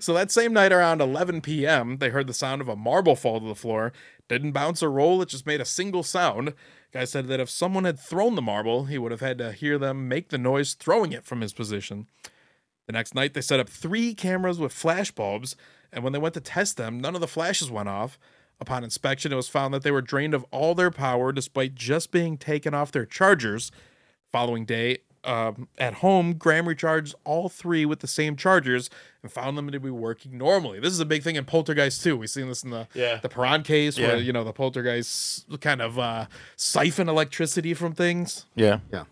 [0.00, 3.40] so that same night around 11 p.m., they heard the sound of a marble fall
[3.40, 3.92] to the floor.
[4.28, 6.54] Didn't bounce or roll, it just made a single sound.
[6.92, 9.78] Guy said that if someone had thrown the marble, he would have had to hear
[9.78, 12.06] them make the noise throwing it from his position.
[12.86, 15.56] The next night, they set up three cameras with flash bulbs,
[15.92, 18.18] and when they went to test them, none of the flashes went off.
[18.60, 22.10] Upon inspection, it was found that they were drained of all their power despite just
[22.10, 23.72] being taken off their chargers.
[24.32, 28.90] Following day, um, at home, Graham recharged all three with the same chargers
[29.22, 30.78] and found them to be working normally.
[30.80, 32.16] This is a big thing in Poltergeist too.
[32.16, 33.16] We've seen this in the Yeah.
[33.16, 34.22] the Perron case, where Yeah.
[34.22, 38.44] you know the Poltergeist kind of uh, siphon electricity from things.
[38.54, 39.04] Yeah, yeah.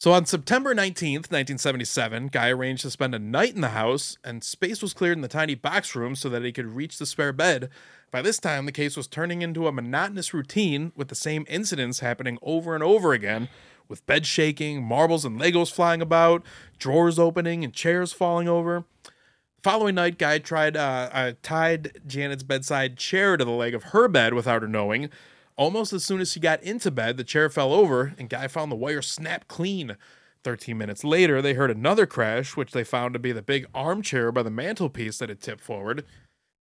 [0.00, 4.44] So on September 19th, 1977, Guy arranged to spend a night in the house, and
[4.44, 7.32] space was cleared in the tiny box room so that he could reach the spare
[7.32, 7.68] bed.
[8.12, 11.98] By this time, the case was turning into a monotonous routine with the same incidents
[11.98, 13.48] happening over and over again,
[13.88, 16.44] with bed shaking, marbles and Legos flying about,
[16.78, 18.84] drawers opening, and chairs falling over.
[19.02, 23.82] The following night, Guy tried uh, uh, tied Janet's bedside chair to the leg of
[23.82, 25.10] her bed without her knowing.
[25.58, 28.70] Almost as soon as she got into bed, the chair fell over, and Guy found
[28.70, 29.96] the wire snapped clean.
[30.44, 34.30] Thirteen minutes later, they heard another crash, which they found to be the big armchair
[34.30, 36.04] by the mantelpiece that had tipped forward.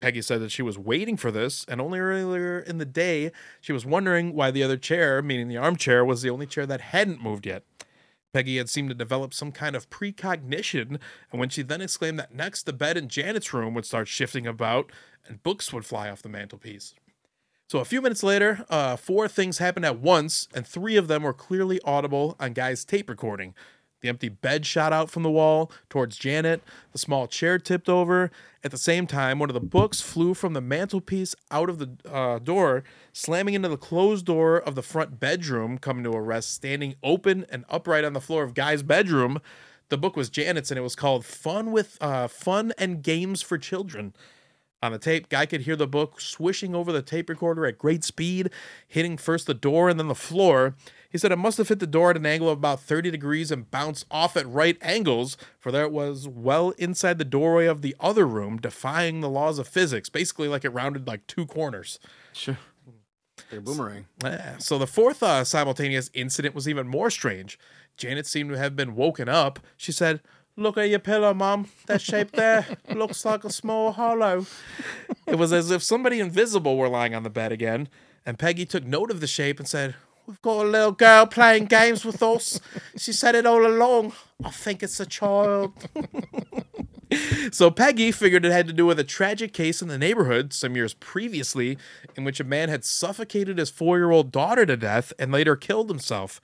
[0.01, 3.71] Peggy said that she was waiting for this, and only earlier in the day, she
[3.71, 7.21] was wondering why the other chair, meaning the armchair, was the only chair that hadn't
[7.21, 7.63] moved yet.
[8.33, 10.97] Peggy had seemed to develop some kind of precognition,
[11.31, 14.47] and when she then exclaimed that next the bed in Janet's room would start shifting
[14.47, 14.91] about
[15.27, 16.95] and books would fly off the mantelpiece.
[17.69, 21.23] So a few minutes later, uh, four things happened at once, and three of them
[21.23, 23.53] were clearly audible on Guy's tape recording.
[23.99, 26.63] The empty bed shot out from the wall towards Janet.
[26.93, 28.31] The small chair tipped over.
[28.63, 31.89] At the same time, one of the books flew from the mantelpiece out of the
[32.09, 36.53] uh, door, slamming into the closed door of the front bedroom, coming to a rest
[36.53, 39.41] standing open and upright on the floor of Guy's bedroom.
[39.89, 43.57] The book was Janet's, and it was called "Fun with uh, Fun and Games for
[43.57, 44.13] Children."
[44.83, 48.03] On the tape, Guy could hear the book swishing over the tape recorder at great
[48.03, 48.51] speed,
[48.87, 50.75] hitting first the door and then the floor.
[51.09, 53.49] He said it must have hit the door at an angle of about 30 degrees
[53.49, 57.81] and bounced off at right angles, for there it was well inside the doorway of
[57.81, 61.97] the other room, defying the laws of physics, basically like it rounded like two corners.
[62.33, 62.57] Sure.
[63.51, 64.05] Like a boomerang.
[64.59, 67.57] So the fourth uh, simultaneous incident was even more strange.
[67.95, 69.59] Janet seemed to have been woken up.
[69.75, 70.21] She said,
[70.57, 71.67] Look at your pillow, Mom.
[71.85, 74.47] That shape there looks like a small hollow.
[75.27, 77.87] It was as if somebody invisible were lying on the bed again,
[78.25, 79.93] and Peggy took note of the shape and said,
[80.25, 82.59] We've got a little girl playing games with us.
[82.97, 84.13] She said it all along.
[84.43, 85.73] I think it's a child.
[87.51, 90.75] So Peggy figured it had to do with a tragic case in the neighborhood some
[90.75, 91.77] years previously
[92.15, 95.55] in which a man had suffocated his four year old daughter to death and later
[95.55, 96.41] killed himself.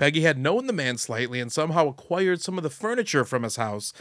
[0.00, 3.56] Peggy had known the man slightly and somehow acquired some of the furniture from his
[3.56, 3.92] house.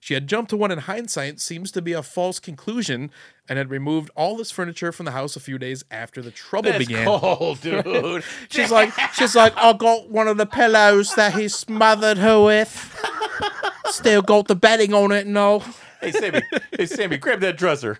[0.00, 3.10] She had jumped to what in hindsight seems to be a false conclusion
[3.48, 6.72] and had removed all this furniture from the house a few days after the trouble
[6.72, 7.06] That's began.
[7.06, 8.22] cold, dude.
[8.50, 13.02] She's like, she's like, I got one of the pillows that he smothered her with.
[13.86, 15.60] Still got the bedding on it and all.
[16.02, 16.42] hey, Sammy.
[16.76, 17.98] Hey, Sammy, grab that dresser.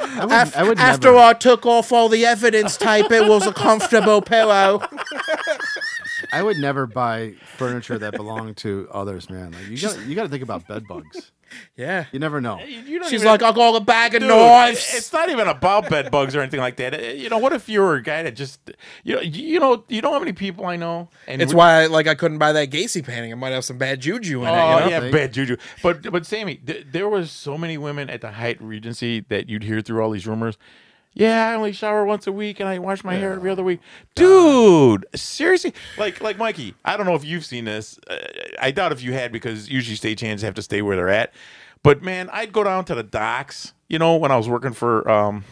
[0.00, 1.18] I would, Af- I would after never.
[1.18, 4.82] I took off all the evidence tape, it was a comfortable pillow.
[6.32, 9.52] I would never buy furniture that belonged to others, man.
[9.52, 11.32] Like you got you got to think about bed bugs.
[11.76, 12.04] Yeah.
[12.12, 12.60] You never know.
[12.60, 14.88] You She's even- like, I'll got a bag of Dude, knives.
[14.94, 16.94] It's not even about bed bugs or anything like that.
[16.94, 18.70] Uh, You know, what if you were a guy that just,
[19.02, 21.86] you know, you know, you know how many people I know, and It's we- why,
[21.86, 23.32] like, I couldn't buy that Gacy painting.
[23.32, 24.54] It might have some bad juju in Oh it.
[24.54, 24.88] You know?
[24.90, 25.12] yeah, Think.
[25.12, 25.56] bad juju.
[25.82, 29.64] But but Sammy, th- there was so many women at the Hyatt Regency that you'd
[29.64, 30.56] hear through all these rumors.
[31.12, 33.80] Yeah, I only shower once a week and I wash my hair every other week.
[34.14, 37.98] Dude, seriously, like like Mikey, I don't know if you've seen this.
[38.08, 38.16] Uh,
[38.60, 41.32] I doubt if you had because usually stagehands have to stay where they're at.
[41.82, 45.08] But man, I'd go down to the docks, you know, when I was working for
[45.10, 45.44] um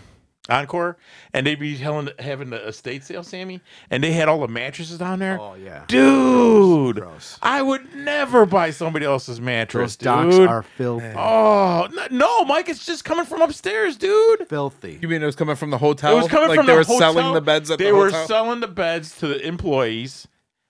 [0.51, 0.97] Encore,
[1.35, 3.61] and they'd be having, having the estate sale, Sammy,
[3.91, 5.39] and they had all the mattresses down there.
[5.39, 5.85] Oh yeah.
[5.89, 7.39] Dude, Gross.
[7.43, 10.49] I would never buy somebody else's mattress, Those docks dude.
[10.49, 11.13] are filthy.
[11.17, 12.69] Oh no, Mike!
[12.69, 14.49] It's just coming from upstairs, dude.
[14.49, 14.99] Filthy.
[15.03, 16.13] You mean it was coming from the hotel?
[16.13, 16.99] It was coming like from they the were hotel.
[17.13, 18.27] selling the beds at they the were hotel?
[18.27, 20.29] selling the beds to the employees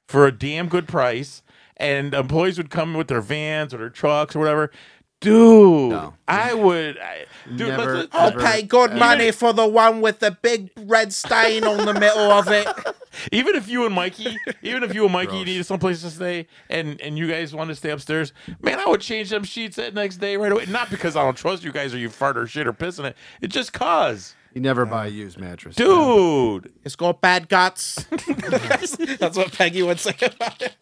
[0.09, 1.43] for a damn good price,
[1.77, 4.71] and employees would come with their vans or their trucks or whatever.
[5.21, 5.91] Dude.
[5.91, 6.15] No.
[6.27, 7.69] I would, I, dude.
[7.69, 11.65] Never, let's, I'll let's- pay good money for the one with the big red stain
[11.65, 12.67] on the middle of it.
[13.33, 17.01] even if you and Mikey, even if you and Mikey needed someplace to stay, and
[17.01, 18.33] and you guys want to stay upstairs,
[18.63, 20.67] man, I would change them sheets that next day right away.
[20.67, 23.07] Not because I don't trust you guys or you fart or shit or piss in
[23.07, 23.17] it.
[23.41, 25.77] It's just cause, You never buy a used mattress.
[25.77, 26.73] dude.
[26.85, 28.07] It's got bad guts.
[28.49, 30.75] that's, that's what Peggy would say about it.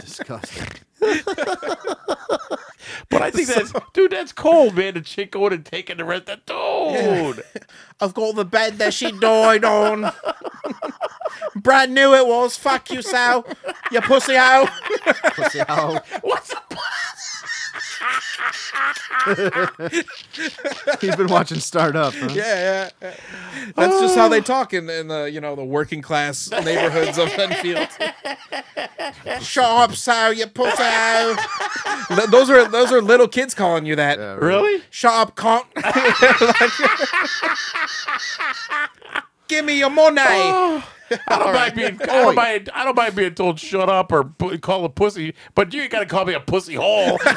[0.00, 0.68] Disgusting.
[3.08, 4.94] But I think that's, dude, that's cold, man.
[4.94, 7.44] The chick going and taking the rest of dude.
[8.00, 10.12] I've got the bed that she died on.
[11.56, 12.56] Brand new it was.
[12.56, 13.46] Fuck you, Sal.
[13.90, 14.70] You pussy out.
[15.34, 16.06] Pussy out.
[16.22, 16.62] What's the
[21.00, 22.12] He's been watching Startup.
[22.14, 22.28] Huh?
[22.32, 22.90] Yeah, yeah.
[23.00, 23.14] yeah.
[23.76, 27.28] That's just how they talk in, in the you know the working class neighborhoods of
[27.38, 27.88] Enfield.
[29.40, 30.32] Shut up, Sal.
[30.32, 31.38] You pussy out.
[32.30, 34.18] Those are those are little kids calling you that.
[34.18, 34.82] Yeah, really?
[34.90, 35.64] Shut up, cunt.
[39.48, 40.20] Give me your money.
[40.24, 40.84] Oh.
[41.28, 44.24] I don't mind being I don't mind, I don't mind being told shut up or
[44.24, 47.18] pu- call a pussy, but you ain't gotta call me a pussy hole.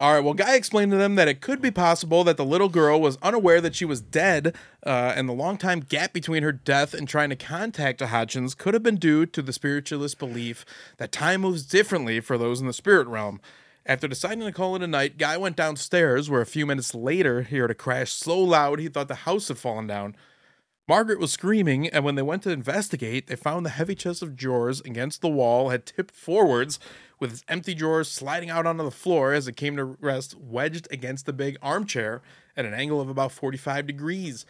[0.00, 0.22] All right.
[0.22, 3.18] Well, Guy explained to them that it could be possible that the little girl was
[3.20, 4.54] unaware that she was dead,
[4.86, 8.56] uh, and the long time gap between her death and trying to contact the Hodgins
[8.56, 10.64] could have been due to the spiritualist belief
[10.98, 13.40] that time moves differently for those in the spirit realm.
[13.88, 17.40] After deciding to call it a night, Guy went downstairs, where a few minutes later
[17.40, 20.14] he heard a crash so loud he thought the house had fallen down.
[20.86, 24.36] Margaret was screaming, and when they went to investigate, they found the heavy chest of
[24.36, 26.78] drawers against the wall had tipped forwards,
[27.18, 30.86] with its empty drawers sliding out onto the floor as it came to rest wedged
[30.90, 32.20] against the big armchair
[32.58, 34.44] at an angle of about 45 degrees.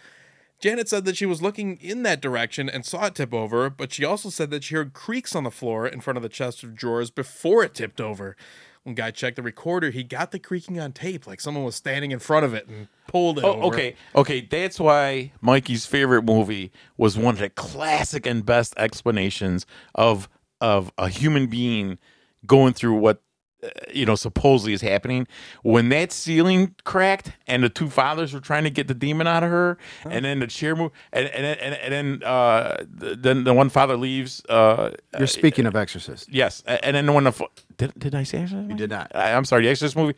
[0.58, 3.92] Janet said that she was looking in that direction and saw it tip over, but
[3.92, 6.64] she also said that she heard creaks on the floor in front of the chest
[6.64, 8.36] of drawers before it tipped over.
[8.84, 12.10] When Guy checked the recorder, he got the creaking on tape, like someone was standing
[12.10, 13.44] in front of it and pulled it.
[13.44, 13.74] Oh, over.
[13.74, 14.40] okay, okay.
[14.40, 20.28] That's why Mikey's favorite movie was one of the classic and best explanations of
[20.60, 21.98] of a human being
[22.46, 23.22] going through what
[23.62, 25.26] uh, you know supposedly is happening.
[25.62, 29.42] When that ceiling cracked and the two fathers were trying to get the demon out
[29.42, 33.44] of her, and then the chair moved, and and and, and then uh, the, then
[33.44, 34.42] the one father leaves.
[34.48, 36.28] Uh, You're speaking of Exorcist.
[36.30, 38.70] Yes, and then when the fa- did, did I say Exorcist?
[38.70, 39.10] You did not.
[39.14, 40.14] I, I'm sorry, the Exorcist movie.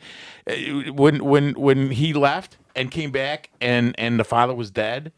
[0.47, 5.11] uh, When when when he left and came back, and and the father was dead.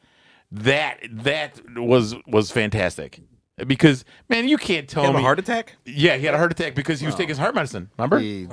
[0.51, 3.21] That that was was fantastic
[3.57, 5.75] because man, you can't tell He had me a heart attack?
[5.85, 7.17] Yeah, he had a heart attack because he was oh.
[7.17, 7.89] taking his heart medicine.
[7.97, 8.19] Remember?
[8.19, 8.47] The,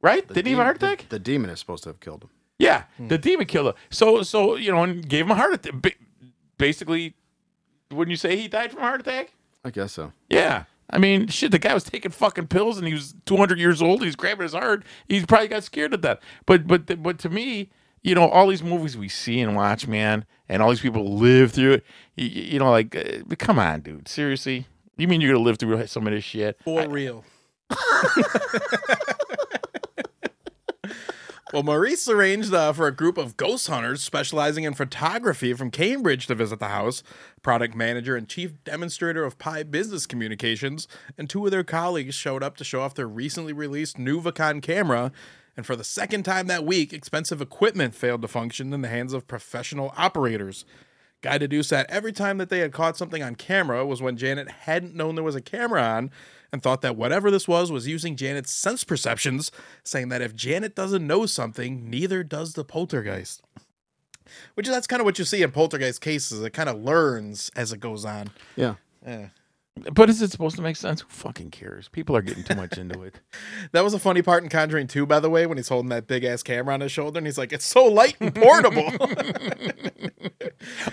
[0.00, 0.26] right?
[0.26, 1.08] the Didn't he have a heart the- attack?
[1.08, 2.30] The, demon is supposed to have killed him.
[2.58, 3.08] yeah, hmm.
[3.08, 3.74] the demon killer.
[3.90, 5.80] So so you know, and gave him a heart attack.
[5.80, 5.90] Ba-
[6.58, 7.14] Basically,
[7.90, 9.32] wouldn't you say he died from a heart attack?
[9.64, 10.12] I guess so.
[10.28, 10.64] Yeah.
[10.90, 14.04] I mean, shit, the guy was taking fucking pills and he was 200 years old.
[14.04, 14.84] He's grabbing his heart.
[15.08, 16.18] He's probably got scared to death.
[16.44, 17.70] But, but, but to me,
[18.02, 21.50] you know, all these movies we see and watch, man, and all these people live
[21.52, 21.84] through it,
[22.14, 24.06] you, you know, like, uh, come on, dude.
[24.06, 24.66] Seriously?
[24.98, 26.58] You mean you're going to live through some of this shit?
[26.62, 27.24] For real.
[31.54, 36.26] well, Maurice arranged uh, for a group of ghost hunters specializing in photography from Cambridge
[36.26, 37.02] to visit the house.
[37.40, 42.42] Product manager and chief demonstrator of Pye Business Communications and two of their colleagues showed
[42.42, 45.12] up to show off their recently released Newvicon camera.
[45.56, 49.12] And for the second time that week, expensive equipment failed to function in the hands
[49.12, 50.64] of professional operators.
[51.20, 54.50] Guy deduced that every time that they had caught something on camera was when Janet
[54.50, 56.10] hadn't known there was a camera on
[56.52, 59.52] and thought that whatever this was was using Janet's sense perceptions,
[59.84, 63.42] saying that if Janet doesn't know something, neither does the poltergeist.
[64.54, 66.42] Which that's kind of what you see in poltergeist cases.
[66.42, 68.30] It kind of learns as it goes on.
[68.56, 68.74] Yeah.
[69.06, 69.28] Yeah.
[69.92, 71.00] But is it supposed to make sense?
[71.00, 71.88] Who fucking cares?
[71.88, 73.20] People are getting too much into it.
[73.72, 76.06] That was a funny part in Conjuring 2, by the way, when he's holding that
[76.06, 78.90] big ass camera on his shoulder and he's like, it's so light and portable.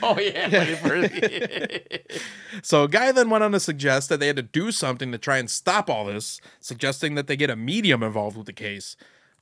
[0.01, 0.49] Oh, yeah.
[0.49, 4.71] when it first- So, Guy then went on to suggest that they had to do
[4.71, 8.47] something to try and stop all this, suggesting that they get a medium involved with
[8.47, 8.95] the case.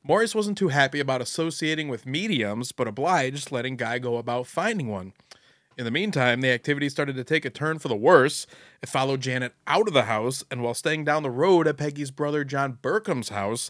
[0.04, 4.88] Morris wasn't too happy about associating with mediums, but obliged, letting Guy go about finding
[4.90, 5.14] one.
[5.78, 8.48] In the meantime, the activity started to take a turn for the worse.
[8.82, 12.10] It followed Janet out of the house, and while staying down the road at Peggy's
[12.10, 13.70] brother John Burcombe's house,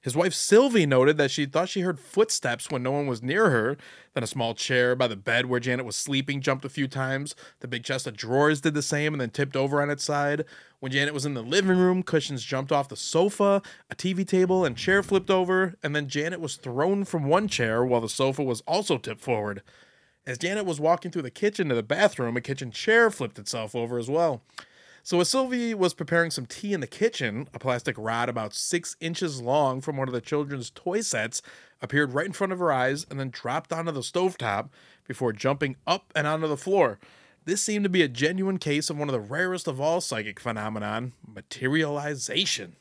[0.00, 3.50] his wife Sylvie noted that she thought she heard footsteps when no one was near
[3.50, 3.76] her.
[4.14, 7.34] Then a small chair by the bed where Janet was sleeping jumped a few times.
[7.58, 10.44] The big chest of drawers did the same and then tipped over on its side.
[10.78, 14.64] When Janet was in the living room, cushions jumped off the sofa, a TV table
[14.64, 18.44] and chair flipped over, and then Janet was thrown from one chair while the sofa
[18.44, 19.62] was also tipped forward.
[20.26, 23.74] As Janet was walking through the kitchen to the bathroom, a kitchen chair flipped itself
[23.74, 24.42] over as well.
[25.02, 28.94] So as Sylvie was preparing some tea in the kitchen, a plastic rod about six
[29.00, 31.40] inches long from one of the children's toy sets
[31.80, 34.68] appeared right in front of her eyes and then dropped onto the stovetop
[35.06, 36.98] before jumping up and onto the floor.
[37.46, 40.38] This seemed to be a genuine case of one of the rarest of all psychic
[40.38, 42.76] phenomenon, materialization.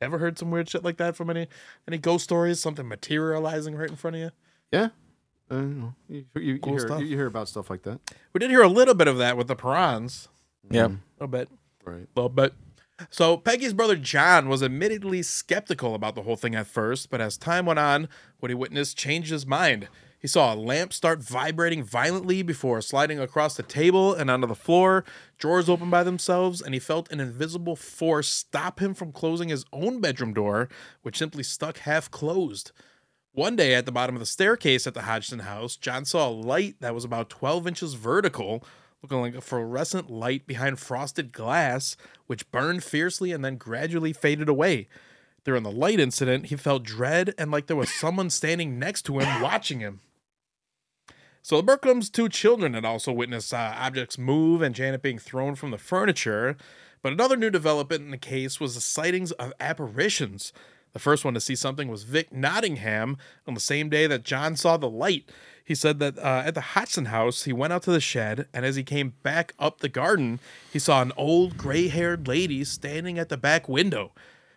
[0.00, 1.46] Ever heard some weird shit like that from any
[1.86, 2.58] any ghost stories?
[2.58, 4.30] Something materializing right in front of you?
[4.72, 4.88] Yeah.
[5.50, 7.00] Uh, you, know, you, you, you hear, stuff.
[7.00, 7.98] you, you hear about stuff like that.
[8.32, 10.28] We did hear a little bit of that with the prawns.
[10.70, 10.86] Yeah.
[10.86, 11.48] A little bit.
[11.84, 12.06] Right.
[12.14, 12.54] A little bit.
[13.08, 17.38] So Peggy's brother John was admittedly skeptical about the whole thing at first, but as
[17.38, 18.08] time went on,
[18.38, 19.88] what he witnessed changed his mind.
[20.20, 24.54] He saw a lamp start vibrating violently before sliding across the table and onto the
[24.54, 25.02] floor.
[25.38, 29.64] Drawers opened by themselves, and he felt an invisible force stop him from closing his
[29.72, 30.68] own bedroom door,
[31.00, 32.70] which simply stuck half closed.
[33.32, 36.30] One day at the bottom of the staircase at the Hodgson house, John saw a
[36.30, 38.64] light that was about 12 inches vertical,
[39.02, 41.96] looking like a fluorescent light behind frosted glass,
[42.26, 44.88] which burned fiercely and then gradually faded away.
[45.44, 49.20] During the light incident, he felt dread and like there was someone standing next to
[49.20, 50.00] him watching him.
[51.40, 55.54] So the Burcombe's two children had also witnessed uh, objects move and Janet being thrown
[55.54, 56.56] from the furniture.
[57.00, 60.52] But another new development in the case was the sightings of apparitions.
[60.92, 64.56] The first one to see something was Vic Nottingham on the same day that John
[64.56, 65.30] saw the light.
[65.64, 68.64] He said that uh, at the Hodgson house, he went out to the shed, and
[68.66, 70.40] as he came back up the garden,
[70.72, 74.10] he saw an old gray haired lady standing at the back window.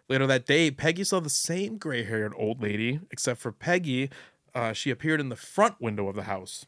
[0.09, 4.09] Later that day, Peggy saw the same gray haired old lady, except for Peggy,
[4.55, 6.65] uh, she appeared in the front window of the house.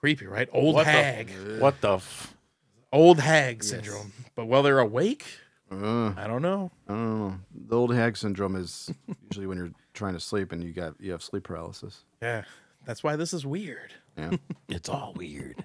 [0.00, 0.48] Creepy, right?
[0.52, 1.30] Old What the- hag.
[1.60, 1.96] What the?
[1.96, 2.34] F-
[2.92, 4.12] Old hag syndrome.
[4.34, 5.24] But while they're awake,
[5.72, 6.70] Uh, I don't know.
[6.88, 7.38] I don't know.
[7.68, 8.90] The old hag syndrome is
[9.30, 12.04] usually when you're trying to sleep and you got you have sleep paralysis.
[12.20, 12.44] Yeah,
[12.84, 13.94] that's why this is weird.
[14.16, 14.36] Yeah.
[14.68, 15.64] it's all weird.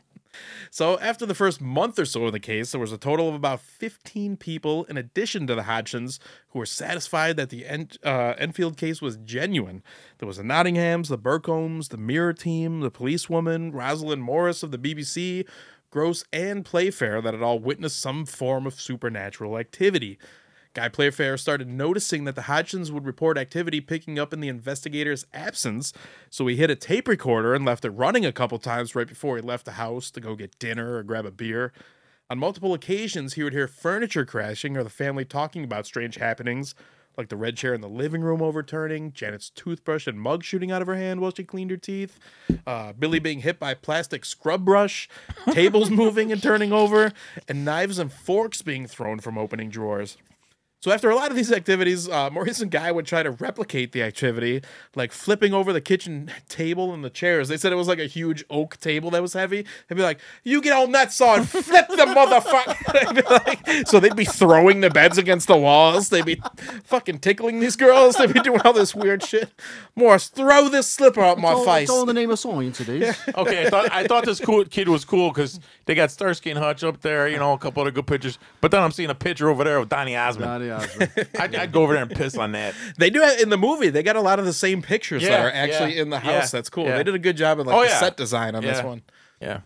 [0.70, 3.34] So, after the first month or so of the case, there was a total of
[3.34, 6.20] about 15 people, in addition to the Hodgsons,
[6.50, 9.82] who were satisfied that the En- uh, Enfield case was genuine.
[10.20, 14.78] There was the Nottinghams, the Burcombes, the Mirror Team, the policewoman, Rosalind Morris of the
[14.78, 15.48] BBC,
[15.90, 20.18] Grosse, and Playfair that had all witnessed some form of supernatural activity.
[20.74, 25.26] Guy Playfair started noticing that the Hodgsons would report activity picking up in the investigator's
[25.34, 25.92] absence,
[26.30, 29.38] so he hit a tape recorder and left it running a couple times right before
[29.38, 31.74] he left the house to go get dinner or grab a beer.
[32.30, 36.76] On multiple occasions, he would hear furniture crashing or the family talking about strange happenings,
[37.18, 40.82] like the red chair in the living room overturning, Janet's toothbrush and mug shooting out
[40.82, 42.20] of her hand while she cleaned her teeth,
[42.66, 45.10] uh, Billy being hit by a plastic scrub brush,
[45.52, 47.12] tables moving and turning over,
[47.48, 50.18] and knives and forks being thrown from opening drawers.
[50.80, 53.94] So after a lot of these activities, uh, Maurice and Guy would try to replicate
[53.94, 54.62] the activity,
[54.96, 57.48] like flipping over the kitchen table and the chairs.
[57.50, 59.66] They said it was like a huge oak table that was heavy.
[59.88, 63.18] They'd be like, "You get on that saw and flip the motherfucker!"
[63.48, 66.10] Like- so they'd be throwing the beds against the walls.
[66.10, 66.42] They'd be
[66.84, 68.16] fucking tickling these girls.
[68.16, 69.52] They'd be doing all this weird shit.
[69.96, 71.88] Maurice, throw this slipper up my face.
[72.06, 73.18] the name of science it is.
[73.38, 76.60] Okay, I thought I thought this cool kid was cool because they got Starsky and
[76.60, 78.38] Hutch up there, you know, a couple of good pictures.
[78.62, 80.67] But then I'm seeing a picture over there of Donny Osmond.
[80.68, 81.12] Donny Osmond.
[81.40, 82.74] I'd, I'd go over there and piss on that.
[82.98, 83.90] They do it in the movie.
[83.90, 86.18] They got a lot of the same pictures that Yeah, are actually yeah, in the
[86.18, 86.52] yeah, house.
[86.52, 86.86] That's cool.
[86.86, 86.98] yeah.
[86.98, 88.00] They did a good job of like Oh, the yeah.
[88.00, 88.86] set design on this Yeah.
[88.86, 89.02] one.
[89.42, 89.60] Yeah.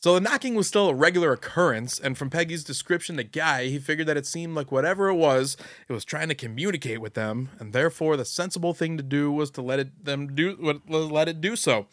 [0.00, 3.78] So the knocking was still a regular occurrence, and from Peggy's description to Guy, he
[3.78, 5.56] figured that it seemed like whatever it was,
[5.88, 9.52] it was trying to communicate with them, and therefore the sensible thing to do was
[9.52, 11.86] to let it them do what- let it do so.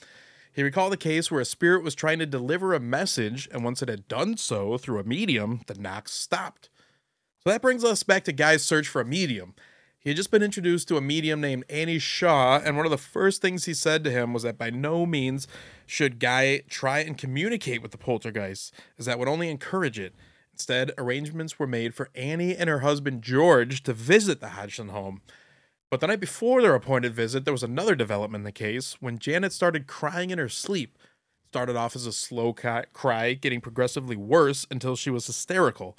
[0.52, 3.84] He recalled a case where a spirit was trying to deliver a message, and once
[3.84, 6.70] it had done so through a medium, the knocks stopped.
[7.44, 9.54] So that brings us back to Guy's search for a medium.
[9.98, 12.98] He had just been introduced to a medium named Annie Shaw, and one of the
[12.98, 15.48] first things he said to him was that by no means
[15.86, 20.16] should Guy try and communicate with the poltergeist, as that would only encourage it.
[20.54, 25.22] Instead, arrangements were made for Annie and her husband George to visit the Hodgson home.
[25.90, 29.18] But the night before their appointed visit, there was another development in the case when
[29.18, 30.98] Janet started crying in her sleep.
[31.48, 35.98] Started off as a slow cry, getting progressively worse until she was hysterical.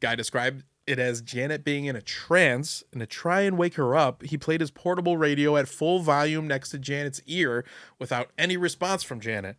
[0.00, 3.94] Guy described it as Janet being in a trance, and to try and wake her
[3.94, 7.64] up, he played his portable radio at full volume next to Janet's ear
[7.98, 9.56] without any response from Janet.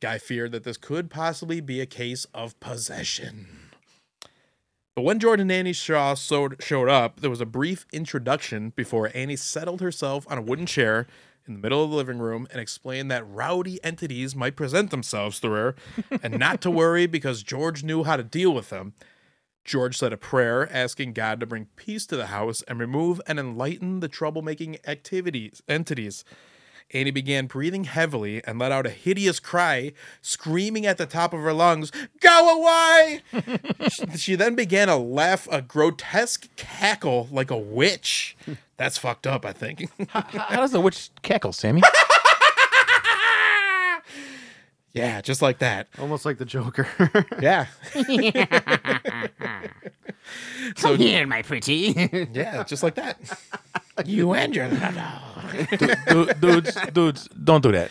[0.00, 3.46] Guy feared that this could possibly be a case of possession.
[4.94, 9.36] But when George and Annie Shaw showed, up, there was a brief introduction before Annie
[9.36, 11.06] settled herself on a wooden chair
[11.46, 15.40] in the middle of the living room and explained that rowdy entities might present themselves
[15.40, 15.74] to her
[16.22, 18.92] and not to worry because George knew how to deal with them.
[19.64, 23.38] George said a prayer asking God to bring peace to the house and remove and
[23.38, 26.24] enlighten the troublemaking activities entities.
[26.92, 31.40] Annie began breathing heavily and let out a hideous cry, screaming at the top of
[31.40, 31.90] her lungs,
[32.20, 33.22] Go away!
[33.90, 38.36] she, she then began to laugh a grotesque cackle like a witch.
[38.76, 39.88] That's fucked up, I think.
[40.08, 41.82] How does the witch cackle, Sammy?
[44.92, 45.88] yeah, just like that.
[45.98, 46.86] Almost like the Joker.
[47.40, 47.66] Yeah.
[50.76, 52.08] so, Here, my pretty.
[52.32, 53.18] yeah, just like that.
[54.04, 57.90] you and your Du- dudes, dudes, don't do that.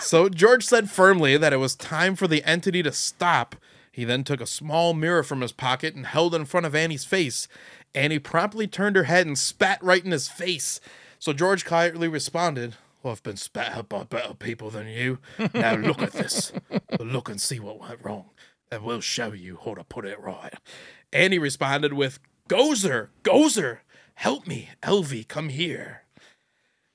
[0.00, 3.56] So George said firmly that it was time for the entity to stop.
[3.90, 6.74] He then took a small mirror from his pocket and held it in front of
[6.74, 7.48] Annie's face.
[7.94, 10.80] Annie promptly turned her head and spat right in his face.
[11.18, 15.18] So George quietly responded, Well, I've been spat at by better people than you.
[15.54, 16.52] Now look at this.
[17.00, 18.26] Look and see what went wrong.
[18.70, 20.54] And we'll show you how to put it right.
[21.12, 22.18] Annie responded with,
[22.48, 23.78] Gozer, Gozer,
[24.14, 24.70] help me.
[24.82, 26.02] Elvie, come here.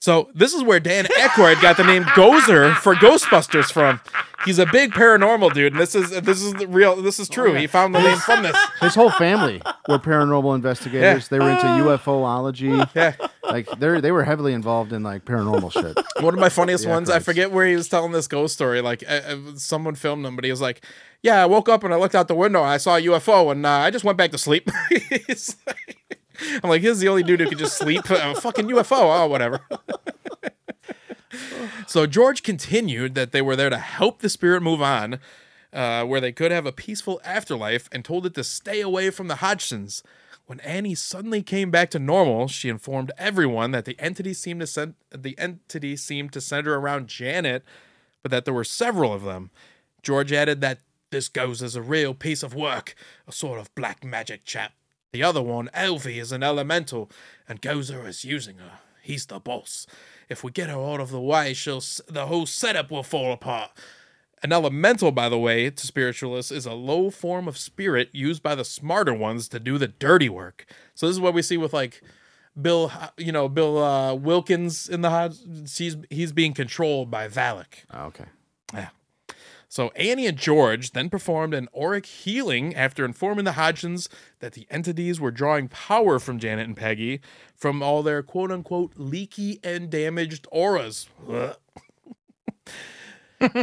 [0.01, 4.01] So this is where Dan Aykroyd got the name Gozer for Ghostbusters from.
[4.45, 6.99] He's a big paranormal dude, and this is this is the real.
[6.99, 7.53] This is true.
[7.53, 8.57] He found the name from this.
[8.79, 11.27] His whole family were paranormal investigators.
[11.27, 12.89] They were into UFOlogy.
[12.95, 13.13] Yeah.
[13.43, 15.95] Like they they were heavily involved in like paranormal shit.
[16.23, 17.07] One of my funniest ones.
[17.07, 18.81] I forget where he was telling this ghost story.
[18.81, 20.83] Like uh, uh, someone filmed him, but he was like,
[21.23, 23.51] "Yeah, I woke up and I looked out the window and I saw a UFO,
[23.51, 25.37] and uh, I just went back to sleep." Like-
[26.63, 29.21] I'm like, "He's the only dude who could just sleep." Uh, fucking UFO.
[29.23, 29.61] Oh, whatever.
[31.87, 35.19] so George continued that they were there to help the spirit move on,
[35.71, 39.27] uh, where they could have a peaceful afterlife, and told it to stay away from
[39.27, 40.01] the Hodgsons.
[40.47, 44.67] When Annie suddenly came back to normal, she informed everyone that the entity seemed to
[44.67, 47.63] cent- the entity seemed to center around Janet,
[48.21, 49.51] but that there were several of them.
[50.01, 50.79] George added that
[51.11, 52.95] this Gozer's a real piece of work,
[53.27, 54.73] a sort of black magic chap.
[55.13, 57.11] The other one, Elvie, is an elemental,
[57.47, 58.79] and Gozer is using her.
[59.01, 59.85] He's the boss.
[60.29, 63.33] If we get her out of the way, she'll s- the whole setup will fall
[63.33, 63.71] apart.
[64.43, 68.55] An elemental, by the way, to spiritualists, is a low form of spirit used by
[68.55, 70.65] the smarter ones to do the dirty work.
[70.95, 72.01] So this is what we see with like
[72.59, 75.35] Bill, you know, Bill uh, Wilkins in the hot.
[75.75, 77.85] He's he's being controlled by Valak.
[77.93, 78.25] Oh, okay.
[78.73, 78.89] Yeah.
[79.71, 84.09] So Annie and George then performed an auric healing after informing the Hodgsons
[84.41, 87.21] that the entities were drawing power from Janet and Peggy
[87.55, 91.07] from all their quote unquote leaky and damaged auras.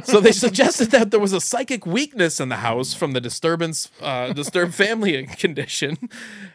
[0.03, 3.93] So they suggested that there was a psychic weakness in the house from the disturbance,
[4.03, 6.09] uh, disturbed family condition,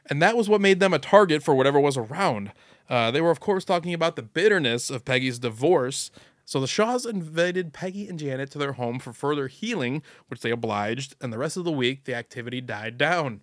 [0.10, 2.52] and that was what made them a target for whatever was around.
[2.90, 6.12] Uh, they were, of course, talking about the bitterness of Peggy's divorce.
[6.46, 10.52] So the Shaws invited Peggy and Janet to their home for further healing, which they
[10.52, 13.42] obliged, and the rest of the week the activity died down.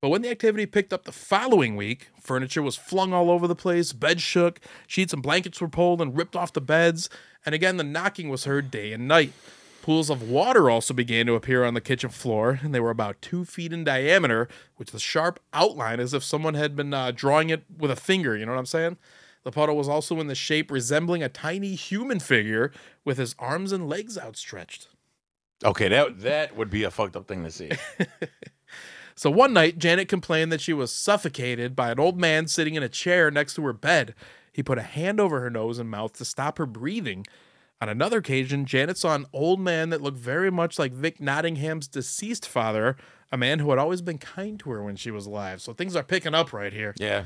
[0.00, 3.56] But when the activity picked up the following week, furniture was flung all over the
[3.56, 7.10] place, beds shook, sheets and blankets were pulled and ripped off the beds,
[7.44, 9.32] and again the knocking was heard day and night.
[9.82, 13.20] Pools of water also began to appear on the kitchen floor, and they were about
[13.22, 17.50] two feet in diameter, with the sharp outline as if someone had been uh, drawing
[17.50, 18.36] it with a finger.
[18.36, 18.98] You know what I'm saying?
[19.44, 22.72] The puddle was also in the shape resembling a tiny human figure
[23.04, 24.88] with his arms and legs outstretched.
[25.64, 27.70] Okay, that that would be a fucked up thing to see.
[29.18, 32.84] So one night, Janet complained that she was suffocated by an old man sitting in
[32.84, 34.14] a chair next to her bed.
[34.52, 37.26] He put a hand over her nose and mouth to stop her breathing.
[37.80, 41.88] On another occasion, Janet saw an old man that looked very much like Vic Nottingham's
[41.88, 42.96] deceased father,
[43.32, 45.60] a man who had always been kind to her when she was alive.
[45.60, 46.94] So things are picking up right here.
[46.98, 47.24] yeah.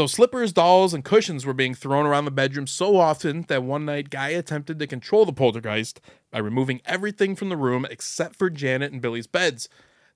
[0.00, 3.84] So slippers, dolls, and cushions were being thrown around the bedroom so often that one
[3.84, 6.00] night Guy attempted to control the poltergeist
[6.30, 9.68] by removing everything from the room except for Janet and Billy's beds.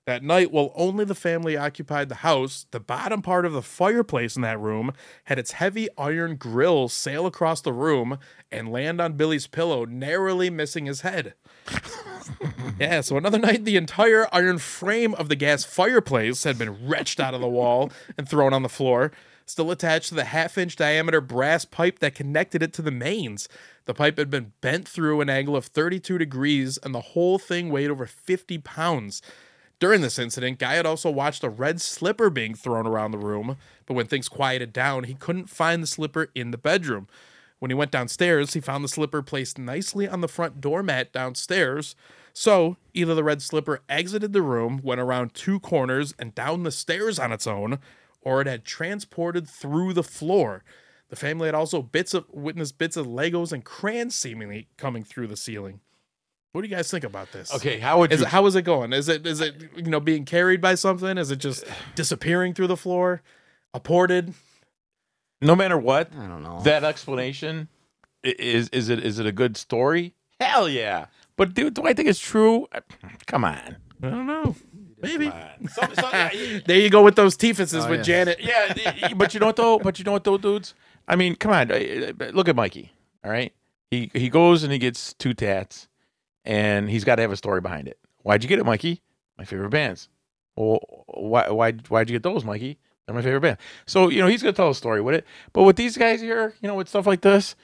[0.07, 4.35] That night, while only the family occupied the house, the bottom part of the fireplace
[4.35, 4.91] in that room
[5.25, 8.17] had its heavy iron grill sail across the room
[8.51, 11.35] and land on Billy's pillow, narrowly missing his head.
[12.79, 17.19] Yeah, so another night, the entire iron frame of the gas fireplace had been wrenched
[17.19, 19.11] out of the wall and thrown on the floor,
[19.45, 23.47] still attached to the half inch diameter brass pipe that connected it to the mains.
[23.85, 27.69] The pipe had been bent through an angle of 32 degrees, and the whole thing
[27.69, 29.21] weighed over 50 pounds.
[29.79, 33.57] During this incident, Guy had also watched a red slipper being thrown around the room,
[33.85, 37.07] but when things quieted down, he couldn't find the slipper in the bedroom.
[37.59, 41.95] When he went downstairs, he found the slipper placed nicely on the front doormat downstairs.
[42.33, 46.71] So, either the red slipper exited the room, went around two corners, and down the
[46.71, 47.79] stairs on its own,
[48.25, 50.63] or it had transported through the floor.
[51.09, 55.27] The family had also bits of witnessed bits of Legos and crayons seemingly coming through
[55.27, 55.79] the ceiling.
[56.51, 57.53] What do you guys think about this?
[57.53, 58.91] Okay, how would Is you it, how is it going?
[58.91, 61.17] Is it is it you know being carried by something?
[61.17, 61.63] Is it just
[61.95, 63.21] disappearing through the floor?
[63.73, 64.33] Apported?
[65.41, 66.61] No matter what, I don't know.
[66.63, 67.67] that explanation
[68.23, 70.15] is is it is it a good story?
[70.39, 71.05] Hell yeah.
[71.37, 72.67] But do, do I think it's true?
[73.27, 73.75] Come on.
[74.01, 74.55] I don't know.
[75.05, 75.31] Maybe.
[75.69, 78.03] Some- some- yeah, There you go with those teefuses Oh, with yeah.
[78.25, 78.39] Janet.
[78.41, 79.79] yeah, but you know what though?
[79.79, 80.73] But you know what though, dudes?
[81.07, 81.67] I mean, come on.
[82.33, 82.91] Look at Mikey.
[83.23, 83.53] All right,
[83.91, 85.87] he he goes and he gets two tats,
[86.43, 87.97] and he's got to have a story behind it.
[88.23, 89.01] Why'd you get it, Mikey?
[89.37, 90.09] My favorite bands.
[90.55, 92.77] Well, why why why'd you get those, Mikey?
[93.05, 93.57] They're my favorite band.
[93.85, 95.25] So you know he's gonna tell a story with it.
[95.53, 97.55] But with these guys here, you know, with stuff like this,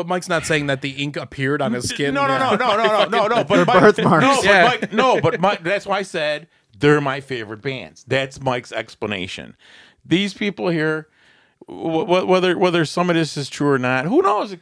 [0.00, 2.14] But Mike's not saying that the ink appeared on his skin.
[2.14, 3.44] no, no, no, no, no, no, no, no.
[3.44, 4.22] But Mike- birthmarks.
[4.24, 4.64] No, but Yeah.
[4.64, 6.48] Mike, no, but Mike, that's why I said
[6.78, 8.02] they're my favorite bands.
[8.08, 9.56] That's Mike's explanation.
[10.06, 11.08] These people here,
[11.68, 14.56] wh- wh- whether whether some of this is true or not, who knows?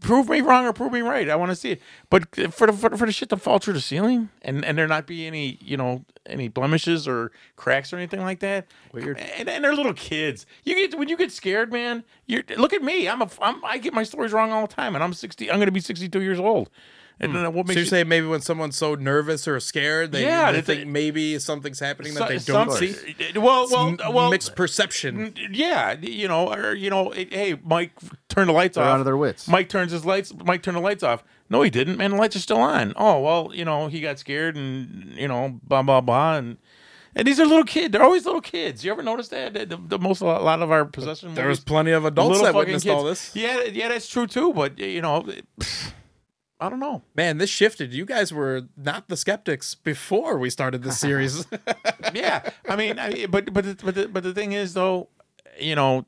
[0.00, 1.28] Prove me wrong or prove me right.
[1.28, 1.82] I want to see it.
[2.08, 4.88] But for the for, for the shit to fall through the ceiling and and there
[4.88, 8.66] not be any you know any blemishes or cracks or anything like that.
[8.92, 9.18] Weird.
[9.18, 10.46] And, and they're little kids.
[10.64, 12.04] You get when you get scared, man.
[12.26, 13.06] You look at me.
[13.08, 15.50] I'm a I'm, I get my stories wrong all the time, and I'm sixty.
[15.50, 16.70] I'm going to be sixty two years old.
[17.18, 17.38] And hmm.
[17.38, 20.24] then what So makes you're you saying maybe when someone's so nervous or scared, they,
[20.24, 22.94] Yeah, they they think think- maybe something's happening that they don't see?
[23.34, 24.30] Well, well, M- well.
[24.30, 25.34] mixed perception.
[25.50, 27.92] Yeah, you know, or you know, it- hey, Mike,
[28.28, 28.94] turn the lights They're off.
[28.94, 29.48] out of their wits.
[29.48, 30.32] Mike turns his lights.
[30.44, 31.24] Mike turned the lights off.
[31.48, 31.96] No, he didn't.
[31.96, 32.92] Man, the lights are still on.
[32.96, 36.58] Oh well, you know, he got scared and you know, blah blah blah, and
[37.14, 37.92] and these are little kids.
[37.92, 38.84] They're always little kids.
[38.84, 39.54] You ever notice that?
[39.54, 41.34] The, the, the most a lot of our possession.
[41.34, 42.94] There was movies, plenty of adults that fucking witnessed kids.
[42.94, 43.34] all this.
[43.34, 44.52] Yeah, yeah, that's true too.
[44.52, 45.24] But you know,
[46.58, 47.02] I don't know.
[47.14, 47.92] Man, this shifted.
[47.92, 51.46] You guys were not the skeptics before we started this series.
[52.14, 55.08] yeah, I mean, I but but the, but the, but the thing is though,
[55.58, 56.06] you know,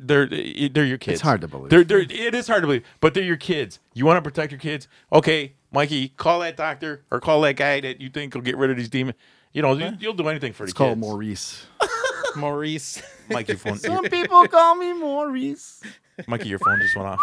[0.00, 1.14] they're they're your kids.
[1.16, 1.70] It's hard to believe.
[1.70, 3.78] They're, they're it is hard to believe, but they're your kids.
[3.92, 4.88] You want to protect your kids.
[5.12, 8.70] Okay, Mikey, call that doctor or call that guy that you think will get rid
[8.70, 9.18] of these demons.
[9.52, 11.00] You know, you, you'll do anything for It's the called kids.
[11.00, 11.66] Maurice.
[12.36, 13.02] Maurice.
[13.28, 13.78] Mikey, phone.
[13.78, 15.82] Some people call me Maurice.
[16.26, 17.20] Mikey, your phone just went off.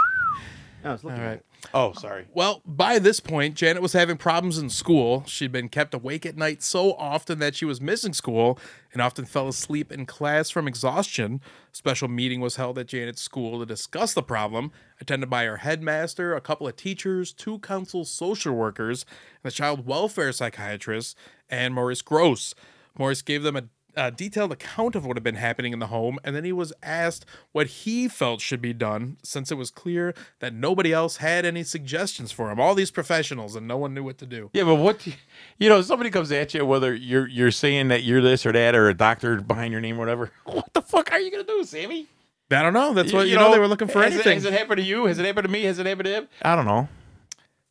[0.88, 1.46] I was looking All at it.
[1.74, 2.26] Oh, sorry.
[2.34, 5.24] Well, by this point, Janet was having problems in school.
[5.28, 8.60] She'd been kept awake at night so often that she was missing school
[8.94, 11.42] and often fell asleep in class from exhaustion.
[11.74, 15.58] A special meeting was held at Janet's school to discuss the problem, attended by her
[15.58, 19.06] headmaster, a couple of teachers, two council social workers,
[19.44, 21.18] and the child welfare psychiatrist,
[21.50, 22.54] and Maurice Grosse.
[22.98, 23.66] Maurice gave them a
[23.98, 26.72] a detailed account of what had been happening in the home, and then he was
[26.84, 31.46] asked what he felt should be done since it was clear that nobody else had
[31.46, 32.60] any suggestions for him.
[32.60, 34.52] All these professionals, and no one knew what to do.
[34.54, 35.16] Yeah, but what do you,
[35.58, 35.82] you know?
[35.82, 38.94] Somebody comes at you, whether you're you're saying that you're this or that, or a
[38.94, 40.32] doctor behind your name, or whatever.
[40.46, 42.08] What the fuck are you gonna do, Sammy?
[42.50, 42.94] I don't know.
[42.94, 44.32] That's what you, know, They were looking for has anything.
[44.32, 45.06] It, has it happened to you?
[45.06, 45.64] Has it happened to me?
[45.64, 46.28] Has it happened to him?
[46.42, 46.88] I don't know.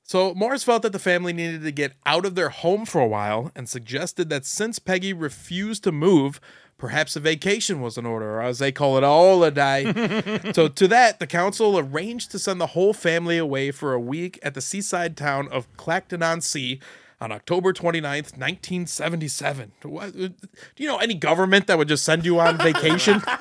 [0.06, 3.06] So Maurice felt that the family needed to get out of their home for a
[3.08, 6.40] while and suggested that since Peggy refused to move,
[6.78, 10.52] perhaps a vacation was in order, or as they call it, a holiday.
[10.52, 14.38] so to that, the council arranged to send the whole family away for a week
[14.44, 16.78] at the seaside town of Clacton-on-Sea
[17.20, 19.72] on October 29th, 1977.
[19.84, 20.30] What, do
[20.76, 23.22] you know any government that would just send you on vacation?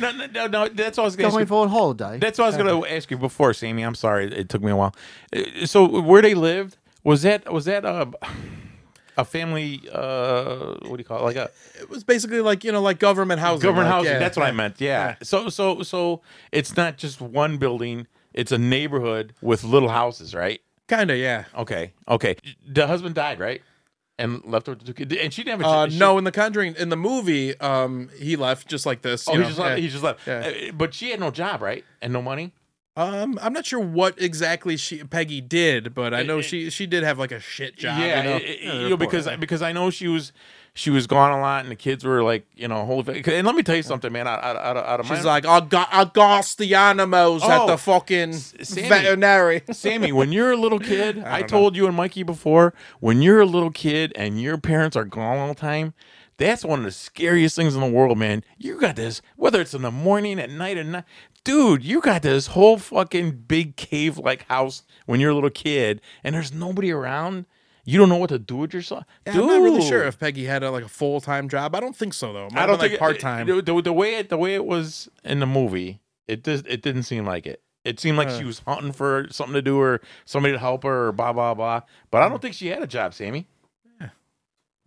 [0.00, 0.68] No, no, no, no.
[0.68, 1.48] That's what I was going Going to.
[1.48, 2.18] for a holiday.
[2.18, 3.82] That's what I was going to ask you before, Sammy.
[3.82, 4.94] I'm sorry, it took me a while.
[5.34, 8.10] Uh, So where they lived was that was that a
[9.16, 9.80] a family?
[9.92, 11.22] Uh, what do you call it?
[11.22, 13.62] Like a it was basically like, you know, like government housing.
[13.62, 14.12] government like, housing.
[14.12, 14.54] yeah, That's what I yeah.
[14.54, 14.80] meant.
[14.80, 15.16] Yeah.
[15.22, 16.22] So so so
[16.52, 18.06] it's not just one building.
[18.32, 20.60] It's a neighborhood with little houses, right?
[20.90, 21.44] Kinda, yeah.
[21.56, 21.92] Okay.
[22.08, 22.36] Okay.
[22.66, 23.62] The husband died, right?
[24.18, 25.14] And left her with two kids.
[25.16, 28.10] And she didn't have a Uh, she- no, in the Conjuring, in the movie, um,
[28.18, 29.26] he left just like this.
[29.28, 29.78] Oh, you he know, just left.
[29.78, 29.82] yeah.
[29.82, 30.26] He just left.
[30.26, 30.52] Yeah.
[30.68, 31.84] Uh, But she had no job, right?
[32.02, 32.52] And no money.
[32.96, 37.02] Um, I'm not sure what exactly she Peggy did, but I know she she did
[37.04, 37.98] have like a shit job.
[38.00, 38.36] yeah, you know?
[38.36, 40.32] it- it- you know, because because I know she was
[40.74, 43.22] she was gone a lot, and the kids were like, you know, holy.
[43.26, 44.26] And let me tell you something, man.
[44.28, 47.42] Out, out, out, of- out of she's my like, I got I got the animals
[47.42, 48.88] at Oh, the fucking Sammy.
[48.88, 49.62] veterinary.
[49.72, 53.40] Sammy, when you're a little kid, I, don't told you and Mikey before, when you're
[53.40, 55.94] a little kid and your parents are gone all the time,
[56.36, 58.42] that's one of the scariest things in the world, man.
[58.56, 61.04] You got this, whether it's in the morning, at night, at night.
[61.44, 66.00] Dude, you got this whole fucking big cave like house when you're a little kid
[66.22, 67.46] and there's nobody around.
[67.84, 69.04] You don't know what to do with yourself.
[69.26, 71.74] Yeah, I'm not really sure if Peggy had a, like a full time job.
[71.74, 72.46] I don't think so though.
[72.46, 73.46] It might I don't been, think like part time.
[73.46, 76.82] The, the, the way it the way it was in the movie, it just it
[76.82, 77.62] didn't seem like it.
[77.84, 78.38] It seemed like Uh.
[78.38, 81.54] she was hunting for something to do or somebody to help her or blah blah
[81.54, 81.80] blah.
[82.10, 83.46] But I don't think she had a job, Sammy.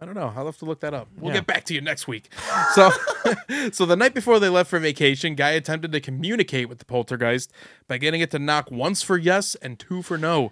[0.02, 0.34] I don't know.
[0.36, 1.08] I'll have to look that up.
[1.18, 1.40] We'll Yeah.
[1.40, 2.28] get back to you next week.
[2.74, 2.92] So,
[3.72, 7.54] so the night before they left for vacation, Guy attempted to communicate with the poltergeist
[7.88, 10.52] by getting it to knock once for yes and two for no.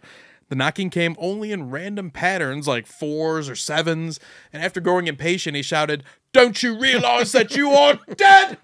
[0.52, 4.20] The knocking came only in random patterns like fours or sevens,
[4.52, 6.04] and after growing impatient, he shouted,
[6.34, 8.58] Don't you realize that you are dead?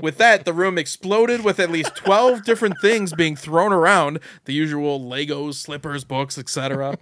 [0.00, 4.52] With that, the room exploded with at least 12 different things being thrown around the
[4.52, 6.96] usual Legos, slippers, books, etc.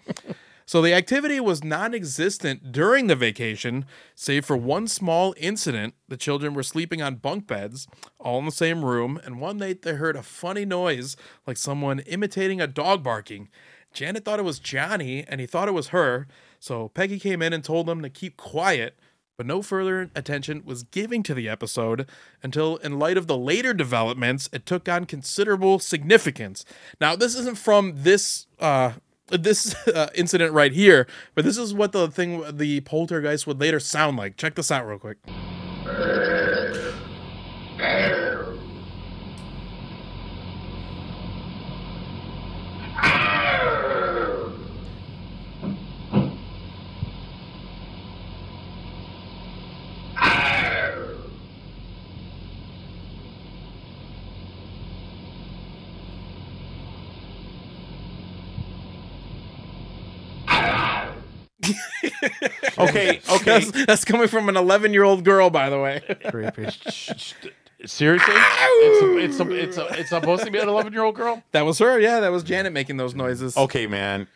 [0.64, 3.84] So the activity was non existent during the vacation,
[4.14, 5.92] save for one small incident.
[6.08, 7.86] The children were sleeping on bunk beds,
[8.18, 11.98] all in the same room, and one night they heard a funny noise like someone
[11.98, 13.50] imitating a dog barking.
[13.96, 16.28] Janet thought it was Johnny, and he thought it was her.
[16.60, 18.98] So Peggy came in and told them to keep quiet,
[19.38, 22.06] but no further attention was given to the episode
[22.42, 26.66] until, in light of the later developments, it took on considerable significance.
[27.00, 28.92] Now, this isn't from this uh,
[29.28, 33.80] this uh, incident right here, but this is what the thing the poltergeist would later
[33.80, 34.36] sound like.
[34.36, 35.16] Check this out real quick.
[62.96, 63.44] Okay, okay.
[63.60, 66.02] That's, that's coming from an 11 year old girl, by the way.
[66.30, 66.68] Creepy.
[67.84, 71.42] Seriously, it's it's it's it's supposed to be an 11 year old girl.
[71.52, 72.00] that was her.
[72.00, 73.54] Yeah, that was Janet making those noises.
[73.56, 74.26] Okay, man,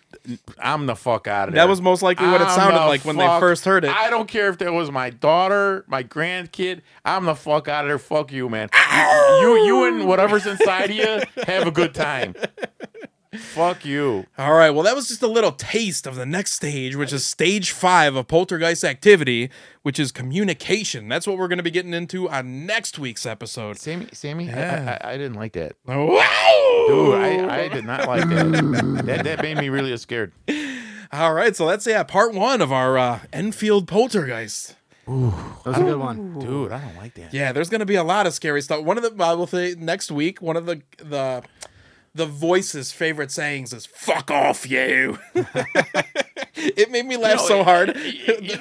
[0.58, 1.64] I'm the fuck out of there.
[1.64, 3.84] That was most likely what it I'm sounded the like when they fuck- first heard
[3.84, 3.90] it.
[3.96, 6.82] I don't care if that was my daughter, my grandkid.
[7.04, 7.98] I'm the fuck out of there.
[7.98, 8.68] Fuck you, man.
[9.00, 12.34] You, you, you and whatever's inside of you have a good time.
[13.36, 14.26] Fuck you.
[14.36, 17.24] All right, well, that was just a little taste of the next stage, which is
[17.24, 19.50] stage five of poltergeist activity,
[19.82, 21.08] which is communication.
[21.08, 23.78] That's what we're going to be getting into on next week's episode.
[23.78, 24.98] Sammy, Sammy, Yeah.
[25.00, 25.76] I, I, I didn't like that.
[25.86, 26.84] Wow!
[26.88, 29.02] Dude, I, I did not like that.
[29.06, 29.24] that.
[29.24, 30.32] That made me really scared.
[31.12, 34.74] All right, so that's yeah, part one of our uh, Enfield poltergeist.
[35.06, 35.12] That
[35.66, 36.38] was a good one.
[36.38, 37.32] Dude, I don't like that.
[37.34, 38.84] Yeah, there's going to be a lot of scary stuff.
[38.84, 41.42] One of the I will say next week, one of the the
[42.14, 45.18] the voice's favorite sayings is "fuck off, you."
[46.54, 47.96] it made me laugh know, so hard.
[47.96, 48.56] you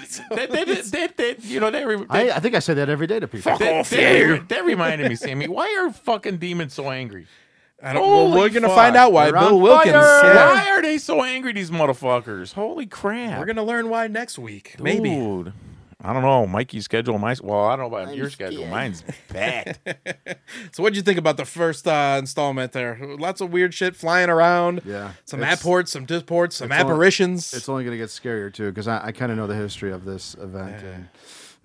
[1.60, 3.52] know, that, I, I think I say that every day to people.
[3.52, 4.34] Fuck that, off, that, you.
[4.34, 5.48] re- that reminded me, Sammy.
[5.48, 7.28] Why are fucking demons so angry?
[7.82, 9.32] I don't, well, we're gonna find out why.
[9.32, 9.94] They're Bill Wilkins.
[9.94, 10.54] yeah.
[10.54, 12.54] Why are they so angry, these motherfuckers?
[12.54, 13.40] Holy crap.
[13.40, 14.76] We're gonna learn why next week.
[14.80, 15.52] Maybe.
[16.02, 16.10] Dude.
[16.10, 16.48] I don't know.
[16.48, 18.66] Mikey's schedule, my well, I don't know about your schedule.
[18.68, 19.78] Mine's bad.
[20.72, 22.72] So, what'd you think about the first uh, installment?
[22.72, 24.82] There, lots of weird shit flying around.
[24.86, 25.12] Yeah.
[25.26, 27.54] Some It's- apports, some disports, some it's all- apparitions.
[27.54, 29.92] It's only going to get scarier too because I, I kind of know the history
[29.92, 31.10] of this event and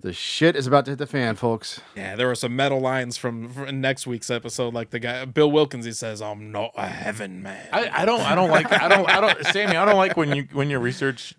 [0.05, 1.81] the shit is about to hit the fan, folks.
[1.95, 5.51] yeah, there were some metal lines from, from next week's episode, like the guy Bill
[5.51, 5.83] Wilkins.
[5.83, 9.09] He says, "I'm not a heaven man." I, I don't I don't like I don't
[9.09, 11.33] I don't Sammy, I don't like when you when you research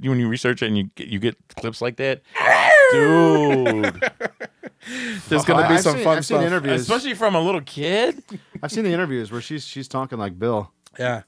[0.00, 2.22] when you research it and you get you get clips like that.
[2.92, 4.10] Dude.
[5.28, 6.80] There's gonna be I've some seen- fun I've seen interviews.
[6.82, 8.22] Especially from a little kid.
[8.62, 10.70] I've seen the interviews where she's she's talking like Bill.
[10.98, 11.22] Yeah.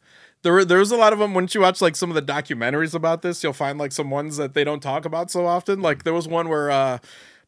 [0.45, 1.35] There, were- there's a lot of them.
[1.35, 4.37] Once you watch like some of the documentaries about this, you'll find like some ones
[4.37, 5.81] that they don't talk about so often.
[5.83, 6.99] Like there was one where uh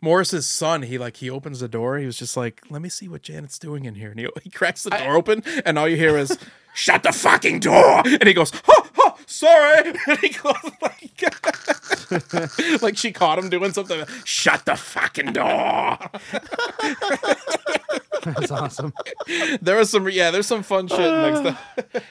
[0.01, 1.98] Maurice's son, he like he opens the door.
[1.98, 4.51] He was just like, "Let me see what Janet's doing in here." And he, he
[4.51, 6.36] cracks the door open, and all you hear is,
[6.74, 8.95] "Shut the fucking door!" And he goes, "Oh, oh
[9.36, 11.06] sorry." And he goes like,
[12.82, 14.04] like she caught him doing something.
[14.24, 15.98] Shut the fucking door.
[18.22, 18.92] That's awesome.
[19.60, 20.30] There was some, yeah.
[20.30, 21.58] There's some fun shit next uh, time.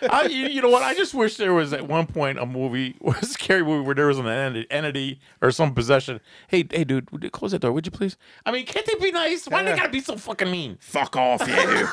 [0.10, 0.84] I, you, you know what?
[0.84, 4.08] I just wish there was at one point a movie, a scary movie where there
[4.08, 6.22] was an entity or some possession.
[6.48, 8.18] Hey, hey, dude, would you close that door, would you please?
[8.46, 9.46] I mean, can't they be nice?
[9.48, 10.78] Why they gotta be so fucking mean?
[10.80, 11.88] Fuck off, you.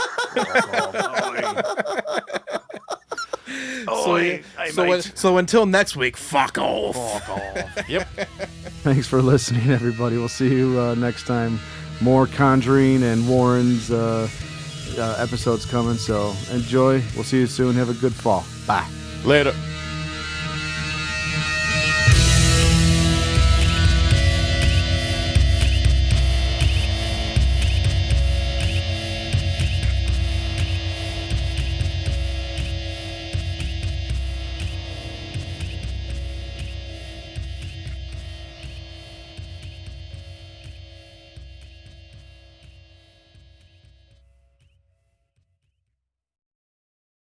[3.88, 4.04] Oh,
[4.70, 6.96] So, so, so until next week, fuck off.
[7.88, 8.08] Yep.
[8.82, 10.16] Thanks for listening, everybody.
[10.16, 11.58] We'll see you uh, next time.
[12.00, 14.28] More Conjuring and Warren's uh,
[14.98, 15.96] uh, episodes coming.
[15.96, 17.02] So enjoy.
[17.14, 17.74] We'll see you soon.
[17.76, 18.44] Have a good fall.
[18.66, 18.86] Bye.
[19.24, 19.54] Later.